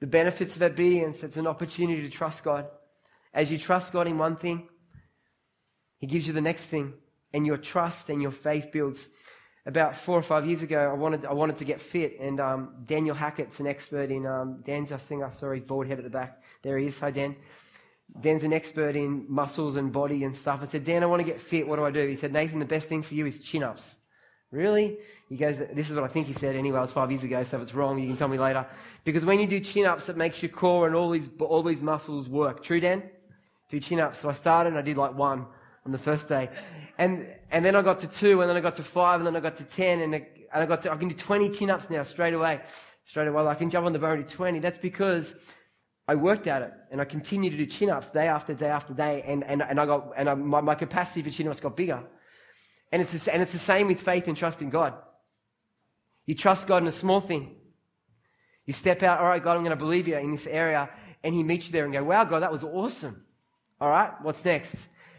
The 0.01 0.07
benefits 0.07 0.55
of 0.55 0.63
obedience, 0.63 1.23
it's 1.23 1.37
an 1.37 1.47
opportunity 1.47 2.01
to 2.01 2.09
trust 2.09 2.43
God. 2.43 2.65
As 3.33 3.49
you 3.49 3.57
trust 3.57 3.93
God 3.93 4.07
in 4.07 4.17
one 4.17 4.35
thing, 4.35 4.67
He 5.99 6.07
gives 6.07 6.27
you 6.27 6.33
the 6.33 6.41
next 6.41 6.65
thing, 6.65 6.93
and 7.33 7.45
your 7.45 7.57
trust 7.57 8.09
and 8.09 8.21
your 8.21 8.31
faith 8.31 8.71
builds. 8.73 9.07
About 9.63 9.95
four 9.95 10.17
or 10.17 10.23
five 10.23 10.47
years 10.47 10.63
ago, 10.63 10.89
I 10.91 10.93
wanted, 10.93 11.23
I 11.23 11.33
wanted 11.33 11.57
to 11.57 11.65
get 11.65 11.79
fit, 11.79 12.19
and 12.19 12.39
um, 12.39 12.77
Daniel 12.83 13.13
Hackett's 13.13 13.59
an 13.59 13.67
expert 13.67 14.09
in. 14.09 14.25
Um, 14.25 14.61
Dan's, 14.65 14.91
I 14.91 14.97
think 14.97 15.21
I 15.21 15.29
saw 15.29 15.51
his 15.51 15.61
bald 15.61 15.85
head 15.85 15.99
at 15.99 16.03
the 16.03 16.09
back. 16.09 16.41
There 16.63 16.79
he 16.79 16.87
is. 16.87 16.97
Hi, 16.97 17.11
Dan. 17.11 17.35
Dan's 18.19 18.43
an 18.43 18.53
expert 18.53 18.95
in 18.95 19.25
muscles 19.29 19.77
and 19.77 19.91
body 19.91 20.23
and 20.23 20.35
stuff. 20.35 20.59
I 20.61 20.65
said, 20.65 20.83
Dan, 20.83 21.03
I 21.03 21.05
want 21.05 21.21
to 21.21 21.25
get 21.25 21.39
fit. 21.39 21.67
What 21.67 21.77
do 21.77 21.85
I 21.85 21.91
do? 21.91 22.07
He 22.07 22.17
said, 22.17 22.33
Nathan, 22.33 22.59
the 22.59 22.65
best 22.65 22.89
thing 22.89 23.03
for 23.03 23.13
you 23.13 23.25
is 23.25 23.39
chin 23.39 23.63
ups. 23.63 23.95
Really? 24.51 24.97
He 25.29 25.37
goes, 25.37 25.57
This 25.73 25.89
is 25.89 25.95
what 25.95 26.03
I 26.03 26.07
think 26.07 26.27
he 26.27 26.33
said 26.33 26.55
anyway. 26.57 26.79
It 26.79 26.81
was 26.81 26.91
five 26.91 27.09
years 27.09 27.23
ago, 27.23 27.41
so 27.43 27.55
if 27.55 27.63
it's 27.63 27.73
wrong, 27.73 27.97
you 27.97 28.07
can 28.07 28.17
tell 28.17 28.27
me 28.27 28.37
later. 28.37 28.65
Because 29.05 29.23
when 29.23 29.39
you 29.39 29.47
do 29.47 29.61
chin 29.61 29.85
ups, 29.85 30.09
it 30.09 30.17
makes 30.17 30.43
your 30.43 30.51
core 30.51 30.87
and 30.87 30.95
all 30.95 31.09
these, 31.09 31.29
all 31.39 31.63
these 31.63 31.81
muscles 31.81 32.27
work. 32.27 32.61
True, 32.61 32.81
Dan? 32.81 33.03
Do 33.69 33.79
chin 33.79 34.01
ups. 34.01 34.19
So 34.19 34.29
I 34.29 34.33
started 34.33 34.71
and 34.71 34.77
I 34.77 34.81
did 34.81 34.97
like 34.97 35.15
one 35.15 35.45
on 35.85 35.91
the 35.93 35.97
first 35.97 36.27
day. 36.27 36.49
And, 36.97 37.27
and 37.49 37.65
then 37.65 37.75
I 37.75 37.81
got 37.81 37.99
to 37.99 38.07
two, 38.07 38.41
and 38.41 38.49
then 38.49 38.57
I 38.57 38.59
got 38.59 38.75
to 38.75 38.83
five, 38.83 39.21
and 39.21 39.27
then 39.27 39.35
I 39.35 39.39
got 39.39 39.55
to 39.57 39.63
10, 39.63 40.01
and, 40.01 40.15
I, 40.15 40.27
and 40.53 40.63
I 40.63 40.65
got 40.65 40.81
to, 40.83 40.91
I 40.91 40.97
can 40.97 41.07
do 41.07 41.15
20 41.15 41.49
chin 41.49 41.69
ups 41.69 41.89
now 41.89 42.03
straight 42.03 42.33
away. 42.33 42.61
Straight 43.05 43.27
away. 43.27 43.43
I 43.45 43.55
can 43.55 43.69
jump 43.69 43.85
on 43.85 43.93
the 43.93 43.99
bar 43.99 44.13
and 44.13 44.27
do 44.27 44.31
20. 44.31 44.59
That's 44.59 44.77
because 44.77 45.35
I 46.07 46.15
worked 46.15 46.47
at 46.47 46.61
it 46.61 46.73
and 46.91 46.99
I 46.99 47.05
continued 47.05 47.51
to 47.51 47.57
do 47.57 47.65
chin 47.65 47.89
ups 47.89 48.11
day 48.11 48.27
after 48.27 48.53
day 48.53 48.69
after 48.69 48.93
day, 48.93 49.23
and, 49.25 49.43
and, 49.43 49.61
and 49.61 49.79
I 49.79 49.85
got, 49.85 50.11
and 50.17 50.29
I, 50.29 50.33
my, 50.33 50.61
my 50.61 50.75
capacity 50.75 51.21
for 51.21 51.29
chin 51.29 51.47
ups 51.47 51.59
got 51.59 51.77
bigger. 51.77 52.03
And 52.91 53.01
it's, 53.01 53.27
and 53.27 53.41
it's 53.41 53.53
the 53.53 53.59
same 53.59 53.87
with 53.87 54.01
faith 54.01 54.27
and 54.27 54.35
trust 54.35 54.61
in 54.61 54.69
God. 54.69 54.93
You 56.25 56.35
trust 56.35 56.67
God 56.67 56.81
in 56.81 56.87
a 56.87 56.91
small 56.91 57.21
thing. 57.21 57.55
You 58.65 58.73
step 58.73 59.03
out, 59.03 59.19
all 59.19 59.27
right, 59.27 59.41
God, 59.41 59.55
I'm 59.55 59.63
going 59.63 59.71
to 59.71 59.75
believe 59.75 60.07
you 60.07 60.17
in 60.17 60.31
this 60.31 60.47
area. 60.47 60.89
And 61.23 61.33
He 61.33 61.43
meets 61.43 61.67
you 61.67 61.71
there 61.71 61.85
and 61.85 61.93
go, 61.93 62.03
wow, 62.03 62.23
God, 62.25 62.41
that 62.41 62.51
was 62.51 62.63
awesome. 62.63 63.23
All 63.79 63.89
right, 63.89 64.11
what's 64.21 64.43
next? 64.43 64.75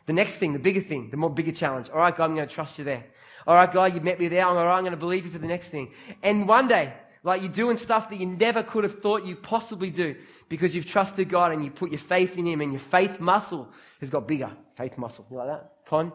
The 0.07 0.13
next 0.13 0.37
thing, 0.37 0.53
the 0.53 0.59
bigger 0.59 0.81
thing, 0.81 1.11
the 1.11 1.17
more 1.17 1.31
bigger 1.31 1.53
challenge. 1.53 1.89
All 1.91 1.99
right, 1.99 2.17
God, 2.17 2.27
I'm 2.27 2.37
going 2.37 2.47
to 2.47 2.55
trust 2.55 2.79
you 2.79 2.85
there. 2.85 3.05
All 3.47 3.55
right, 3.55 3.73
God, 3.73 3.95
you 3.95 4.01
met 4.01 4.21
me 4.21 4.29
there. 4.29 4.47
All 4.47 4.55
right, 4.55 4.77
I'm 4.77 4.83
going 4.83 4.93
to 4.93 4.97
believe 4.97 5.25
you 5.25 5.31
for 5.31 5.39
the 5.39 5.47
next 5.47 5.69
thing. 5.69 5.93
And 6.23 6.47
one 6.47 6.69
day, 6.69 6.93
like 7.25 7.43
you're 7.43 7.53
doing 7.53 7.77
stuff 7.77 8.09
that 8.09 8.17
you 8.17 8.27
never 8.27 8.63
could 8.63 8.85
have 8.85 9.01
thought 9.01 9.25
you 9.25 9.37
possibly 9.37 9.91
do 9.91 10.17
because 10.49 10.75
you've 10.75 10.87
trusted 10.87 11.29
God 11.29 11.53
and 11.53 11.65
you 11.65 11.71
put 11.71 11.91
your 11.91 12.01
faith 12.01 12.37
in 12.37 12.47
Him 12.47 12.61
and 12.61 12.73
your 12.73 12.81
faith 12.81 13.21
muscle 13.21 13.69
has 14.01 14.11
got 14.11 14.27
bigger. 14.27 14.51
Faith 14.77 14.99
muscle. 14.99 15.27
You 15.31 15.37
like 15.37 15.49
that? 15.49 15.73
Con? 15.87 16.13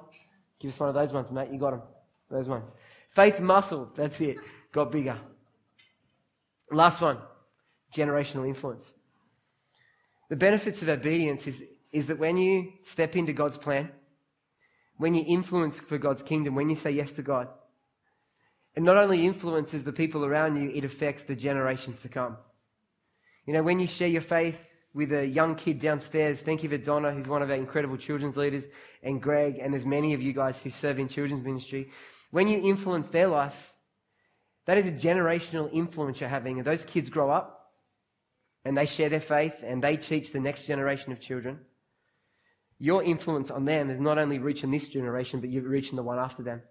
Give 0.60 0.70
us 0.70 0.80
one 0.80 0.90
of 0.90 0.96
those 0.96 1.14
ones, 1.14 1.32
mate. 1.32 1.50
You 1.52 1.60
got 1.60 1.72
them. 1.72 1.82
Those 2.30 2.48
ones. 2.48 2.74
Faith 3.16 3.40
muscle. 3.40 3.90
That's 3.96 4.20
it. 4.20 4.38
Got 4.72 4.92
bigger. 4.92 5.18
Last 6.72 7.00
one. 7.00 7.20
Generational 7.96 8.46
influence. 8.48 8.94
The 10.30 10.36
benefits 10.36 10.82
of 10.82 10.90
obedience 10.90 11.48
is, 11.48 11.64
is 11.94 12.08
that 12.08 12.20
when 12.20 12.36
you 12.36 12.74
step 12.84 13.16
into 13.16 13.32
God's 13.32 13.58
plan, 13.58 13.92
when 14.98 15.14
you 15.14 15.24
influence 15.26 15.80
for 15.80 15.98
God's 15.98 16.24
kingdom, 16.24 16.56
when 16.56 16.70
you 16.70 16.76
say 16.76 16.92
yes 16.92 17.12
to 17.12 17.22
God, 17.22 17.48
it 18.78 18.84
not 18.84 18.96
only 18.96 19.26
influences 19.26 19.84
the 19.84 19.92
people 19.92 20.24
around 20.24 20.62
you, 20.62 20.70
it 20.70 20.86
affects 20.86 21.24
the 21.24 21.36
generations 21.36 22.00
to 22.04 22.10
come. 22.10 22.38
You 23.46 23.54
know, 23.54 23.64
when 23.64 23.80
you 23.80 23.88
share 23.88 24.08
your 24.08 24.22
faith 24.22 24.58
with 24.94 25.12
a 25.12 25.26
young 25.26 25.56
kid 25.56 25.80
downstairs. 25.80 26.42
Thank 26.42 26.64
you 26.64 26.70
for 26.70 26.78
Donna, 26.78 27.12
who's 27.12 27.28
one 27.28 27.42
of 27.42 27.50
our 27.50 27.56
incredible 27.56 27.98
children's 27.98 28.38
leaders, 28.38 28.66
and 29.04 29.22
Greg, 29.22 29.60
and 29.60 29.74
there's 29.74 29.86
many 29.86 30.14
of 30.14 30.22
you 30.22 30.34
guys 30.34 30.62
who 30.62 30.70
serve 30.70 31.00
in 31.00 31.08
children's 31.08 31.44
ministry. 31.44 31.92
When 32.32 32.48
you 32.48 32.60
influence 32.62 33.10
their 33.10 33.28
life, 33.28 33.74
that 34.66 34.78
is 34.78 34.88
a 34.88 34.92
generational 34.92 35.72
influence 35.74 36.20
you're 36.20 36.30
having. 36.30 36.58
And 36.58 36.66
those 36.66 36.84
kids 36.84 37.10
grow 37.10 37.30
up 37.30 37.72
and 38.66 38.78
they 38.78 38.86
share 38.86 39.10
their 39.10 39.22
faith 39.22 39.64
and 39.64 39.84
they 39.84 39.98
teach 39.98 40.32
the 40.32 40.40
next 40.40 40.66
generation 40.66 41.12
of 41.12 41.20
children. 41.20 41.60
Your 42.80 43.04
influence 43.04 43.50
on 43.50 43.66
them 43.66 43.90
is 43.90 44.00
not 44.00 44.18
only 44.18 44.40
reaching 44.40 44.72
this 44.72 44.88
generation, 44.88 45.40
but 45.40 45.50
you're 45.50 45.64
reaching 45.64 45.96
the 45.96 46.04
one 46.04 46.20
after 46.20 46.44
them. 46.44 46.62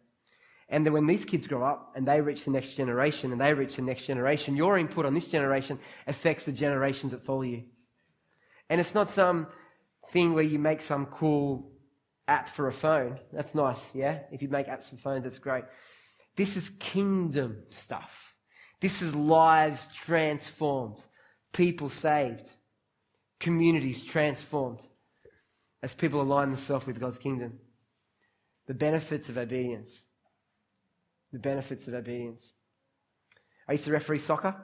And 0.68 0.84
then 0.84 0.92
when 0.92 1.06
these 1.06 1.24
kids 1.24 1.46
grow 1.46 1.64
up 1.64 1.92
and 1.94 2.06
they 2.06 2.20
reach 2.20 2.44
the 2.44 2.50
next 2.50 2.74
generation 2.74 3.30
and 3.32 3.40
they 3.40 3.54
reach 3.54 3.76
the 3.76 3.82
next 3.82 4.06
generation, 4.06 4.56
your 4.56 4.76
input 4.78 5.06
on 5.06 5.14
this 5.14 5.28
generation 5.28 5.78
affects 6.06 6.44
the 6.44 6.52
generations 6.52 7.12
that 7.12 7.24
follow 7.24 7.42
you. 7.42 7.62
And 8.68 8.80
it's 8.80 8.94
not 8.94 9.08
some 9.08 9.46
thing 10.10 10.34
where 10.34 10.44
you 10.44 10.58
make 10.58 10.82
some 10.82 11.06
cool 11.06 11.70
app 12.26 12.48
for 12.48 12.66
a 12.66 12.72
phone. 12.72 13.20
That's 13.32 13.54
nice, 13.54 13.94
yeah? 13.94 14.20
If 14.32 14.42
you 14.42 14.48
make 14.48 14.66
apps 14.66 14.90
for 14.90 14.96
phones, 14.96 15.24
that's 15.24 15.38
great. 15.38 15.64
This 16.36 16.56
is 16.56 16.70
kingdom 16.70 17.62
stuff. 17.70 18.34
This 18.80 19.02
is 19.02 19.14
lives 19.14 19.88
transformed, 19.94 20.98
people 21.52 21.88
saved, 21.88 22.50
communities 23.40 24.02
transformed 24.02 24.80
as 25.82 25.94
people 25.94 26.20
align 26.20 26.50
themselves 26.50 26.86
with 26.86 27.00
God's 27.00 27.18
kingdom. 27.18 27.58
The 28.66 28.74
benefits 28.74 29.28
of 29.28 29.38
obedience. 29.38 30.02
The 31.36 31.40
benefits 31.40 31.86
of 31.86 31.92
obedience. 31.92 32.54
I 33.68 33.72
used 33.72 33.84
to 33.84 33.92
referee 33.92 34.20
soccer 34.20 34.56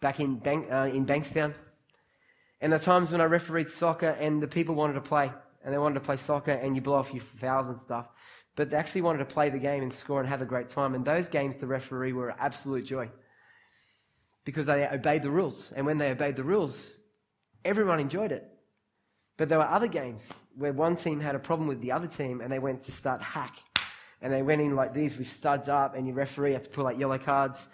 back 0.00 0.18
in, 0.18 0.36
Bank, 0.36 0.66
uh, 0.72 0.88
in 0.90 1.04
Bankstown. 1.04 1.52
And 2.62 2.72
the 2.72 2.78
times 2.78 3.12
when 3.12 3.20
I 3.20 3.24
refereed 3.24 3.68
soccer 3.68 4.08
and 4.08 4.42
the 4.42 4.48
people 4.48 4.74
wanted 4.74 4.94
to 4.94 5.02
play, 5.02 5.30
and 5.62 5.74
they 5.74 5.76
wanted 5.76 5.96
to 5.96 6.00
play 6.00 6.16
soccer, 6.16 6.52
and 6.52 6.74
you 6.74 6.80
blow 6.80 6.94
off 6.94 7.12
your 7.12 7.22
fouls 7.22 7.68
and 7.68 7.78
stuff, 7.82 8.08
but 8.56 8.70
they 8.70 8.78
actually 8.78 9.02
wanted 9.02 9.18
to 9.18 9.26
play 9.26 9.50
the 9.50 9.58
game 9.58 9.82
and 9.82 9.92
score 9.92 10.20
and 10.20 10.28
have 10.30 10.40
a 10.40 10.46
great 10.46 10.70
time. 10.70 10.94
And 10.94 11.04
those 11.04 11.28
games 11.28 11.54
to 11.56 11.66
referee 11.66 12.14
were 12.14 12.30
an 12.30 12.36
absolute 12.38 12.86
joy 12.86 13.10
because 14.46 14.64
they 14.64 14.88
obeyed 14.88 15.22
the 15.22 15.30
rules. 15.30 15.70
And 15.76 15.84
when 15.84 15.98
they 15.98 16.10
obeyed 16.10 16.36
the 16.36 16.44
rules, 16.44 16.98
everyone 17.62 18.00
enjoyed 18.00 18.32
it. 18.32 18.48
But 19.36 19.50
there 19.50 19.58
were 19.58 19.68
other 19.68 19.86
games 19.86 20.32
where 20.56 20.72
one 20.72 20.96
team 20.96 21.20
had 21.20 21.34
a 21.34 21.38
problem 21.38 21.68
with 21.68 21.82
the 21.82 21.92
other 21.92 22.08
team 22.08 22.40
and 22.40 22.50
they 22.50 22.58
went 22.58 22.84
to 22.84 22.92
start 22.92 23.20
hack. 23.20 23.58
And 24.20 24.32
they 24.32 24.42
went 24.42 24.60
in 24.60 24.74
like 24.74 24.94
these 24.94 25.16
with 25.16 25.28
studs 25.28 25.68
up, 25.68 25.94
and 25.94 26.06
your 26.06 26.16
referee 26.16 26.52
had 26.52 26.64
to 26.64 26.70
pull 26.70 26.86
out 26.86 26.98
yellow 26.98 27.18
cards 27.18 27.68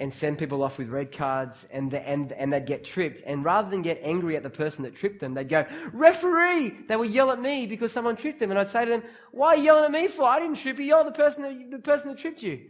and 0.00 0.12
send 0.14 0.38
people 0.38 0.62
off 0.62 0.78
with 0.78 0.88
red 0.88 1.12
cards 1.12 1.66
and, 1.70 1.90
the, 1.90 2.08
and, 2.08 2.32
and 2.32 2.50
they'd 2.50 2.64
get 2.64 2.84
tripped. 2.84 3.22
And 3.26 3.44
rather 3.44 3.68
than 3.68 3.82
get 3.82 4.00
angry 4.02 4.34
at 4.34 4.42
the 4.42 4.48
person 4.48 4.82
that 4.84 4.96
tripped 4.96 5.20
them, 5.20 5.34
they'd 5.34 5.48
go, 5.48 5.66
referee! 5.92 6.72
They 6.88 6.96
would 6.96 7.10
yell 7.10 7.30
at 7.30 7.40
me 7.40 7.66
because 7.66 7.92
someone 7.92 8.16
tripped 8.16 8.40
them. 8.40 8.50
And 8.50 8.58
I'd 8.58 8.68
say 8.68 8.86
to 8.86 8.90
them, 8.90 9.02
why 9.30 9.48
are 9.48 9.56
you 9.56 9.64
yelling 9.64 9.84
at 9.84 9.92
me 9.92 10.08
for? 10.08 10.24
I 10.24 10.40
didn't 10.40 10.56
trip 10.56 10.78
you. 10.78 10.86
You're 10.86 11.04
the 11.04 11.12
person 11.12 11.42
that, 11.42 11.70
the 11.70 11.78
person 11.80 12.08
that 12.08 12.16
tripped 12.16 12.42
you. 12.42 12.62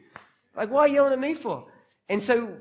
Like, 0.57 0.71
why 0.71 0.81
are 0.81 0.89
you 0.89 0.95
yelling 0.95 1.13
at 1.13 1.21
me 1.21 1.35
for? 1.35 1.69
And 2.09 2.21
so 2.21 2.57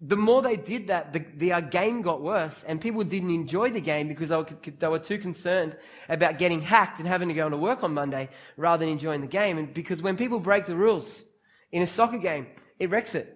the 0.00 0.16
more 0.16 0.42
they 0.42 0.56
did 0.56 0.88
that, 0.88 1.12
the, 1.12 1.24
the 1.36 1.60
game 1.62 2.02
got 2.02 2.20
worse, 2.20 2.62
and 2.66 2.80
people 2.80 3.02
didn't 3.02 3.30
enjoy 3.30 3.70
the 3.70 3.80
game 3.80 4.08
because 4.08 4.28
they 4.28 4.36
were, 4.36 4.46
they 4.78 4.88
were 4.88 4.98
too 4.98 5.18
concerned 5.18 5.76
about 6.08 6.38
getting 6.38 6.60
hacked 6.60 6.98
and 6.98 7.08
having 7.08 7.28
to 7.28 7.34
go 7.34 7.48
to 7.48 7.56
work 7.56 7.82
on 7.82 7.94
Monday 7.94 8.28
rather 8.58 8.84
than 8.84 8.92
enjoying 8.92 9.22
the 9.22 9.26
game. 9.26 9.56
And 9.56 9.72
because 9.72 10.02
when 10.02 10.16
people 10.16 10.38
break 10.38 10.66
the 10.66 10.76
rules 10.76 11.24
in 11.72 11.82
a 11.82 11.86
soccer 11.86 12.18
game, 12.18 12.46
it 12.78 12.90
wrecks 12.90 13.14
it. 13.14 13.32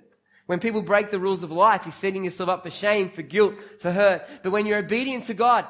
When 0.47 0.59
people 0.59 0.83
break 0.83 1.11
the 1.11 1.19
rules 1.19 1.43
of 1.43 1.51
life, 1.51 1.83
you're 1.85 1.93
setting 1.93 2.25
yourself 2.25 2.51
up 2.51 2.65
for 2.65 2.71
shame, 2.71 3.09
for 3.09 3.23
guilt, 3.23 3.55
for 3.79 3.91
hurt. 3.91 4.27
But 4.43 4.51
when 4.51 4.67
you're 4.67 4.79
obedient 4.79 5.25
to 5.25 5.35
God, 5.35 5.65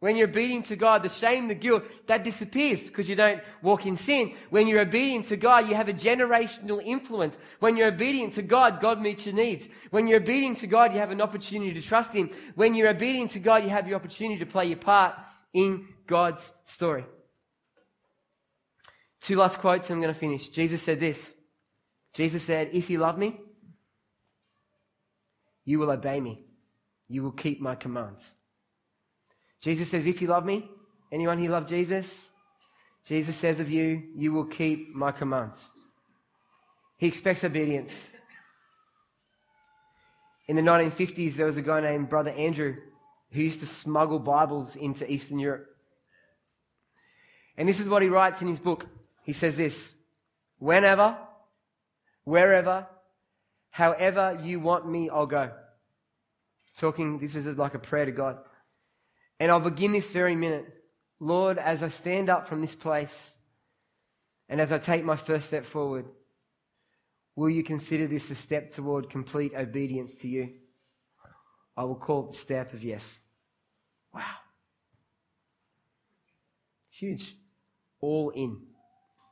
When 0.00 0.16
you're 0.16 0.28
obedient 0.28 0.66
to 0.66 0.76
God, 0.76 1.02
the 1.02 1.08
shame, 1.08 1.48
the 1.48 1.54
guilt, 1.54 1.84
that 2.06 2.24
disappears 2.24 2.82
because 2.82 3.08
you 3.08 3.16
don't 3.16 3.40
walk 3.62 3.86
in 3.86 3.96
sin. 3.96 4.34
When 4.50 4.66
you're 4.66 4.80
obedient 4.80 5.26
to 5.26 5.36
God, 5.36 5.66
you 5.66 5.74
have 5.74 5.88
a 5.88 5.94
generational 5.94 6.82
influence. 6.84 7.38
When 7.60 7.76
you're 7.76 7.88
obedient 7.88 8.34
to 8.34 8.42
God, 8.42 8.80
God 8.80 9.00
meets 9.00 9.24
your 9.24 9.34
needs. 9.34 9.68
When 9.90 10.06
you're 10.06 10.20
obedient 10.20 10.58
to 10.58 10.66
God, 10.66 10.92
you 10.92 10.98
have 10.98 11.10
an 11.10 11.22
opportunity 11.22 11.72
to 11.72 11.80
trust 11.80 12.12
Him. 12.12 12.28
When 12.54 12.74
you're 12.74 12.90
obedient 12.90 13.30
to 13.30 13.38
God, 13.38 13.64
you 13.64 13.70
have 13.70 13.86
the 13.86 13.94
opportunity 13.94 14.38
to 14.40 14.46
play 14.46 14.66
your 14.66 14.76
part 14.76 15.14
in 15.54 15.86
God's 16.06 16.52
story. 16.64 17.06
Two 19.20 19.36
last 19.36 19.58
quotes, 19.58 19.88
I'm 19.88 20.02
going 20.02 20.12
to 20.12 20.20
finish. 20.20 20.48
Jesus 20.48 20.82
said 20.82 21.00
this 21.00 21.32
Jesus 22.12 22.42
said, 22.42 22.70
If 22.72 22.90
you 22.90 22.98
love 22.98 23.16
me, 23.16 23.40
you 25.64 25.78
will 25.78 25.90
obey 25.90 26.20
me, 26.20 26.44
you 27.08 27.22
will 27.22 27.32
keep 27.32 27.60
my 27.60 27.74
commands. 27.74 28.34
Jesus 29.64 29.88
says, 29.88 30.06
If 30.06 30.20
you 30.20 30.28
love 30.28 30.44
me, 30.44 30.68
anyone 31.10 31.38
who 31.38 31.48
love 31.48 31.66
Jesus, 31.66 32.28
Jesus 33.06 33.34
says 33.34 33.60
of 33.60 33.70
you, 33.70 34.02
you 34.14 34.30
will 34.30 34.44
keep 34.44 34.94
my 34.94 35.10
commands. 35.10 35.70
He 36.98 37.06
expects 37.06 37.44
obedience. 37.44 37.90
In 40.48 40.56
the 40.56 40.62
1950s, 40.62 41.34
there 41.34 41.46
was 41.46 41.56
a 41.56 41.62
guy 41.62 41.80
named 41.80 42.10
Brother 42.10 42.30
Andrew 42.32 42.76
who 43.32 43.40
used 43.40 43.60
to 43.60 43.66
smuggle 43.66 44.18
Bibles 44.18 44.76
into 44.76 45.10
Eastern 45.10 45.38
Europe. 45.38 45.66
And 47.56 47.66
this 47.66 47.80
is 47.80 47.88
what 47.88 48.02
he 48.02 48.08
writes 48.08 48.42
in 48.42 48.48
his 48.48 48.58
book. 48.58 48.86
He 49.22 49.32
says 49.32 49.56
this 49.56 49.94
Whenever, 50.58 51.16
wherever, 52.24 52.86
however 53.70 54.38
you 54.42 54.60
want 54.60 54.86
me, 54.86 55.08
I'll 55.08 55.24
go. 55.24 55.52
Talking, 56.76 57.18
this 57.18 57.34
is 57.34 57.46
like 57.46 57.72
a 57.72 57.78
prayer 57.78 58.04
to 58.04 58.12
God. 58.12 58.40
And 59.40 59.50
I'll 59.50 59.60
begin 59.60 59.92
this 59.92 60.10
very 60.10 60.36
minute. 60.36 60.66
Lord, 61.20 61.58
as 61.58 61.82
I 61.82 61.88
stand 61.88 62.30
up 62.30 62.48
from 62.48 62.60
this 62.60 62.74
place 62.74 63.34
and 64.48 64.60
as 64.60 64.72
I 64.72 64.78
take 64.78 65.04
my 65.04 65.16
first 65.16 65.48
step 65.48 65.64
forward, 65.64 66.06
will 67.36 67.50
you 67.50 67.62
consider 67.62 68.06
this 68.06 68.30
a 68.30 68.34
step 68.34 68.70
toward 68.70 69.10
complete 69.10 69.52
obedience 69.56 70.14
to 70.16 70.28
you? 70.28 70.50
I 71.76 71.84
will 71.84 71.96
call 71.96 72.26
it 72.26 72.32
the 72.32 72.36
step 72.36 72.72
of 72.72 72.84
yes. 72.84 73.20
Wow. 74.14 74.22
Huge. 76.90 77.36
All 78.00 78.30
in. 78.30 78.60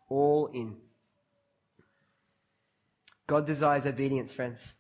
All 0.09 0.49
in. 0.53 0.77
God 3.27 3.47
desires 3.47 3.87
obedience, 3.87 4.33
friends. 4.33 4.75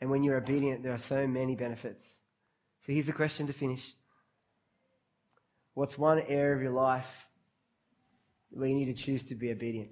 And 0.00 0.10
when 0.10 0.22
you're 0.22 0.36
obedient, 0.36 0.82
there 0.82 0.92
are 0.92 0.98
so 0.98 1.26
many 1.26 1.56
benefits. 1.56 2.06
So 2.86 2.92
here's 2.92 3.06
the 3.06 3.12
question 3.12 3.46
to 3.46 3.52
finish 3.52 3.94
What's 5.74 5.96
one 5.96 6.20
area 6.28 6.56
of 6.56 6.62
your 6.62 6.72
life 6.72 7.28
where 8.50 8.68
you 8.68 8.74
need 8.74 8.94
to 8.96 9.02
choose 9.02 9.22
to 9.28 9.34
be 9.34 9.50
obedient? 9.50 9.90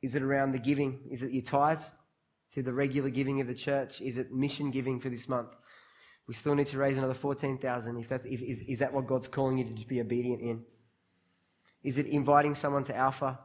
Is 0.00 0.14
it 0.14 0.22
around 0.22 0.52
the 0.52 0.58
giving? 0.58 1.00
Is 1.10 1.22
it 1.22 1.32
your 1.32 1.42
tithe? 1.42 1.80
To 2.54 2.62
the 2.62 2.72
regular 2.72 3.10
giving 3.10 3.40
of 3.40 3.46
the 3.46 3.54
church? 3.54 4.00
Is 4.00 4.16
it 4.16 4.32
mission 4.32 4.70
giving 4.70 5.00
for 5.00 5.10
this 5.10 5.28
month? 5.28 5.50
We 6.26 6.34
still 6.34 6.54
need 6.54 6.68
to 6.68 6.78
raise 6.78 6.96
another 6.96 7.14
14,000. 7.14 7.98
If 7.98 8.08
that's, 8.08 8.24
is, 8.24 8.42
is, 8.42 8.60
is 8.60 8.78
that 8.78 8.92
what 8.92 9.06
God's 9.06 9.28
calling 9.28 9.58
you 9.58 9.64
to 9.64 9.86
be 9.86 10.00
obedient 10.00 10.40
in? 10.40 10.62
Is 11.82 11.98
it 11.98 12.06
inviting 12.06 12.54
someone 12.54 12.84
to 12.84 12.96
Alpha? 12.96 13.38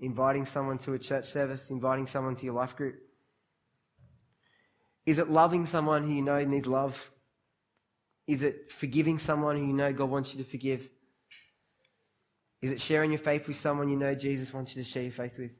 Inviting 0.00 0.44
someone 0.44 0.78
to 0.78 0.94
a 0.94 0.98
church 0.98 1.28
service? 1.28 1.70
Inviting 1.70 2.06
someone 2.06 2.34
to 2.34 2.44
your 2.44 2.54
life 2.54 2.74
group? 2.74 2.96
Is 5.06 5.18
it 5.18 5.30
loving 5.30 5.66
someone 5.66 6.04
who 6.04 6.14
you 6.14 6.22
know 6.22 6.42
needs 6.44 6.66
love? 6.66 7.10
Is 8.26 8.42
it 8.42 8.70
forgiving 8.70 9.18
someone 9.18 9.56
who 9.56 9.66
you 9.66 9.72
know 9.72 9.92
God 9.92 10.10
wants 10.10 10.34
you 10.34 10.42
to 10.42 10.48
forgive? 10.48 10.88
Is 12.62 12.70
it 12.70 12.80
sharing 12.80 13.10
your 13.10 13.18
faith 13.18 13.48
with 13.48 13.56
someone 13.56 13.88
you 13.88 13.96
know 13.96 14.14
Jesus 14.14 14.52
wants 14.52 14.76
you 14.76 14.82
to 14.82 14.88
share 14.88 15.02
your 15.02 15.12
faith 15.12 15.32
with? 15.38 15.52